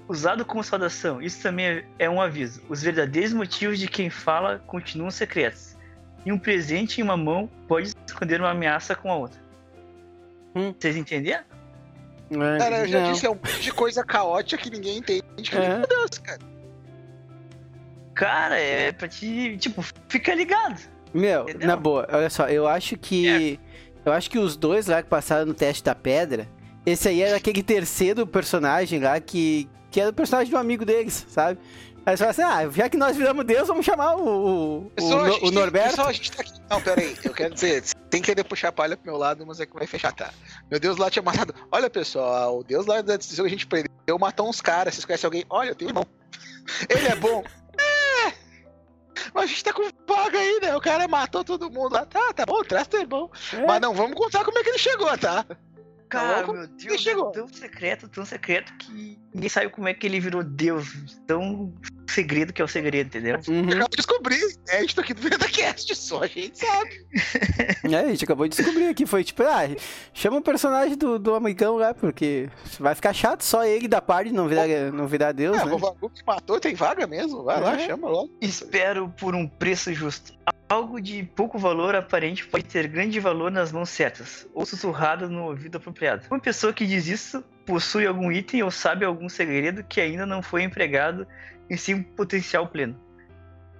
usado 0.08 0.44
como 0.44 0.62
saudação, 0.62 1.20
isso 1.22 1.42
também 1.42 1.84
é 1.98 2.08
um 2.08 2.20
aviso. 2.20 2.62
Os 2.68 2.82
verdadeiros 2.82 3.32
motivos 3.32 3.78
de 3.78 3.88
quem 3.88 4.10
fala 4.10 4.62
continuam 4.66 5.10
secretos. 5.10 5.76
E 6.24 6.32
um 6.32 6.38
presente 6.38 7.00
em 7.00 7.04
uma 7.04 7.16
mão 7.16 7.50
pode 7.68 7.92
esconder 8.06 8.40
uma 8.40 8.50
ameaça 8.50 8.94
com 8.94 9.10
a 9.10 9.16
outra. 9.16 9.40
Hum. 10.54 10.74
Vocês 10.78 10.96
entenderam? 10.96 11.44
Cara, 12.58 12.80
eu 12.80 12.88
já 12.88 13.00
Não. 13.00 13.12
disse, 13.12 13.26
é 13.26 13.30
um 13.30 13.34
monte 13.34 13.60
de 13.60 13.72
coisa 13.72 14.02
caótica 14.02 14.62
que 14.62 14.70
ninguém 14.70 14.98
entende. 14.98 15.22
É. 15.52 15.78
Meu 15.78 15.86
Deus, 15.86 16.18
cara. 16.18 16.38
Cara, 18.14 18.58
é 18.58 18.92
pra 18.92 19.08
te. 19.08 19.56
Tipo, 19.58 19.84
fica 20.08 20.34
ligado. 20.34 20.80
Meu, 21.12 21.42
Entendeu? 21.42 21.68
na 21.68 21.76
boa, 21.76 22.08
olha 22.10 22.30
só, 22.30 22.48
eu 22.48 22.66
acho 22.66 22.96
que. 22.96 23.58
Eu 24.04 24.12
acho 24.12 24.30
que 24.30 24.38
os 24.38 24.56
dois 24.56 24.86
lá 24.86 25.02
que 25.02 25.08
passaram 25.08 25.46
no 25.46 25.54
teste 25.54 25.82
da 25.82 25.94
pedra, 25.94 26.46
esse 26.84 27.08
aí 27.08 27.22
era 27.22 27.36
aquele 27.36 27.62
terceiro 27.62 28.26
personagem 28.26 29.00
lá 29.00 29.18
que. 29.20 29.68
Que 29.94 30.00
era 30.00 30.11
o 30.11 30.12
personagem 30.12 30.50
de 30.50 30.57
um 30.57 30.59
amigo 30.59 30.85
deles, 30.85 31.24
sabe? 31.28 31.57
Aí 32.04 32.11
eles 32.14 32.18
falaram 32.20 32.30
assim, 32.30 32.42
ah, 32.42 32.68
já 32.68 32.88
que 32.88 32.96
nós 32.96 33.16
viramos 33.16 33.44
Deus, 33.44 33.68
vamos 33.68 33.87
chamar 33.87 34.16
o, 34.16 34.26
o, 34.26 34.76
o, 34.87 34.90
Pessoal, 34.90 35.24
No- 35.24 35.35
o 35.37 35.38
tem- 35.40 35.50
Norberto. 35.52 35.88
pessoal, 35.90 36.09
a 36.09 36.12
gente 36.12 36.33
tá 36.33 36.42
aqui. 36.42 36.52
Não, 36.68 36.80
peraí, 36.83 37.16
eu 37.22 37.33
quero 37.33 37.54
dizer, 37.54 37.83
tem 38.11 38.20
que 38.20 38.26
querer 38.26 38.42
puxar 38.42 38.68
a 38.70 38.72
palha 38.72 38.96
pro 38.96 39.07
meu 39.07 39.16
lado, 39.16 39.46
mas 39.46 39.61
é 39.61 39.66
que 39.66 39.72
vai 39.72 39.87
fechar, 39.87 40.12
tá? 40.12 40.30
Meu 40.68 40.80
Deus 40.80 40.96
lá 40.98 41.09
tinha 41.11 41.22
matado. 41.22 41.54
Olha, 41.70 41.88
pessoal, 41.88 42.59
o 42.59 42.64
Deus 42.64 42.87
lá 42.87 43.00
da 43.02 43.16
decisão 43.16 43.44
que 43.44 43.48
a 43.48 43.52
gente 43.52 43.66
prendeu 43.68 44.18
matou 44.18 44.48
uns 44.48 44.61
caras. 44.61 44.94
Vocês 44.94 45.04
conhecem 45.04 45.28
alguém? 45.28 45.44
Olha, 45.48 45.68
eu 45.70 45.74
tenho 45.76 45.90
irmão. 45.90 46.04
Ele 46.90 47.07
é 47.07 47.14
bom. 47.14 47.44
É. 47.78 48.33
Mas 49.33 49.44
a 49.44 49.46
gente 49.46 49.62
tá 49.64 49.72
com 49.72 49.88
vaga 50.09 50.38
aí, 50.38 50.59
né? 50.61 50.76
O 50.76 50.80
cara 50.80 51.07
matou 51.07 51.44
todo 51.44 51.70
mundo 51.70 51.92
lá. 51.92 52.04
Tá, 52.04 52.33
tá 52.35 52.44
bom, 52.44 52.62
traz 52.64 52.88
teu 52.88 53.00
irmão. 53.00 53.30
É. 53.52 53.64
Mas 53.64 53.80
não 53.80 53.94
vamos 53.94 54.16
contar 54.16 54.44
como 54.44 54.59
é 54.59 54.62
que 54.64 54.70
ele 54.70 54.78
chegou, 54.78 55.16
tá? 55.16 55.46
Cara, 56.14 56.37
louco? 56.38 56.53
meu 56.55 56.66
Deus, 56.66 57.00
chegou? 57.00 57.29
é 57.31 57.33
tão 57.33 57.48
secreto, 57.48 58.09
tão 58.09 58.24
secreto 58.24 58.72
que 58.79 59.18
ninguém 59.35 59.48
sabe 59.48 59.68
como 59.70 59.88
é 59.88 59.94
que 59.94 60.07
ele 60.07 60.20
virou 60.20 60.42
Deus. 60.42 61.18
Tão 61.27 61.72
segredo 62.09 62.53
que 62.53 62.62
é 62.62 62.64
o 62.64 62.68
segredo, 62.68 63.07
entendeu? 63.09 63.38
Uhum. 63.48 63.64
Eu 63.70 63.77
acabo 63.77 63.88
de 63.90 63.96
descobrir. 63.96 64.40
É, 64.68 64.77
a 64.79 64.81
gente 64.83 64.94
tá 64.94 65.03
aqui 65.03 65.14
do 65.14 65.22
VendaCast, 65.22 65.94
só 65.96 66.22
a 66.22 66.27
gente 66.27 66.59
sabe. 66.59 67.07
É, 67.85 67.97
a 67.97 68.09
gente 68.09 68.24
acabou 68.24 68.47
de 68.49 68.57
descobrir 68.57 68.86
aqui, 68.86 69.05
foi 69.07 69.24
tipo, 69.24 69.43
ah, 69.43 69.62
chama 70.12 70.38
o 70.38 70.43
personagem 70.43 70.97
do, 70.97 71.18
do 71.18 71.34
amigão 71.34 71.76
lá, 71.76 71.93
porque 71.95 72.49
vai 72.78 72.95
ficar 72.95 73.12
chato 73.12 73.43
só 73.43 73.64
ele 73.64 73.88
da 73.88 74.01
parte 74.01 74.32
não 74.32 74.49
virar, 74.49 74.66
não 74.93 75.07
virar 75.07 75.32
Deus, 75.32 75.59
É, 75.59 75.64
né? 75.64 75.72
o 75.72 75.78
Vagu 75.78 76.11
que 76.11 76.22
matou 76.26 76.59
tem 76.61 76.74
vaga 76.74 77.07
mesmo. 77.07 77.43
Vai 77.45 77.61
lá, 77.61 77.74
É. 77.74 77.86
chama 77.86 78.09
logo. 78.09 78.30
Espero 78.41 79.09
por 79.18 79.34
um 79.34 79.47
preço 79.47 79.93
justo. 79.93 80.32
Algo 80.68 81.00
de 81.00 81.22
pouco 81.22 81.58
valor 81.58 81.94
aparente 81.94 82.46
pode 82.46 82.64
ter 82.64 82.88
grande 82.88 83.20
valor 83.20 83.50
nas 83.50 83.70
mãos 83.70 83.90
certas, 83.90 84.48
ou 84.54 84.64
sussurrado 84.64 85.28
no 85.28 85.44
ouvido 85.44 85.76
apropriado. 85.76 86.26
Uma 86.30 86.40
pessoa 86.40 86.72
que 86.72 86.86
diz 86.86 87.06
isso 87.06 87.44
possui 87.66 88.06
algum 88.06 88.32
item 88.32 88.62
ou 88.62 88.70
sabe 88.70 89.04
algum 89.04 89.28
segredo 89.28 89.84
que 89.84 90.00
ainda 90.00 90.24
não 90.24 90.42
foi 90.42 90.62
empregado 90.62 91.26
em 91.68 91.76
seu 91.76 92.02
potencial 92.16 92.66
pleno. 92.66 92.98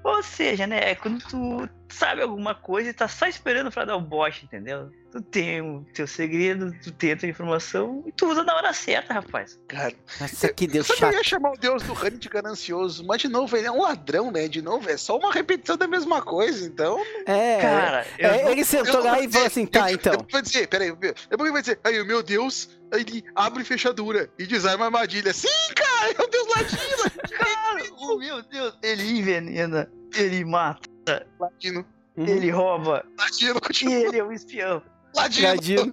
Ou 0.05 0.23
seja, 0.23 0.67
né? 0.67 0.91
É 0.91 0.95
quando 0.95 1.19
tu 1.27 1.69
sabe 1.89 2.21
alguma 2.23 2.55
coisa 2.55 2.91
e 2.91 2.93
tá 2.93 3.09
só 3.09 3.27
esperando 3.27 3.71
pra 3.71 3.85
dar 3.85 3.97
o 3.97 4.01
bote, 4.01 4.45
entendeu? 4.45 4.91
Tu 5.13 5.23
tem 5.23 5.61
o 5.63 5.87
teu 5.95 6.07
segredo, 6.09 6.73
tu 6.83 6.91
tem 6.91 7.13
a 7.13 7.17
tua 7.17 7.29
informação 7.29 8.03
e 8.05 8.11
tu 8.13 8.29
usa 8.29 8.43
na 8.43 8.55
hora 8.57 8.73
certa, 8.73 9.15
rapaz. 9.15 9.59
Cara, 9.69 9.95
Nossa, 10.21 10.53
que 10.53 10.67
Deus 10.67 10.89
você 10.89 10.93
não 10.95 10.99
chato. 10.99 11.15
ia 11.15 11.23
chamar 11.25 11.53
o 11.53 11.57
deus 11.57 11.85
do 11.85 11.93
Rani 11.93 12.19
de 12.19 12.29
ganancioso, 12.29 13.05
mas 13.07 13.23
de 13.23 13.29
novo, 13.29 13.57
ele 13.57 13.69
é 13.69 13.71
um 13.71 13.81
ladrão, 13.83 14.33
né? 14.33 14.49
De 14.49 14.61
novo, 14.61 14.91
é 14.91 14.97
só 14.97 15.17
uma 15.17 15.33
repetição 15.33 15.77
da 15.77 15.87
mesma 15.87 16.21
coisa, 16.21 16.67
então. 16.67 17.01
É, 17.27 17.61
Cara, 17.61 18.07
eu 18.19 18.29
é, 18.29 18.43
não- 18.43 18.51
ele 18.51 18.65
sentou 18.65 18.95
Eu 18.97 19.05
lá 19.05 19.21
e 19.21 19.31
falou 19.31 19.47
assim, 19.47 19.65
tá, 19.67 19.91
eu- 19.91 19.95
então. 19.95 20.13
Depois 20.13 20.33
vai 20.33 20.43
dizer, 20.43 20.67
peraí, 20.69 20.91
depois 20.91 21.41
ele 21.41 21.53
vai 21.53 21.63
dizer, 21.63 21.79
aí 21.85 22.01
o 22.01 22.05
meu 22.05 22.21
Deus, 22.21 22.69
aí 22.93 23.03
ele 23.03 23.25
abre 23.37 23.63
fechadura 23.63 24.29
e 24.37 24.47
desarma 24.47 24.87
armadilha. 24.87 25.33
Sim, 25.33 25.47
cara, 25.77 26.11
é 26.11 26.23
o 26.23 26.27
Deus 26.27 26.49
latino, 26.49 27.14
Cara, 27.39 27.83
oh, 27.99 28.17
meu 28.19 28.43
Deus, 28.43 28.77
ele 28.83 29.19
envenena, 29.19 29.91
ele 30.15 30.45
mata, 30.45 31.27
latino, 31.39 31.85
Uhum. 32.17 32.27
ele 32.29 32.49
rouba 32.51 33.05
latino, 33.19 33.57
e 33.57 33.61
continua, 33.61 33.93
ele 34.09 34.19
é 34.19 34.25
um 34.25 34.33
espião. 34.33 34.81
Ladino, 35.17 35.49
Ele 35.49 35.57
ladino, 35.57 35.93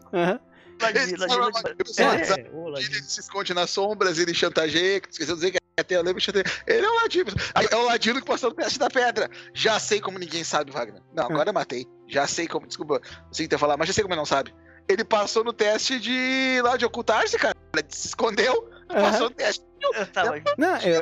desarma 1.17 1.35
ladino. 1.35 1.43
armadilha, 1.45 1.75
É, 1.97 2.49
ô, 2.53 2.61
Ele 2.67 2.71
ladino. 2.71 3.03
se 3.03 3.19
esconde 3.19 3.53
nas 3.53 3.69
sombras, 3.71 4.19
ele 4.19 4.33
chantageia, 4.33 4.97
esqueceu 5.09 5.35
de 5.35 5.41
dizer 5.41 5.51
que 5.51 5.61
até 5.79 5.95
eu 5.95 6.01
lembro 6.03 6.19
de 6.19 6.25
chantageia. 6.25 6.63
Ele 6.67 6.85
é 6.85 6.89
o 6.89 6.95
Ladino. 6.95 7.31
É 7.71 7.75
o 7.75 7.85
Ladino 7.85 8.19
que 8.19 8.27
passou 8.27 8.49
no 8.51 8.55
teste 8.55 8.77
da 8.77 8.89
pedra. 8.89 9.29
Já 9.53 9.79
sei 9.79 9.99
como 10.01 10.19
ninguém 10.19 10.43
sabe, 10.43 10.69
Wagner. 10.71 11.01
Não, 11.13 11.25
agora 11.25 11.49
eu 11.49 11.53
matei. 11.53 11.87
Já 12.07 12.27
sei 12.27 12.47
como. 12.47 12.67
Desculpa, 12.67 12.99
não 13.25 13.33
sei 13.33 13.45
o 13.45 13.49
que 13.49 13.55
ter 13.55 13.57
falar, 13.57 13.77
mas 13.77 13.87
já 13.87 13.93
sei 13.93 14.03
como 14.03 14.13
ele 14.13 14.19
não 14.19 14.25
sabe. 14.25 14.53
Ele 14.87 15.03
passou 15.03 15.43
no 15.43 15.53
teste 15.53 15.99
de. 15.99 16.61
lá 16.61 16.77
de 16.77 16.85
ocultar-se, 16.85 17.37
cara. 17.37 17.55
Ele 17.73 17.85
se 17.89 18.07
escondeu, 18.09 18.69
Aham. 18.89 19.01
passou 19.01 19.29
no 19.29 19.35
teste. 19.35 19.63
Eu 19.81 20.07
tava 20.07 20.41
Não, 20.57 20.77
eu, 20.79 21.01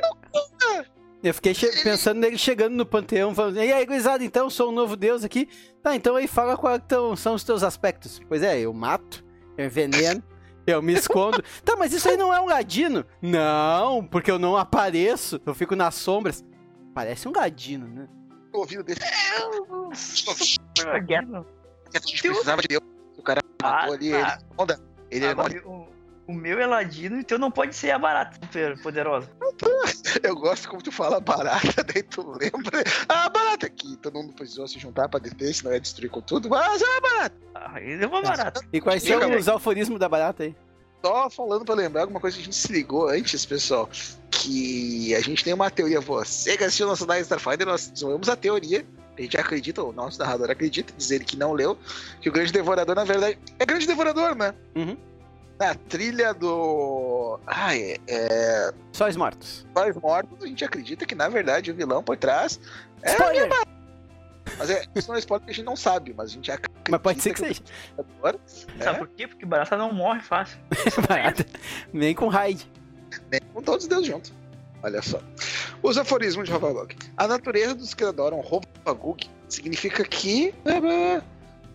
eu 1.23 1.34
fiquei 1.34 1.53
che- 1.53 1.84
pensando 1.84 2.19
nele 2.19 2.38
chegando 2.38 2.75
no 2.75 2.86
panteão, 2.86 3.34
falando, 3.36 3.57
e 3.57 3.71
aí, 3.73 3.86
gurizada, 3.86 4.23
então, 4.23 4.49
sou 4.49 4.69
um 4.69 4.71
novo 4.73 4.95
deus 4.95 5.23
aqui. 5.23 5.47
Tá, 5.84 5.95
então 5.95 6.15
aí 6.15 6.27
fala 6.27 6.55
quais 6.57 6.82
tão- 6.88 7.15
são 7.15 7.36
os 7.36 7.43
teus 7.43 7.61
aspectos. 7.63 8.19
Pois 8.27 8.41
é, 8.41 8.59
eu 8.59 8.73
mato, 8.73 9.23
eu 9.57 9.65
enveneno, 9.65 10.23
eu 10.65 10.82
me 10.82 10.93
escondo. 10.93 11.43
Tá, 11.65 11.75
mas 11.75 11.91
isso 11.93 12.07
aí 12.09 12.15
não 12.17 12.34
é 12.34 12.39
um 12.39 12.45
ladino? 12.47 13.05
Não, 13.21 14.03
porque 14.05 14.32
eu 14.32 14.39
não 14.39 14.55
apareço, 14.57 15.39
eu 15.45 15.53
fico 15.53 15.75
nas 15.75 15.95
sombras. 15.95 16.43
Parece 16.93 17.27
um 17.27 17.32
ladino, 17.36 17.88
né? 17.88 18.07
O 18.53 18.59
ouvido 18.59 18.84
dele. 18.84 18.99
gente 21.93 22.21
precisava 22.21 22.61
de 22.61 22.67
Deus. 22.67 22.84
O 23.17 23.21
cara 23.21 23.41
Ah, 23.61 23.71
matou 23.82 23.93
ali. 23.93 24.11
tá. 24.11 24.17
Ele, 24.17 24.45
onda. 24.57 24.80
ele 25.11 25.25
é 25.25 25.36
o, 26.30 26.34
meu 26.34 26.59
é 26.59 26.65
ladino, 26.67 27.19
então 27.19 27.38
não 27.38 27.49
pode 27.49 27.75
ser 27.75 27.91
a 27.91 27.97
barata 27.97 28.38
super 28.41 28.80
poderosa. 28.82 29.30
Eu 30.21 30.36
gosto 30.36 30.69
como 30.69 30.82
tu 30.82 30.91
fala 30.91 31.19
barata, 31.19 31.84
daí 31.84 32.03
tu 32.03 32.21
lembra. 32.32 32.84
Ah, 33.07 33.30
barata 33.30 33.65
aqui. 33.65 33.97
Todo 33.97 34.13
mundo 34.13 34.34
precisou 34.34 34.67
se 34.67 34.77
juntar 34.77 35.09
pra 35.09 35.19
defender, 35.19 35.53
senão 35.53 35.73
ia 35.73 35.80
destruir 35.80 36.09
com 36.09 36.21
tudo. 36.21 36.49
Mas 36.49 36.82
é 36.82 37.01
barata. 37.01 37.36
Ah, 37.55 37.82
ele 37.82 38.03
é 38.03 38.07
uma 38.07 38.21
barata. 38.21 38.61
E 38.71 38.80
quais 38.80 39.03
são 39.03 39.36
os 39.36 39.47
alforismos 39.47 39.99
da 39.99 40.07
barata 40.07 40.43
aí? 40.43 40.55
Só 41.03 41.30
falando 41.30 41.65
pra 41.65 41.75
lembrar 41.75 42.01
alguma 42.01 42.19
coisa 42.19 42.36
que 42.36 42.41
a 42.41 42.45
gente 42.45 42.55
se 42.55 42.71
ligou 42.71 43.09
antes, 43.09 43.45
pessoal. 43.45 43.89
Que 44.30 45.15
a 45.15 45.21
gente 45.21 45.43
tem 45.43 45.53
uma 45.53 45.71
teoria. 45.71 45.99
Você 45.99 46.57
que 46.57 46.63
assistiu 46.63 46.88
nosso 46.88 47.05
Night 47.05 47.23
Starfighter, 47.23 47.65
nós 47.65 47.88
desenvolvemos 47.88 48.30
a 48.30 48.36
teoria. 48.36 48.86
A 49.17 49.21
gente 49.21 49.38
acredita, 49.38 49.84
o 49.84 49.91
nosso 49.91 50.19
narrador 50.19 50.49
acredita, 50.49 50.93
diz 50.95 51.11
ele 51.11 51.25
que 51.25 51.36
não 51.36 51.51
leu, 51.51 51.77
que 52.21 52.30
o 52.30 52.32
Grande 52.32 52.53
Devorador, 52.53 52.95
na 52.95 53.03
verdade, 53.03 53.38
é 53.59 53.65
Grande 53.65 53.86
Devorador, 53.86 54.34
né? 54.34 54.53
Uhum. 54.75 54.95
Na 55.60 55.76
trilha 55.76 56.34
do. 56.34 57.38
Ai, 57.45 57.97
é. 58.07 58.74
Só 58.93 59.10
os 59.10 59.18
mortos. 59.18 59.68
Pais 59.74 59.95
Mortos, 59.97 60.41
a 60.41 60.47
gente 60.47 60.64
acredita 60.64 61.05
que, 61.05 61.14
na 61.14 61.28
verdade, 61.28 61.70
o 61.72 61.76
vilão 61.76 62.01
por 62.01 62.16
trás. 62.16 62.60
É, 63.01 63.12
Spoiler! 63.12 63.49
mas 64.57 64.70
é, 64.70 64.86
isso 64.95 65.10
não 65.10 65.16
é 65.16 65.20
spoiler 65.20 65.45
que 65.45 65.51
a 65.51 65.53
gente 65.53 65.66
não 65.66 65.76
sabe, 65.76 66.14
mas 66.16 66.32
a 66.32 66.34
gente 66.34 66.49
acredita. 66.51 66.91
Mas 66.91 67.01
pode 67.01 67.22
ser 67.22 67.34
que 67.34 67.41
o 67.41 67.45
seja. 67.45 67.62
Né? 67.97 68.84
Sabe 68.84 68.99
por 68.99 69.07
quê? 69.10 69.28
Porque 69.28 69.45
barata 69.45 69.78
não 69.78 69.93
morre 69.93 70.22
fácil. 70.22 70.57
barata. 71.07 71.45
Nem 71.91 72.16
com 72.16 72.30
raid. 72.30 72.66
né, 73.30 73.39
com 73.53 73.62
todos 73.62 73.84
os 73.84 73.89
deuses 73.89 74.07
juntos. 74.07 74.34
Olha 74.82 75.01
só. 75.01 75.22
Os 75.84 75.97
aforismos 75.97 76.47
de 76.47 76.53
Rovagog. 76.53 76.95
A 77.18 77.28
natureza 77.28 77.76
dos 77.76 77.93
que 77.93 78.03
adoram 78.03 78.39
Rovagug 78.39 79.30
significa 79.49 80.05
que 80.05 80.53
eh, 80.66 81.22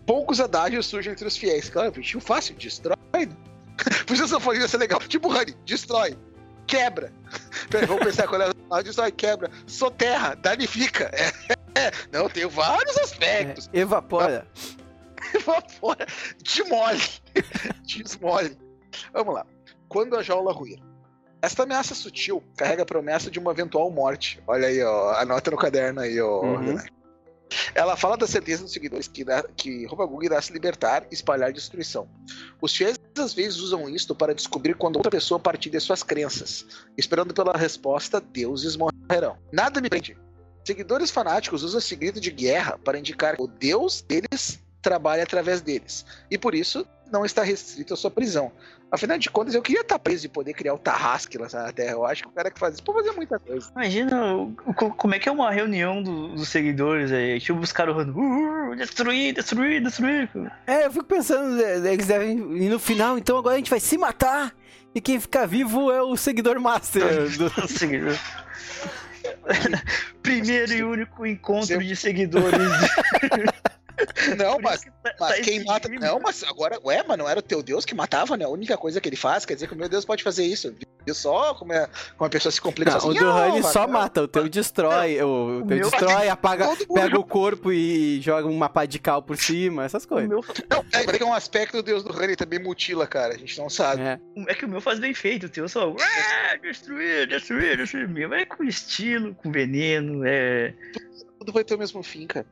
poucos 0.07 0.39
adágios 0.39 0.87
surgem 0.87 1.13
entre 1.13 1.27
os 1.27 1.37
fiéis. 1.37 1.69
Claro, 1.69 1.91
bicho 1.91 2.19
fácil, 2.19 2.55
destrói. 2.55 2.97
né? 3.13 3.29
Por 4.05 4.13
isso 4.13 4.25
esse 4.25 4.35
aforismo 4.35 4.65
ia 4.65 4.67
ser 4.67 4.77
legal. 4.77 4.99
Tipo 4.99 5.29
Honey, 5.29 5.55
destrói, 5.65 6.17
quebra. 6.67 7.11
Peraí, 7.69 7.85
vamos 7.85 8.05
pensar 8.05 8.27
qual 8.27 8.41
é 8.41 8.51
a 8.71 8.81
destrói, 8.83 9.11
quebra. 9.11 9.49
Soterra, 9.67 10.35
danifica. 10.35 11.11
É, 11.13 11.31
é. 11.79 11.91
Não, 12.11 12.29
tem 12.29 12.47
vários 12.47 12.97
aspectos. 12.97 13.69
É, 13.73 13.79
evapora. 13.79 14.47
Evapora, 15.33 16.05
demole, 16.43 17.01
desmole. 17.83 18.57
Vamos 19.11 19.33
lá. 19.33 19.45
Quando 19.89 20.15
a 20.15 20.23
jaula 20.23 20.53
ruir. 20.53 20.79
Esta 21.41 21.63
ameaça 21.63 21.93
sutil 21.93 22.43
carrega 22.57 22.83
a 22.83 22.85
promessa 22.85 23.29
de 23.29 23.37
uma 23.37 23.51
eventual 23.51 23.91
morte. 23.91 24.41
Olha 24.47 24.67
aí, 24.67 24.81
ó. 24.81 25.11
Anota 25.13 25.51
no 25.51 25.57
caderno 25.57 26.01
aí, 26.01 26.19
ó. 26.19 26.41
Uhum. 26.41 26.77
Ela 27.73 27.95
fala 27.95 28.17
da 28.17 28.25
certeza 28.27 28.63
dos 28.63 28.71
seguidores 28.73 29.07
que, 29.07 29.21
irá- 29.21 29.45
que 29.55 29.87
irá 30.23 30.41
se 30.41 30.51
libertar 30.51 31.05
e 31.11 31.13
espalhar 31.13 31.53
destruição. 31.53 32.09
Os 32.61 32.75
fiéis 32.75 32.99
às 33.17 33.33
vezes 33.33 33.59
usam 33.59 33.87
isto 33.89 34.13
para 34.15 34.33
descobrir 34.33 34.75
quando 34.75 34.97
outra 34.97 35.11
pessoa 35.11 35.39
partilha 35.39 35.79
suas 35.79 36.03
crenças. 36.03 36.65
Esperando 36.97 37.33
pela 37.33 37.55
resposta, 37.55 38.19
deuses 38.19 38.75
morrerão. 38.75 39.37
Nada 39.51 39.79
me 39.79 39.89
prende. 39.89 40.17
Seguidores 40.65 41.11
fanáticos 41.11 41.63
usam 41.63 41.77
esse 41.79 41.95
grito 41.95 42.19
de 42.19 42.31
guerra 42.31 42.77
para 42.83 42.97
indicar 42.97 43.35
que 43.35 43.43
o 43.43 43.47
deus 43.47 44.01
deles 44.01 44.59
trabalha 44.81 45.23
através 45.23 45.61
deles. 45.61 46.05
E 46.29 46.37
por 46.37 46.55
isso 46.55 46.85
não 47.15 47.25
está 47.25 47.43
restrito 47.43 47.93
à 47.93 47.97
sua 47.97 48.11
prisão. 48.11 48.51
Afinal 48.91 49.17
de 49.17 49.29
contas, 49.29 49.55
eu 49.55 49.61
queria 49.61 49.81
estar 49.81 49.97
preso 49.97 50.25
e 50.25 50.29
poder 50.29 50.53
criar 50.53 50.73
o 50.73 50.77
Tarrasque 50.77 51.37
lá 51.37 51.47
na 51.51 51.71
Terra. 51.71 51.91
Eu 51.93 52.05
acho 52.05 52.23
que 52.23 52.27
o 52.29 52.31
cara 52.31 52.51
que 52.51 52.59
faz 52.59 52.73
isso 52.75 52.83
pode 52.83 52.99
fazer 52.99 53.15
muita 53.15 53.39
coisa. 53.39 53.69
Imagina 53.75 54.21
como 54.97 55.15
é 55.15 55.19
que 55.19 55.27
é 55.27 55.31
uma 55.31 55.49
reunião 55.51 56.03
do- 56.03 56.35
dos 56.35 56.49
seguidores 56.49 57.11
aí. 57.11 57.39
Tipo, 57.39 57.59
os 57.59 57.71
caras 57.71 57.93
falando, 57.95 58.15
uh, 58.17 58.75
destruir, 58.75 59.33
destruir, 59.33 59.81
destruir. 59.81 60.29
É, 60.67 60.85
eu 60.85 60.91
fico 60.91 61.05
pensando, 61.05 61.61
é, 61.61 61.77
eles 61.93 62.05
devem. 62.07 62.37
E 62.57 62.69
no 62.69 62.79
final, 62.79 63.17
então 63.17 63.37
agora 63.37 63.55
a 63.55 63.57
gente 63.57 63.69
vai 63.69 63.79
se 63.79 63.97
matar. 63.97 64.53
E 64.93 65.01
quem 65.01 65.19
ficar 65.19 65.45
vivo 65.45 65.91
é 65.91 66.01
o 66.01 66.15
seguidor 66.15 66.59
master. 66.59 67.03
Do... 67.37 67.51
Primeiro 70.21 70.73
e 70.73 70.83
único 70.83 71.25
encontro 71.25 71.65
Sempre- 71.67 71.87
de 71.87 71.95
seguidores. 71.95 72.59
Não, 74.37 74.59
mas, 74.59 74.83
que 74.83 74.89
tá- 74.91 75.15
mas 75.19 75.35
tá 75.37 75.41
quem 75.43 75.63
mata. 75.63 75.87
time. 75.89 75.99
Não, 75.99 76.19
mas 76.19 76.43
agora. 76.43 76.79
Ué, 76.83 77.03
mas 77.07 77.17
não 77.17 77.27
era 77.29 77.39
o 77.39 77.43
teu 77.43 77.61
Deus 77.61 77.85
que 77.85 77.93
matava, 77.95 78.35
né? 78.37 78.45
A 78.45 78.49
única 78.49 78.77
coisa 78.77 78.99
que 79.01 79.07
ele 79.09 79.15
faz 79.15 79.45
quer 79.45 79.53
dizer 79.55 79.67
que 79.67 79.73
o 79.73 79.77
meu 79.77 79.87
Deus 79.89 80.05
pode 80.05 80.23
fazer 80.23 80.43
isso. 80.45 80.73
Viu 81.05 81.13
só 81.13 81.53
como, 81.53 81.71
é, 81.71 81.87
como 82.17 82.25
a 82.25 82.29
pessoa 82.31 82.51
se 82.51 82.59
complica 82.59 82.89
Não, 82.91 82.97
o 82.97 83.01
sozinha? 83.01 83.23
do 83.23 83.29
Honey 83.29 83.61
só 83.63 83.87
mata, 83.87 84.23
o 84.23 84.27
teu 84.27 84.49
destrói, 84.49 85.21
o, 85.21 85.59
o 85.59 85.67
teu 85.67 85.77
meu- 85.77 85.89
destrói, 85.91 86.27
apaga, 86.29 86.67
pega 86.91 87.19
o 87.19 87.23
corpo 87.23 87.71
e 87.71 88.19
joga 88.21 88.47
uma 88.47 88.67
pá 88.67 88.85
de 88.87 88.97
cal 88.97 89.21
por 89.21 89.37
cima, 89.37 89.85
essas 89.85 90.03
O 90.03 90.07
coisas. 90.07 90.27
meu, 90.27 90.43
Não, 90.67 90.79
é, 90.79 91.05
mas 91.05 91.07
é 91.09 91.17
que 91.17 91.21
é 91.23 91.25
um 91.27 91.33
aspecto 91.33 91.77
do 91.77 91.83
Deus 91.83 92.03
do 92.03 92.11
Honey 92.11 92.35
também 92.35 92.57
mutila, 92.57 93.05
cara. 93.05 93.35
A 93.35 93.37
gente 93.37 93.55
não 93.59 93.69
sabe. 93.69 94.01
É. 94.01 94.19
é 94.47 94.53
que 94.55 94.65
o 94.65 94.67
meu 94.69 94.81
faz 94.81 94.97
bem 94.97 95.13
feito, 95.13 95.45
o 95.45 95.49
teu 95.49 95.69
só. 95.69 95.91
"Ué, 95.91 96.57
Destruir, 96.63 97.27
destruir, 97.27 97.77
destruir. 97.77 98.07
O 98.07 98.09
meu 98.09 98.33
é 98.33 98.43
com 98.43 98.63
estilo, 98.63 99.35
com 99.35 99.51
veneno, 99.51 100.23
é. 100.25 100.73
Tudo 101.37 101.51
vai 101.51 101.63
ter 101.63 101.75
o 101.75 101.77
mesmo 101.77 102.01
fim, 102.01 102.25
cara. 102.25 102.47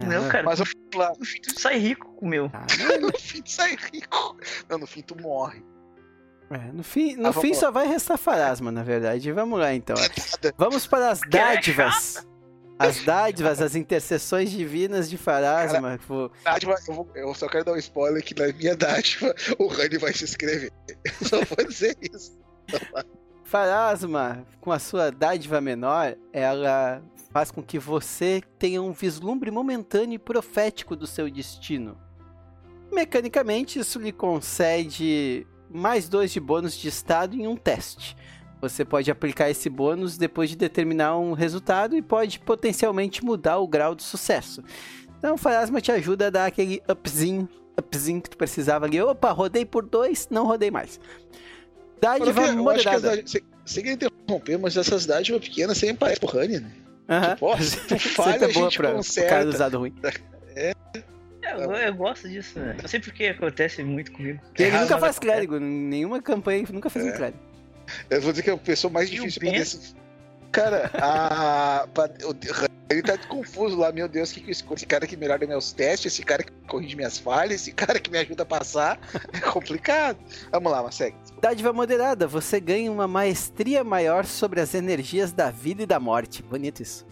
Não, 0.00 0.26
Ah, 0.26 0.28
cara, 0.30 0.44
Mas 0.44 0.60
eu 0.60 0.66
lá, 0.94 1.12
no 1.18 1.24
fim 1.24 1.40
tu 1.40 1.58
sai 1.60 1.78
rico 1.78 2.12
com 2.14 2.26
o 2.26 2.28
meu. 2.28 2.50
ah, 2.52 2.66
não, 3.00 3.08
no 3.10 3.18
fim 3.18 3.42
tu 3.42 3.50
sai 3.50 3.76
rico. 3.92 4.36
Não, 4.68 4.78
no 4.78 4.86
fim 4.86 5.02
tu 5.02 5.16
morre. 5.20 5.64
é, 6.50 6.58
no 6.72 6.82
fim, 6.82 7.16
no 7.16 7.28
Ah, 7.28 7.32
fim 7.32 7.54
só 7.54 7.70
vai 7.70 7.86
restar 7.88 8.18
farasma, 8.18 8.70
na 8.70 8.82
verdade. 8.82 9.32
Vamos 9.32 9.58
lá 9.58 9.72
então. 9.74 9.96
Vamos 10.58 10.86
para 10.86 11.10
as 11.10 11.20
dádivas. 11.28 12.26
As 12.78 13.02
dádivas, 13.06 13.62
as 13.62 13.74
intercessões 13.74 14.50
divinas 14.50 15.08
de 15.08 15.16
Farasma. 15.16 15.98
Vou- 16.06 16.30
Dádiva, 16.44 16.74
eu, 16.86 16.94
vou- 16.94 17.08
eu 17.14 17.34
só 17.34 17.48
quero 17.48 17.64
dar 17.64 17.72
um 17.72 17.76
spoiler 17.78 18.22
que 18.22 18.38
na 18.38 18.52
minha 18.52 18.76
dádiva 18.76 19.34
o 19.58 19.64
Honey 19.64 19.96
vai 19.96 20.12
se 20.12 20.24
inscrever. 20.24 20.70
Eu 21.22 21.26
só 21.26 21.40
vou 21.42 21.66
dizer 21.66 21.96
isso. 22.02 22.38
Farasma, 23.44 24.44
com 24.60 24.72
a 24.72 24.78
sua 24.78 25.10
dádiva 25.10 25.60
menor, 25.60 26.16
ela 26.32 27.02
faz 27.36 27.50
com 27.50 27.62
que 27.62 27.78
você 27.78 28.42
tenha 28.58 28.80
um 28.80 28.92
vislumbre 28.92 29.50
momentâneo 29.50 30.14
e 30.14 30.18
profético 30.18 30.96
do 30.96 31.06
seu 31.06 31.30
destino. 31.30 31.98
Mecanicamente, 32.90 33.78
isso 33.78 33.98
lhe 33.98 34.10
concede 34.10 35.46
mais 35.68 36.08
dois 36.08 36.32
de 36.32 36.40
bônus 36.40 36.74
de 36.74 36.88
estado 36.88 37.36
em 37.36 37.46
um 37.46 37.54
teste. 37.54 38.16
Você 38.62 38.86
pode 38.86 39.10
aplicar 39.10 39.50
esse 39.50 39.68
bônus 39.68 40.16
depois 40.16 40.48
de 40.48 40.56
determinar 40.56 41.18
um 41.18 41.34
resultado 41.34 41.94
e 41.94 42.00
pode 42.00 42.38
potencialmente 42.40 43.22
mudar 43.22 43.58
o 43.58 43.68
grau 43.68 43.94
de 43.94 44.02
sucesso. 44.02 44.64
Então, 45.18 45.34
o 45.34 45.38
Farasma 45.38 45.78
te 45.78 45.92
ajuda 45.92 46.28
a 46.28 46.30
dar 46.30 46.46
aquele 46.46 46.82
upzinho, 46.90 47.46
upzinho 47.78 48.22
que 48.22 48.30
tu 48.30 48.38
precisava 48.38 48.86
ali. 48.86 48.98
Opa, 48.98 49.30
rodei 49.30 49.66
por 49.66 49.84
dois, 49.84 50.26
não 50.30 50.46
rodei 50.46 50.70
mais. 50.70 50.98
Dádiva 52.00 52.50
moderada. 52.52 53.22
Sem, 53.66 53.82
querer 53.82 53.92
interromper, 53.92 54.58
mas 54.58 54.74
essas 54.74 55.04
dádivas 55.04 55.46
pequenas 55.46 55.76
sempre 55.76 55.98
parecem 55.98 56.26
pro 56.26 56.38
Honey, 56.38 56.60
né? 56.60 56.85
Aham. 57.08 57.34
Tipo, 57.34 57.46
ó, 57.46 57.56
se 57.58 57.76
tu 57.86 57.98
falha, 58.10 58.32
Receita 58.32 58.44
a 58.46 58.52
boa 58.52 58.64
gente 58.70 58.76
pra, 58.78 58.92
conserta. 58.92 59.30
cara 59.30 59.48
usado 59.48 59.78
ruim. 59.78 59.94
É, 61.48 61.52
eu, 61.52 61.70
eu 61.70 61.94
gosto 61.94 62.28
disso, 62.28 62.58
né? 62.58 62.76
Não 62.82 62.88
sei 62.88 62.98
porque 62.98 63.26
acontece 63.26 63.80
muito 63.84 64.10
comigo. 64.10 64.40
Ele 64.58 64.68
Errado, 64.68 64.82
nunca 64.82 64.98
faz 64.98 65.16
clérigo, 65.16 65.60
nenhuma 65.60 66.20
campanha 66.20 66.64
nunca 66.72 66.90
fez 66.90 67.04
um 67.04 67.08
É. 67.10 67.12
clérigo. 67.12 67.38
Eu 68.10 68.20
vou 68.20 68.32
dizer 68.32 68.42
que 68.42 68.50
é 68.50 68.52
a 68.52 68.56
pessoa 68.58 68.92
mais 68.92 69.08
E 69.08 69.12
difícil 69.12 69.40
pra 69.40 69.50
desse. 69.52 69.94
Cara, 70.50 70.90
a. 70.94 71.86
Ele 72.90 73.02
tá 73.02 73.16
confuso 73.18 73.76
lá, 73.78 73.92
meu 73.92 74.08
Deus, 74.08 74.30
o 74.30 74.34
que, 74.34 74.40
que 74.40 74.48
eu 74.48 74.52
escolho? 74.52 74.76
Esse 74.76 74.86
cara 74.86 75.06
que 75.06 75.16
melhora 75.16 75.46
meus 75.46 75.72
testes, 75.72 76.12
esse 76.12 76.22
cara 76.24 76.42
que 76.42 76.50
corrige 76.66 76.96
minhas 76.96 77.18
falhas, 77.18 77.62
esse 77.62 77.72
cara 77.72 77.98
que 77.98 78.10
me 78.10 78.18
ajuda 78.18 78.42
a 78.42 78.46
passar. 78.46 78.98
É 79.32 79.40
complicado. 79.40 80.18
Vamos 80.50 80.72
lá, 80.72 80.90
segue. 80.90 81.16
Dádiva 81.40 81.72
moderada, 81.72 82.26
você 82.26 82.58
ganha 82.58 82.90
uma 82.90 83.06
maestria 83.06 83.84
maior 83.84 84.24
sobre 84.24 84.60
as 84.60 84.74
energias 84.74 85.32
da 85.32 85.50
vida 85.50 85.82
e 85.82 85.86
da 85.86 86.00
morte. 86.00 86.42
Bonito 86.42 86.82
isso. 86.82 87.06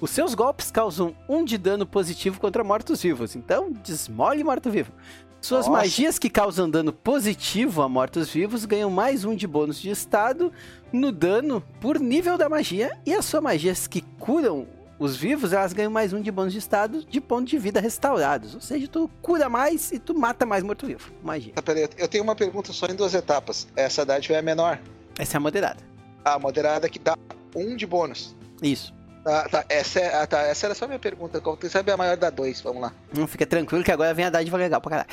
Os 0.00 0.10
seus 0.10 0.34
golpes 0.34 0.70
causam 0.70 1.14
um 1.28 1.44
de 1.44 1.58
dano 1.58 1.86
positivo 1.86 2.40
contra 2.40 2.64
mortos-vivos, 2.64 3.36
então 3.36 3.70
desmole 3.70 4.42
morto-vivo. 4.42 4.92
Suas 5.40 5.66
Nossa. 5.66 5.78
magias 5.78 6.18
que 6.18 6.28
causam 6.28 6.68
dano 6.68 6.92
positivo 6.92 7.80
a 7.80 7.88
mortos-vivos 7.88 8.66
ganham 8.66 8.90
mais 8.90 9.24
um 9.24 9.34
de 9.34 9.46
bônus 9.46 9.80
de 9.80 9.90
estado 9.90 10.52
no 10.92 11.10
dano 11.10 11.62
por 11.80 11.98
nível 11.98 12.36
da 12.36 12.48
magia, 12.48 12.90
e 13.06 13.14
as 13.14 13.24
suas 13.24 13.42
magias 13.42 13.86
que 13.86 14.02
curam 14.18 14.66
os 15.00 15.16
vivos, 15.16 15.54
elas 15.54 15.72
ganham 15.72 15.90
mais 15.90 16.12
um 16.12 16.20
de 16.20 16.30
bônus 16.30 16.52
de 16.52 16.58
estado 16.58 17.02
de 17.02 17.22
ponto 17.22 17.48
de 17.48 17.58
vida 17.58 17.80
restaurados. 17.80 18.54
Ou 18.54 18.60
seja, 18.60 18.86
tu 18.86 19.10
cura 19.22 19.48
mais 19.48 19.90
e 19.90 19.98
tu 19.98 20.14
mata 20.14 20.44
mais 20.44 20.62
morto-vivo. 20.62 21.10
Magia. 21.24 21.54
Tá, 21.54 21.62
peraí, 21.62 21.88
eu 21.96 22.06
tenho 22.06 22.22
uma 22.22 22.36
pergunta 22.36 22.70
só 22.70 22.86
em 22.86 22.94
duas 22.94 23.14
etapas. 23.14 23.66
Essa 23.74 24.04
dádiva 24.04 24.34
é 24.34 24.38
a 24.38 24.42
menor. 24.42 24.78
Essa 25.18 25.36
é 25.36 25.38
a 25.38 25.40
moderada. 25.40 25.80
A 26.22 26.38
moderada 26.38 26.86
que 26.86 26.98
dá 26.98 27.16
um 27.56 27.74
de 27.74 27.86
bônus. 27.86 28.36
Isso. 28.62 28.94
Tá, 29.24 29.48
tá, 29.48 29.64
essa, 29.70 30.00
é, 30.00 30.14
ah, 30.22 30.26
tá, 30.26 30.42
essa 30.42 30.66
era 30.66 30.74
só 30.74 30.84
a 30.84 30.88
minha 30.88 31.00
pergunta. 31.00 31.40
Qual 31.40 31.58
sabe 31.70 31.90
a 31.90 31.96
maior 31.96 32.18
da 32.18 32.28
dois? 32.28 32.60
Vamos 32.60 32.82
lá. 32.82 32.92
Não 33.16 33.26
fica 33.26 33.46
tranquilo 33.46 33.82
que 33.82 33.90
agora 33.90 34.12
vem 34.12 34.26
a 34.26 34.30
dádiva 34.30 34.58
legal 34.58 34.82
pra 34.82 34.90
caralho. 34.90 35.10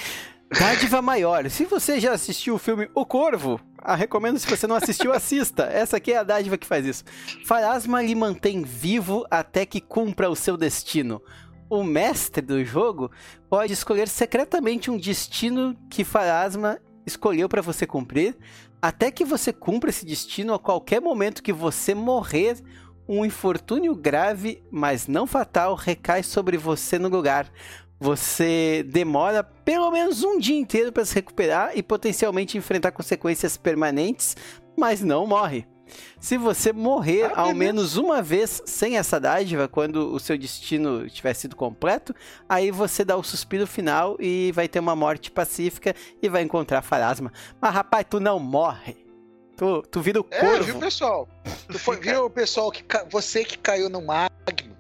Dádiva 0.50 1.02
maior. 1.02 1.50
Se 1.50 1.66
você 1.66 2.00
já 2.00 2.14
assistiu 2.14 2.56
o 2.56 2.60
filme 2.60 2.90
O 2.96 3.06
Corvo, 3.06 3.60
a 3.80 3.96
recomendo 3.96 4.40
se 4.40 4.48
você 4.48 4.66
não 4.66 4.78
assistiu, 4.78 5.12
assista. 5.12 5.64
Essa 5.64 5.98
aqui 5.98 6.14
é 6.14 6.18
a 6.18 6.24
dádiva 6.24 6.58
que 6.58 6.66
faz 6.66 6.86
isso. 6.86 7.04
Farasma 7.46 8.02
lhe 8.02 8.16
mantém 8.16 8.64
vivo 8.64 9.26
até 9.30 9.66
que 9.66 9.82
cumpra 9.82 10.30
o 10.30 10.36
seu 10.36 10.56
destino. 10.56 11.22
O 11.70 11.84
mestre 11.84 12.42
do 12.42 12.64
jogo 12.64 13.12
pode 13.50 13.74
escolher 13.74 14.08
secretamente 14.08 14.90
um 14.90 14.98
destino 14.98 15.76
que 15.90 16.06
Farasma 16.06 16.80
escolheu 17.06 17.50
pra 17.50 17.62
você 17.62 17.86
cumprir, 17.86 18.38
até 18.82 19.12
que 19.12 19.26
você 19.26 19.52
cumpra 19.52 19.90
esse 19.90 20.06
destino 20.06 20.54
a 20.54 20.60
qualquer 20.60 21.02
momento 21.02 21.44
que 21.44 21.52
você 21.52 21.94
morrer. 21.94 22.58
Um 23.10 23.26
infortúnio 23.26 23.96
grave, 23.96 24.62
mas 24.70 25.08
não 25.08 25.26
fatal, 25.26 25.76
recai 25.76 26.24
sobre 26.24 26.58
você 26.58 27.00
no 27.00 27.08
lugar. 27.08 27.50
Você 28.00 28.84
demora 28.88 29.44
pelo 29.44 29.90
menos 29.92 30.24
um 30.24 30.38
dia 30.40 30.58
inteiro 30.58 30.92
para 30.92 31.04
se 31.06 31.16
recuperar 31.16 31.72
e 31.76 31.82
potencialmente 31.82 32.58
enfrentar 32.58 32.92
consequências 32.92 33.58
permanentes, 33.58 34.36
mas 34.78 35.02
não 35.02 35.26
morre. 35.26 35.66
Se 36.20 36.38
você 36.38 36.74
morrer 36.74 37.32
Ah, 37.34 37.42
ao 37.44 37.56
menos 37.56 37.96
uma 37.96 38.22
vez 38.22 38.62
sem 38.66 38.98
essa 38.98 39.20
dádiva, 39.20 39.68
quando 39.70 40.14
o 40.14 40.20
seu 40.20 40.38
destino 40.38 41.10
tiver 41.10 41.34
sido 41.34 41.56
completo, 41.56 42.14
aí 42.48 42.72
você 42.72 43.06
dá 43.06 43.16
o 43.16 43.24
suspiro 43.24 43.66
final 43.66 44.18
e 44.20 44.52
vai 44.52 44.68
ter 44.68 44.80
uma 44.80 44.96
morte 44.96 45.32
pacífica 45.32 45.96
e 46.22 46.28
vai 46.28 46.44
encontrar 46.44 46.82
Farasma. 46.82 47.32
Mas 47.60 47.74
rapaz, 47.74 48.06
tu 48.10 48.20
não 48.20 48.38
morre. 48.38 48.98
Tu, 49.56 49.82
tu 49.90 50.02
vira 50.02 50.20
o 50.22 50.28
É, 50.30 50.40
corvo. 50.42 50.64
viu, 50.66 50.76
pessoal? 50.78 51.28
Tu 51.72 51.80
foi, 51.80 51.96
viu 51.98 52.26
o 52.26 52.30
pessoal 52.30 52.70
que 52.70 52.84
você 53.10 53.44
que 53.44 53.58
caiu 53.58 53.90
no 53.90 54.02
magno, 54.06 54.76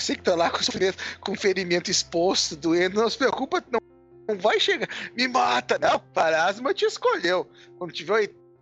você 0.00 0.14
que 0.16 0.22
tá 0.22 0.34
lá 0.34 0.50
com, 0.50 0.58
com 1.20 1.34
ferimento 1.36 1.90
exposto, 1.90 2.56
doendo, 2.56 3.00
não 3.00 3.08
se 3.10 3.18
preocupa, 3.18 3.62
não, 3.70 3.80
não 4.28 4.36
vai 4.38 4.58
chegar. 4.60 4.88
Me 5.16 5.26
mata, 5.28 5.78
não. 5.78 5.98
Parasma 6.12 6.72
te 6.74 6.84
escolheu. 6.84 7.48
Quando 7.78 7.92
tiver 7.92 8.12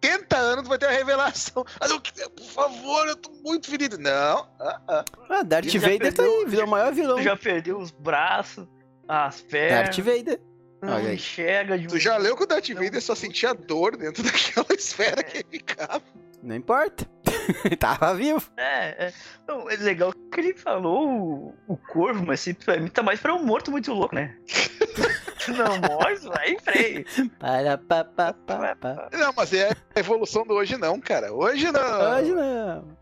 80 0.03 0.37
anos, 0.37 0.69
vai 0.69 0.79
ter 0.79 0.87
a 0.87 0.91
revelação. 0.91 1.65
Ah, 1.81 1.89
não, 1.89 1.99
que- 2.01 2.13
por 2.31 2.45
favor, 2.45 3.09
eu 3.09 3.17
tô 3.17 3.31
muito 3.45 3.71
ferido. 3.71 3.97
Não. 3.99 4.49
Ah, 4.61 4.81
ah. 4.89 5.05
Ah, 5.31 5.43
Darth 5.43 5.67
Ele 5.67 5.79
Vader 5.79 6.13
tá 6.13 6.23
perdeu- 6.23 6.39
aí, 6.41 6.47
virou 6.47 6.67
o 6.67 6.71
maior 6.71 6.93
vilão. 6.93 7.17
Tu 7.17 7.23
já 7.23 7.37
perdeu 7.37 7.79
os 7.79 7.91
braços, 7.91 8.67
as 9.09 9.37
Darth 9.41 9.51
pernas, 9.51 9.97
Vader. 9.97 10.41
não 10.83 10.95
Olha 10.95 11.15
enxerga 11.15 11.79
de 11.79 11.87
Tu 11.89 11.99
já 11.99 12.17
leu 12.19 12.37
que 12.37 12.43
o 12.43 12.47
Darth 12.47 12.69
Vader 12.69 13.01
só 13.01 13.15
sentia 13.15 13.55
dor 13.55 13.97
dentro 13.97 14.23
daquela 14.25 14.67
esfera 14.79 15.23
que 15.23 15.39
ele 15.39 15.47
ficava. 15.51 16.03
Não 16.43 16.55
importa. 16.55 17.09
Tava 17.79 18.15
vivo. 18.15 18.43
É, 18.57 19.07
é. 19.07 19.13
Não, 19.47 19.69
é 19.71 19.77
legal 19.77 20.13
que 20.13 20.41
ele 20.41 20.55
falou 20.55 21.09
o, 21.09 21.55
o 21.69 21.77
corvo, 21.77 22.25
mas 22.27 22.41
assim, 22.41 22.55
pra 22.55 22.79
mim 22.79 22.89
tá 22.89 23.03
mais 23.03 23.21
pra 23.21 23.35
um 23.35 23.45
morto 23.45 23.71
muito 23.71 23.93
louco, 23.93 24.15
né? 24.15 24.35
Não 25.49 25.79
morre, 25.79 26.15
vai 26.17 26.51
em 26.53 26.59
freio. 26.59 27.05
Para, 27.39 27.77
pa, 27.77 28.03
pa, 28.05 28.33
pa, 28.33 28.75
pa. 28.77 29.09
Não, 29.13 29.33
mas 29.37 29.53
é 29.53 29.73
a 29.95 30.01
evolução 30.01 30.47
do 30.47 30.55
hoje 30.55 30.79
não, 30.79 30.99
cara. 30.99 31.33
Hoje 31.35 31.71
não. 31.71 32.13
Hoje 32.17 32.33
não. 32.33 32.97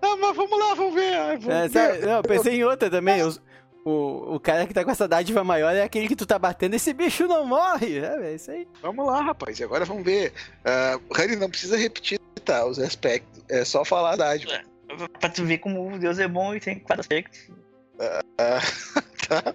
Ah, 0.00 0.16
mas 0.16 0.34
vamos 0.36 0.58
lá, 0.58 0.74
vamos 0.74 0.94
ver. 0.94 1.14
Ai, 1.18 1.36
vamos 1.36 1.54
É, 1.54 1.68
ver. 1.68 1.70
sabe, 2.00 2.06
não, 2.06 2.22
pensei 2.22 2.54
em 2.54 2.64
outra 2.64 2.88
também. 2.88 3.22
os- 3.22 3.38
o, 3.88 4.34
o 4.34 4.40
cara 4.40 4.66
que 4.66 4.74
tá 4.74 4.84
com 4.84 4.90
essa 4.90 5.08
dádiva 5.08 5.42
maior 5.42 5.74
é 5.74 5.82
aquele 5.82 6.08
que 6.08 6.16
tu 6.16 6.26
tá 6.26 6.38
batendo, 6.38 6.74
esse 6.74 6.92
bicho 6.92 7.26
não 7.26 7.46
morre. 7.46 7.98
É, 7.98 8.30
é 8.30 8.34
isso 8.34 8.50
aí. 8.50 8.68
Vamos 8.82 9.06
lá, 9.06 9.22
rapaz. 9.22 9.58
E 9.58 9.64
agora 9.64 9.84
vamos 9.84 10.04
ver. 10.04 10.32
Uh, 10.60 11.14
Harry, 11.14 11.36
não 11.36 11.48
precisa 11.48 11.76
repetir 11.76 12.18
tá, 12.44 12.64
os 12.66 12.78
aspectos. 12.78 13.42
É 13.48 13.64
só 13.64 13.84
falar 13.84 14.12
a 14.12 14.16
dádiva. 14.16 14.60
Pra 15.20 15.28
tu 15.28 15.44
ver 15.44 15.58
como 15.58 15.94
o 15.94 15.98
Deus 15.98 16.18
é 16.18 16.28
bom 16.28 16.54
e 16.54 16.60
tem 16.60 16.78
quatro 16.78 17.00
aspectos. 17.00 17.48
Tá? 19.28 19.54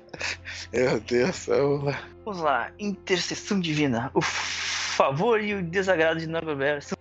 Meu 0.71 0.99
Deus, 0.99 1.47
vamos 1.47 1.85
lá. 1.85 2.03
Vamos 2.23 2.41
lá, 2.41 2.71
intercessão 2.77 3.59
divina. 3.59 4.11
O 4.13 4.21
favor 4.21 5.41
e 5.41 5.55
o 5.55 5.63
desagrado 5.63 6.19
de 6.19 6.27
Norgobert 6.27 6.83
são 6.83 6.95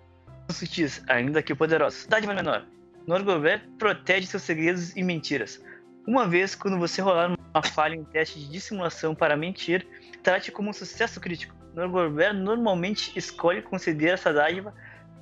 sutis, 0.50 1.02
ainda 1.06 1.42
que 1.42 1.54
poderosos. 1.54 2.06
Dádiva 2.06 2.32
menor. 2.32 2.64
Norgobert 3.06 3.62
protege 3.78 4.26
seus 4.26 4.42
segredos 4.42 4.96
e 4.96 5.02
mentiras. 5.02 5.60
Uma 6.06 6.26
vez, 6.26 6.54
quando 6.54 6.78
você 6.78 7.00
rolar 7.00 7.30
uma 7.54 7.62
falha 7.62 7.94
em 7.94 8.04
teste 8.04 8.38
de 8.38 8.48
dissimulação 8.50 9.14
para 9.14 9.36
mentir, 9.36 9.86
trate 10.22 10.50
como 10.50 10.70
um 10.70 10.72
sucesso 10.72 11.20
crítico. 11.20 11.54
Norgobert 11.74 12.34
normalmente 12.34 13.12
escolhe 13.16 13.62
conceder 13.62 14.12
essa 14.14 14.32
dádiva 14.32 14.74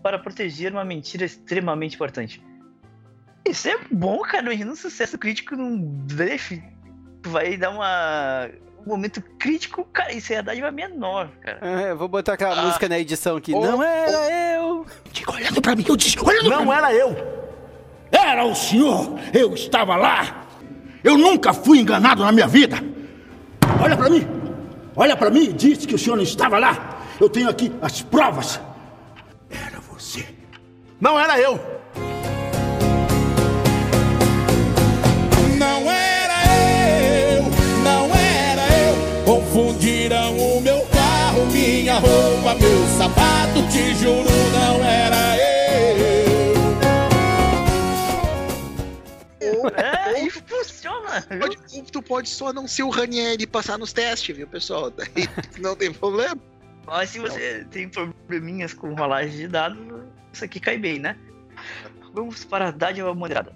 para 0.02 0.18
proteger 0.18 0.72
uma 0.72 0.84
mentira 0.84 1.24
extremamente 1.24 1.94
importante. 1.94 2.42
Isso 3.46 3.68
é 3.68 3.78
bom, 3.90 4.20
cara. 4.22 4.44
Imagina 4.44 4.72
um 4.72 4.76
sucesso 4.76 5.18
crítico 5.18 5.54
num 5.56 5.78
blefe. 5.78 6.62
Tu 7.22 7.28
vai 7.30 7.56
dar 7.56 7.70
uma 7.70 8.48
um 8.86 8.88
momento 8.88 9.20
crítico, 9.38 9.84
cara, 9.92 10.10
isso 10.10 10.32
é 10.32 10.38
a 10.38 10.42
dádiva 10.42 10.70
menor, 10.70 11.28
cara. 11.42 11.58
É, 11.60 11.90
eu 11.90 11.98
vou 11.98 12.08
botar 12.08 12.32
aquela 12.32 12.58
Ah. 12.58 12.64
música 12.64 12.88
na 12.88 12.98
edição 12.98 13.36
aqui. 13.36 13.52
Oh, 13.54 13.60
não 13.60 13.82
era 13.82 14.54
eu. 14.54 14.86
Diga 15.12 15.32
olhando 15.34 15.60
pra 15.60 15.76
mim, 15.76 15.84
eu 15.86 15.96
disse, 15.96 16.18
olhando 16.18 16.48
pra 16.48 16.58
mim. 16.60 16.64
Não 16.64 16.72
era 16.72 16.92
eu. 16.94 17.14
Era 18.10 18.44
o 18.44 18.54
senhor, 18.54 19.18
eu 19.34 19.52
estava 19.52 19.96
lá. 19.96 20.46
Eu 21.02 21.16
nunca 21.16 21.52
fui 21.52 21.78
enganado 21.78 22.22
na 22.22 22.30
minha 22.30 22.46
vida. 22.46 22.78
Olha 23.82 23.96
pra 23.96 24.10
mim, 24.10 24.26
olha 24.94 25.16
pra 25.16 25.30
mim 25.30 25.44
e 25.44 25.52
disse 25.52 25.86
que 25.86 25.94
o 25.94 25.98
senhor 25.98 26.16
não 26.16 26.22
estava 26.22 26.58
lá. 26.58 27.00
Eu 27.18 27.28
tenho 27.28 27.48
aqui 27.48 27.72
as 27.80 28.02
provas. 28.02 28.60
Era 29.50 29.80
você. 29.90 30.26
Não 31.00 31.18
era 31.18 31.38
eu. 31.38 31.58
Não 35.58 35.90
era 35.90 36.44
eu, 37.34 37.42
não 37.82 38.14
era 38.14 38.62
eu. 38.78 39.24
Confundiram 39.24 40.36
o 40.36 40.60
meu 40.60 40.80
carro, 40.92 41.46
minha 41.46 41.94
roupa, 41.94 42.54
meu 42.54 42.86
sapato. 42.98 43.62
Te 43.70 43.94
juro, 43.94 44.28
não 44.52 44.84
era 44.84 45.36
eu. 45.38 45.49
É, 49.68 50.22
e 50.24 50.30
funciona. 50.30 51.22
Pode- 51.38 51.82
tu 51.90 52.02
pode 52.02 52.28
só 52.28 52.52
não 52.52 52.66
ser 52.68 52.82
o 52.82 52.90
Ranieri 52.90 53.44
e 53.44 53.46
passar 53.46 53.78
nos 53.78 53.92
testes, 53.92 54.36
viu, 54.36 54.46
pessoal? 54.46 54.90
Daí 54.92 55.28
não 55.58 55.76
tem 55.76 55.92
problema. 55.92 56.36
Mas 56.86 57.10
se 57.10 57.18
você 57.18 57.64
tem 57.70 57.88
probleminhas 57.88 58.74
com 58.74 58.94
rolagem 58.94 59.36
de 59.36 59.48
dados, 59.48 59.78
isso 60.32 60.44
aqui 60.44 60.58
cai 60.58 60.78
bem, 60.78 60.98
né? 60.98 61.16
Vamos 62.12 62.44
para 62.44 62.68
a 62.68 62.70
dádiva 62.70 63.14
moderada. 63.14 63.52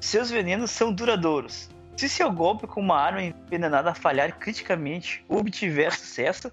Seus 0.00 0.30
venenos 0.30 0.70
são 0.70 0.92
duradouros. 0.92 1.68
Se 1.96 2.08
seu 2.08 2.30
golpe 2.30 2.66
com 2.66 2.80
uma 2.80 2.96
arma 2.98 3.22
envenenada 3.22 3.92
falhar 3.94 4.38
criticamente 4.38 5.24
ou 5.28 5.40
obtiver 5.40 5.92
sucesso, 5.92 6.52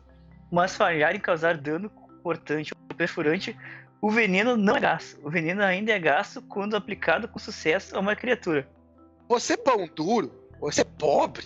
mas 0.51 0.75
falhar 0.75 1.15
em 1.15 1.19
causar 1.19 1.55
dano 1.55 1.89
cortante 2.23 2.73
ou 2.89 2.95
perfurante, 2.95 3.55
o 4.01 4.09
veneno 4.09 4.57
não 4.57 4.75
é 4.75 4.79
gasto. 4.79 5.19
O 5.23 5.29
veneno 5.29 5.63
ainda 5.63 5.91
é 5.91 5.99
gasto 5.99 6.41
quando 6.41 6.75
aplicado 6.75 7.27
com 7.27 7.37
sucesso 7.39 7.95
a 7.95 7.99
uma 7.99 8.15
criatura. 8.15 8.67
Você 9.27 9.53
é 9.53 9.57
pão 9.57 9.87
duro, 9.93 10.31
você 10.59 10.81
é 10.81 10.85
pobre. 10.85 11.45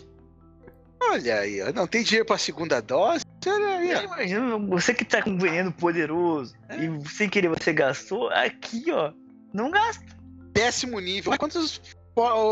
Olha 1.01 1.39
aí, 1.39 1.61
ó, 1.61 1.71
não 1.71 1.87
tem 1.87 2.03
dinheiro 2.03 2.25
pra 2.25 2.37
segunda 2.37 2.81
dose? 2.81 3.23
Olha 3.47 3.67
aí, 3.77 3.95
ó. 3.95 4.01
Imagina 4.01 4.57
você 4.57 4.93
que 4.93 5.05
tá 5.05 5.21
com 5.21 5.31
um 5.31 5.37
veneno 5.37 5.71
poderoso 5.71 6.53
e 6.71 7.09
sem 7.09 7.29
querer 7.29 7.47
você 7.47 7.71
gastou, 7.71 8.29
aqui 8.29 8.91
ó, 8.91 9.13
não 9.53 9.71
gasta. 9.71 10.03
Décimo 10.51 10.99
nível. 10.99 11.37
Quantos 11.37 11.81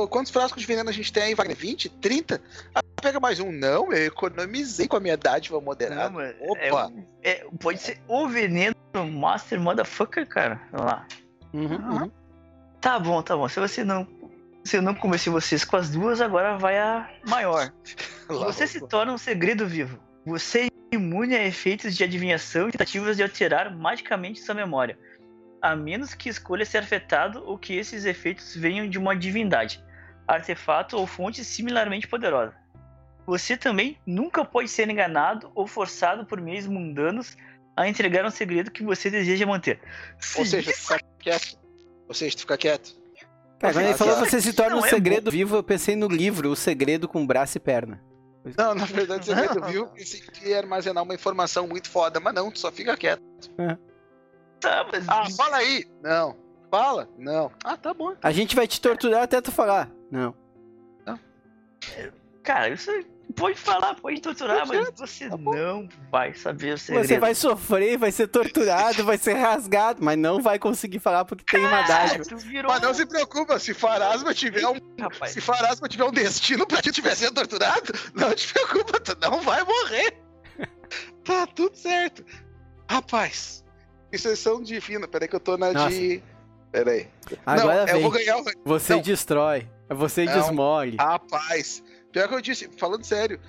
Quantos 0.09 0.31
frascos 0.31 0.61
de 0.61 0.67
veneno 0.67 0.89
a 0.89 0.93
gente 0.93 1.11
tem 1.11 1.23
aí, 1.23 1.35
Wagner? 1.35 1.57
20? 1.57 1.89
30? 1.89 2.41
Ah, 2.73 2.81
pega 3.01 3.19
mais 3.19 3.39
um. 3.39 3.51
Não, 3.51 3.91
eu 3.91 4.05
economizei 4.05 4.87
com 4.87 4.95
a 4.95 4.99
minha 4.99 5.17
dádiva 5.17 5.59
moderada. 5.59 6.09
Não, 6.09 6.11
mas 6.11 6.35
Opa! 6.39 6.91
É, 7.21 7.31
é, 7.31 7.45
pode 7.59 7.79
ser 7.79 7.99
o 8.07 8.27
veneno 8.29 8.75
Master 9.11 9.59
Motherfucker, 9.59 10.25
cara. 10.25 10.61
Olha 10.71 10.83
lá. 10.83 11.07
Uhum, 11.53 11.75
uhum. 11.75 12.11
Tá 12.79 12.97
bom, 12.97 13.21
tá 13.21 13.35
bom. 13.35 13.49
Se 13.49 13.59
você 13.59 13.83
não. 13.83 14.07
Se 14.67 14.75
eu 14.75 14.81
não 14.81 14.93
convenci 14.93 15.29
vocês 15.29 15.63
com 15.63 15.77
as 15.77 15.89
duas, 15.89 16.19
agora 16.19 16.57
vai 16.57 16.77
a 16.77 17.09
maior. 17.25 17.71
Você 18.27 18.67
se 18.67 18.85
torna 18.85 19.13
um 19.13 19.17
segredo 19.17 19.65
vivo. 19.65 19.97
Você 20.25 20.65
é 20.65 20.95
imune 20.95 21.37
a 21.37 21.47
efeitos 21.47 21.95
de 21.95 22.03
adivinhação 22.03 22.67
e 22.67 22.73
tentativas 22.73 23.15
de 23.15 23.23
alterar 23.23 23.73
magicamente 23.73 24.41
sua 24.41 24.53
memória. 24.53 24.99
A 25.61 25.73
menos 25.73 26.13
que 26.13 26.27
escolha 26.27 26.65
ser 26.65 26.79
afetado 26.79 27.41
ou 27.45 27.57
que 27.57 27.77
esses 27.77 28.03
efeitos 28.03 28.57
venham 28.57 28.89
de 28.89 28.97
uma 28.99 29.15
divindade, 29.15 29.81
artefato 30.27 30.97
ou 30.97 31.07
fonte 31.07 31.45
similarmente 31.45 32.05
poderosa. 32.05 32.53
Você 33.25 33.55
também 33.55 33.97
nunca 34.05 34.43
pode 34.43 34.67
ser 34.67 34.89
enganado 34.89 35.49
ou 35.55 35.65
forçado 35.65 36.25
por 36.25 36.41
meios 36.41 36.67
mundanos 36.67 37.37
a 37.73 37.87
entregar 37.87 38.25
um 38.25 38.31
segredo 38.31 38.69
que 38.69 38.83
você 38.83 39.09
deseja 39.09 39.45
manter. 39.45 39.79
Ou 40.35 40.43
Se 40.43 40.51
seja, 40.51 40.73
tu 40.73 40.77
fica 40.77 40.99
quieto. 41.19 41.57
Ou 42.09 42.13
seja, 42.13 42.35
tu 42.35 42.41
fica 42.41 42.57
quieto. 42.57 43.06
Cara, 43.59 43.73
quando 43.73 43.85
ele 43.85 43.93
falou 43.95 44.15
ó, 44.15 44.19
você 44.19 44.39
se 44.39 44.53
torna 44.53 44.75
um 44.75 44.79
não 44.79 44.85
é 44.85 44.89
segredo 44.89 45.31
vivo, 45.31 45.55
eu 45.55 45.63
pensei 45.63 45.95
no 45.95 46.07
livro 46.07 46.51
O 46.51 46.55
Segredo 46.55 47.07
com 47.07 47.25
Braço 47.25 47.57
e 47.57 47.59
Perna. 47.59 48.03
Não, 48.57 48.75
na 48.75 48.85
verdade, 48.85 49.25
você 49.25 49.35
medo, 49.35 49.61
viu? 49.67 49.87
Pensei 49.87 50.21
que 50.21 50.49
ia 50.49 50.57
armazenar 50.59 51.03
uma 51.03 51.13
informação 51.15 51.67
muito 51.67 51.89
foda, 51.89 52.19
mas 52.19 52.33
não, 52.33 52.51
tu 52.51 52.59
só 52.59 52.71
fica 52.71 52.95
quieto. 52.95 53.21
tá, 54.59 54.87
mas 54.91 55.07
Ah, 55.09 55.25
fala 55.35 55.57
aí! 55.57 55.85
Não. 56.01 56.35
Fala? 56.69 57.09
Não. 57.17 57.51
Ah, 57.63 57.77
tá 57.77 57.93
bom. 57.93 58.13
A 58.21 58.31
gente 58.31 58.55
vai 58.55 58.67
te 58.67 58.79
torturar 58.79 59.23
até 59.23 59.41
tu 59.41 59.51
falar. 59.51 59.89
Não. 60.11 60.35
cara, 62.43 62.75
você 62.75 63.05
pode 63.35 63.59
falar, 63.59 63.95
pode 63.95 64.19
torturar, 64.21 64.67
mas 64.67 64.89
você 64.95 65.29
não 65.29 65.87
vai 66.11 66.33
saber 66.33 66.73
o 66.73 66.77
segredo. 66.77 67.07
Você 67.07 67.19
vai 67.19 67.35
sofrer, 67.35 67.97
vai 67.97 68.11
ser 68.11 68.27
torturado, 68.27 69.03
vai 69.03 69.17
ser 69.17 69.33
rasgado, 69.33 70.03
mas 70.03 70.17
não 70.17 70.41
vai 70.41 70.57
conseguir 70.57 70.99
falar 70.99 71.25
porque 71.25 71.43
tem 71.57 71.65
uma 71.65 71.81
dádiva. 71.83 72.23
Virou 72.37 72.71
Mas 72.71 72.81
não 72.81 72.93
se 72.93 73.05
preocupa, 73.05 73.59
se 73.59 73.73
Farasma 73.73 74.33
tiver 74.33 74.65
um. 74.67 74.75
rapaz. 74.99 75.31
Se 75.33 75.41
Farasma 75.41 75.87
tiver 75.87 76.05
um 76.05 76.11
destino 76.11 76.65
pra 76.65 76.81
ti 76.81 76.89
estiver 76.89 77.15
sendo 77.15 77.33
torturado, 77.35 77.91
não 78.13 78.33
te 78.33 78.51
preocupa, 78.53 78.99
tu 78.99 79.15
não 79.21 79.41
vai 79.41 79.63
morrer. 79.63 80.17
Tá 81.23 81.45
tudo 81.47 81.75
certo. 81.75 82.23
Rapaz, 82.89 83.63
exceção 84.11 84.61
divina. 84.63 85.07
Peraí 85.07 85.27
que 85.27 85.35
eu 85.35 85.39
tô 85.39 85.57
na 85.57 85.73
Nossa. 85.73 85.89
de. 85.89 86.23
Peraí. 86.71 87.07
Agora 87.45 87.73
não, 87.75 87.81
eu 87.81 87.93
vem. 87.93 88.01
vou 88.03 88.11
ganhar 88.11 88.37
o. 88.37 88.43
Você 88.65 88.95
Não. 88.95 89.01
destrói. 89.01 89.69
Você 89.89 90.25
Não. 90.25 90.33
desmole. 90.33 90.95
Rapaz, 90.99 91.83
pior 92.17 92.27
que 92.27 92.33
eu 92.35 92.41
disse, 92.41 92.69
falando 92.77 93.03
sério, 93.03 93.39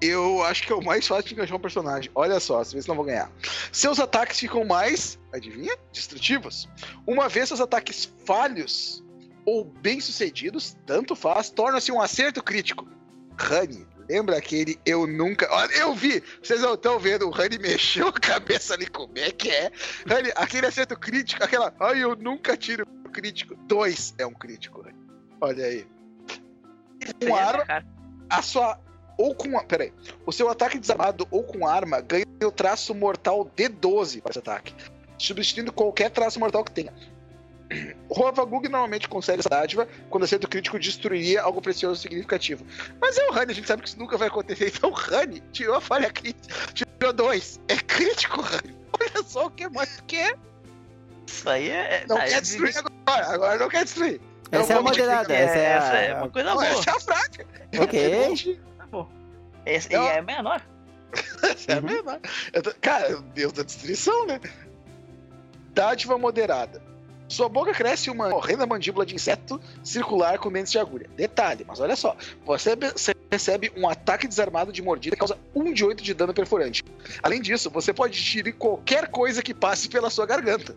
eu 0.00 0.42
acho 0.42 0.64
que 0.64 0.72
é 0.72 0.74
o 0.74 0.82
mais 0.82 1.06
fácil 1.06 1.28
de 1.28 1.34
enganchar 1.34 1.56
um 1.56 1.60
personagem. 1.60 2.10
Olha 2.12 2.40
só, 2.40 2.62
se 2.64 2.88
não 2.88 2.96
vou 2.96 3.04
ganhar. 3.04 3.30
Seus 3.70 4.00
ataques 4.00 4.40
ficam 4.40 4.64
mais, 4.64 5.16
adivinha? 5.32 5.76
Destrutivos. 5.92 6.68
Uma 7.06 7.28
vez 7.28 7.48
seus 7.48 7.60
ataques 7.60 8.12
falhos 8.24 9.02
ou 9.44 9.64
bem-sucedidos, 9.64 10.76
tanto 10.84 11.14
faz, 11.14 11.50
torna-se 11.50 11.92
um 11.92 12.00
acerto 12.00 12.42
crítico. 12.42 12.88
Rani, 13.38 13.86
lembra 14.08 14.36
aquele 14.36 14.76
eu 14.84 15.06
nunca. 15.06 15.48
Olha, 15.52 15.72
eu 15.76 15.94
vi! 15.94 16.20
Vocês 16.42 16.60
não 16.62 16.74
estão 16.74 16.98
vendo, 16.98 17.28
o 17.28 17.30
Rani 17.30 17.58
mexeu 17.58 18.08
a 18.08 18.12
cabeça 18.12 18.74
ali, 18.74 18.88
como 18.88 19.16
é 19.16 19.30
que 19.30 19.50
é? 19.50 19.70
Rani, 20.04 20.32
aquele 20.34 20.66
acerto 20.66 20.98
crítico, 20.98 21.44
aquela. 21.44 21.72
Ai, 21.78 22.02
eu 22.02 22.16
nunca 22.16 22.56
tiro 22.56 22.84
crítico. 23.12 23.54
Dois 23.68 24.14
é 24.18 24.26
um 24.26 24.34
crítico, 24.34 24.82
Rani. 24.82 24.98
Olha 25.40 25.64
aí. 25.64 25.86
Com 27.24 27.36
arma, 27.36 27.64
Cara, 27.64 27.95
a 28.28 28.42
sua. 28.42 28.78
Ou 29.18 29.34
com. 29.34 29.58
a- 29.58 29.64
Peraí. 29.64 29.92
O 30.26 30.32
seu 30.32 30.48
ataque 30.50 30.78
desarmado 30.78 31.26
ou 31.30 31.42
com 31.42 31.66
arma 31.66 32.00
ganha 32.00 32.26
o 32.44 32.50
traço 32.52 32.94
mortal 32.94 33.50
D12 33.56 34.20
para 34.20 34.30
esse 34.30 34.38
ataque, 34.38 34.74
substituindo 35.18 35.72
qualquer 35.72 36.10
traço 36.10 36.38
mortal 36.38 36.62
que 36.64 36.72
tenha. 36.72 36.92
O 38.08 38.14
Rovagug 38.14 38.68
normalmente 38.68 39.08
consegue 39.08 39.40
essa 39.40 39.48
dádiva 39.48 39.88
quando 40.08 40.22
acerto 40.22 40.46
crítico 40.48 40.78
destruiria 40.78 41.42
algo 41.42 41.60
precioso 41.60 42.00
significativo. 42.00 42.64
Mas 43.00 43.18
é 43.18 43.26
o 43.26 43.32
Rani, 43.32 43.50
a 43.50 43.54
gente 43.56 43.66
sabe 43.66 43.82
que 43.82 43.88
isso 43.88 43.98
nunca 43.98 44.16
vai 44.16 44.28
acontecer. 44.28 44.68
Então 44.72 44.90
o 44.90 44.92
Rani 44.94 45.42
tirou 45.52 45.74
a 45.74 45.80
falha 45.80 46.08
crítica. 46.08 46.54
Tirou 46.72 47.12
dois. 47.12 47.58
É 47.66 47.74
crítico, 47.76 48.40
Rani. 48.40 48.76
Olha 49.00 49.24
só 49.26 49.46
o 49.46 49.50
que 49.50 49.68
mais 49.68 49.96
tu 49.96 50.04
quer. 50.04 50.38
Isso 51.26 51.48
aí 51.50 51.68
é. 51.70 52.04
Não 52.08 52.16
tá, 52.16 52.24
quer 52.24 52.34
é- 52.34 52.40
destruir 52.40 52.76
agora. 52.78 53.26
Agora 53.34 53.58
não 53.58 53.68
quer 53.68 53.84
destruir. 53.84 54.20
Essa 54.50 54.72
é 54.72 54.76
a 54.76 54.82
moderada. 54.82 55.32
é, 55.34 55.42
Essa 55.42 55.56
é 55.58 55.72
a. 55.72 55.76
essa 55.76 55.96
é 55.96 56.14
uma 56.14 56.30
coisa 56.30 56.48
Não, 56.48 56.54
boa. 56.56 56.66
essa 56.66 56.90
é 56.90 56.92
a 56.94 57.00
prática. 57.00 57.46
Ok. 57.80 58.60
Essa. 59.66 59.92
E 59.92 59.96
é 59.96 60.22
menor. 60.22 60.62
Essa 61.42 61.72
é. 61.72 62.20
Eu 62.52 62.62
tô- 62.62 62.72
Cara, 62.80 63.18
o 63.18 63.22
Deus 63.22 63.52
da 63.52 63.64
destruição, 63.64 64.24
né? 64.26 64.40
Dádiva 65.74 66.16
moderada. 66.16 66.80
Sua 67.28 67.48
boca 67.48 67.72
cresce 67.74 68.08
uma 68.08 68.32
horrenda 68.32 68.64
mandíbula 68.64 69.04
de 69.04 69.16
inseto 69.16 69.60
circular 69.82 70.38
com 70.38 70.52
dentes 70.52 70.70
de 70.70 70.78
agulha. 70.78 71.10
Detalhe, 71.16 71.64
mas 71.66 71.80
olha 71.80 71.96
só. 71.96 72.16
Você 72.44 72.70
recebe 73.28 73.72
um 73.76 73.88
ataque 73.88 74.28
desarmado 74.28 74.72
de 74.72 74.80
mordida 74.80 75.16
que 75.16 75.18
causa 75.18 75.36
1 75.52 75.72
de 75.72 75.84
8 75.84 76.04
de 76.04 76.14
dano 76.14 76.32
perfurante. 76.32 76.84
Além 77.20 77.42
disso, 77.42 77.68
você 77.68 77.92
pode 77.92 78.22
tirar 78.22 78.52
qualquer 78.52 79.08
coisa 79.08 79.42
que 79.42 79.52
passe 79.52 79.88
pela 79.88 80.08
sua 80.08 80.24
garganta. 80.24 80.76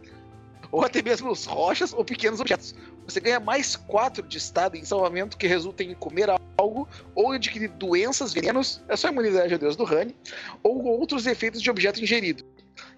Ou 0.72 0.84
até 0.84 1.02
mesmo 1.02 1.32
os 1.32 1.46
rochas 1.46 1.94
ou 1.94 2.06
pequenos 2.06 2.40
objetos. 2.40 2.76
Você 3.06 3.20
ganha 3.20 3.40
mais 3.40 3.76
4 3.76 4.28
de 4.28 4.38
estado 4.38 4.76
em 4.76 4.86
salvamento 4.86 5.38
que 5.38 5.48
resulta 5.48 5.84
em 5.84 5.94
comer 5.96 6.30
algo 6.58 6.88
ou 7.16 7.32
adquirir 7.32 7.70
doenças, 7.70 8.34
venenos, 8.34 8.82
é 8.88 8.96
só 8.96 9.08
a 9.08 9.12
imunidade 9.12 9.54
a 9.54 9.58
Deus 9.58 9.76
do 9.76 9.84
Rani, 9.84 10.16
ou 10.62 10.84
outros 10.86 11.26
efeitos 11.26 11.62
de 11.62 11.72
objeto 11.72 12.02
ingerido. 12.02 12.44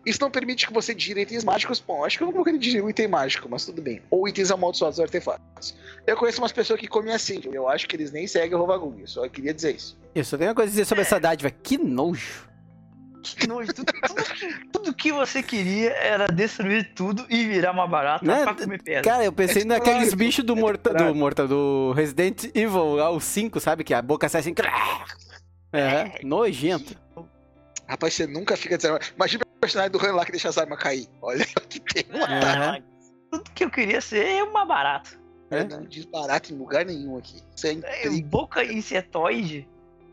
Isso 0.06 0.20
não 0.22 0.32
permite 0.32 0.68
que 0.68 0.74
você 0.74 0.94
digire 0.94 1.22
itens 1.22 1.44
mágicos. 1.44 1.80
Bom, 1.80 2.04
acho 2.04 2.18
que 2.18 2.24
eu 2.24 2.28
não 2.28 2.34
vou 2.34 2.44
querer 2.44 2.58
digerir 2.58 2.84
um 2.84 2.90
item 2.90 3.08
mágico, 3.08 3.48
mas 3.50 3.66
tudo 3.66 3.82
bem. 3.82 4.02
Ou 4.10 4.28
itens 4.28 4.52
amaldiçoados 4.52 5.00
ou 5.00 5.04
artefatos. 5.04 5.76
Eu 6.06 6.18
conheço 6.18 6.42
umas 6.42 6.52
pessoas 6.52 6.80
que 6.80 6.88
comem 6.88 7.14
assim. 7.14 7.42
Eu 7.52 7.68
acho 7.68 7.88
que 7.88 7.96
eles 7.96 8.12
nem 8.12 8.28
seguem 8.28 8.56
o 8.56 8.60
Rovagug. 8.60 9.02
Só 9.06 9.28
queria 9.30 9.54
dizer 9.54 9.76
isso. 9.76 9.98
Eu 10.14 10.24
só 10.24 10.38
tenho 10.38 10.50
uma 10.50 10.56
coisa 10.56 10.70
a 10.70 10.72
dizer 10.72 10.86
sobre 10.86 11.04
essa 11.04 11.20
dádiva. 11.20 11.52
Que 11.52 11.78
nojo. 11.78 12.51
Que 13.22 13.48
nojo. 13.48 13.74
Tudo, 13.74 13.92
tudo, 13.94 14.24
tudo 14.72 14.94
que 14.94 15.12
você 15.12 15.42
queria 15.44 15.92
era 15.92 16.28
destruir 16.28 16.94
tudo 16.94 17.26
e 17.30 17.46
virar 17.46 17.72
uma 17.72 17.88
barata 17.88 18.26
Né? 18.26 18.44
pra 18.44 18.54
comer 18.56 18.82
pedra. 18.82 19.02
Cara, 19.04 19.24
eu 19.24 19.32
pensei 19.32 19.62
É 19.62 19.66
naqueles 19.66 20.04
claro. 20.10 20.18
bichos 20.18 20.44
do 20.46 20.56
Morta, 20.56 20.90
do 20.90 20.98
claro. 20.98 21.16
Morta, 21.16 21.48
do 21.48 21.94
Resident 21.96 22.46
Evil, 22.56 22.96
lá 22.96 23.10
o 23.10 23.20
5, 23.20 23.60
sabe? 23.60 23.84
Que 23.84 23.94
a 23.94 24.02
boca 24.02 24.28
sai 24.28 24.42
assim. 24.42 24.54
É, 25.74 26.20
nojento. 26.24 26.96
Rapaz, 27.88 28.14
você 28.14 28.26
nunca 28.28 28.56
fica 28.58 28.78
desarmado. 28.78 29.06
Imagina 29.16 29.44
o 29.46 29.60
personagem 29.60 29.92
do 29.92 30.06
Han 30.06 30.14
lá 30.14 30.26
que 30.26 30.32
deixa 30.32 30.50
as 30.50 30.58
armas 30.58 30.80
cair. 30.80 31.08
Olha 31.22 31.46
que 31.70 31.80
tem 31.80 32.06
uma. 32.14 32.26
Ah, 32.26 32.80
Tudo 33.32 33.52
que 33.54 33.64
eu 33.66 33.70
queria 33.70 34.02
ser 34.02 34.26
é 34.26 34.44
uma 34.44 34.66
barata. 34.66 35.12
É? 35.50 35.66
Não 35.66 35.84
diz 35.84 36.06
barato 36.06 36.54
em 36.54 36.58
lugar 36.58 36.86
nenhum 36.86 37.18
aqui. 37.18 37.42
Isso 37.56 37.68
é 37.68 37.72
É, 38.06 38.10
boca 38.22 38.64
insetoide. 38.64 39.68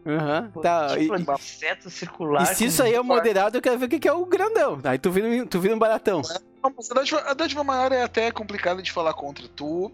Aham. 0.06 0.50
Tá. 0.62 0.96
E, 0.98 1.02
tipo 1.02 1.32
inseto 1.34 1.90
circular. 1.90 2.42
e 2.42 2.54
se 2.54 2.64
isso 2.66 2.82
aí 2.82 2.94
é 2.94 3.00
o 3.00 3.04
moderado, 3.04 3.58
eu 3.58 3.62
quero 3.62 3.78
ver 3.78 3.86
o 3.86 3.88
que 3.88 4.08
é 4.08 4.12
o 4.12 4.24
grandão. 4.24 4.78
Aí 4.84 4.98
tu 4.98 5.10
vira, 5.10 5.26
um- 5.28 5.46
tu 5.46 5.60
vira 5.60 5.74
um 5.74 5.78
baratão. 5.78 6.22
Não, 6.62 6.70
a 6.90 6.94
dádiva, 6.94 7.20
a 7.20 7.34
dádiva 7.34 7.64
maior 7.64 7.92
é 7.92 8.02
até 8.02 8.30
complicado 8.30 8.82
de 8.82 8.90
falar 8.90 9.12
contra. 9.14 9.46
Tu, 9.48 9.92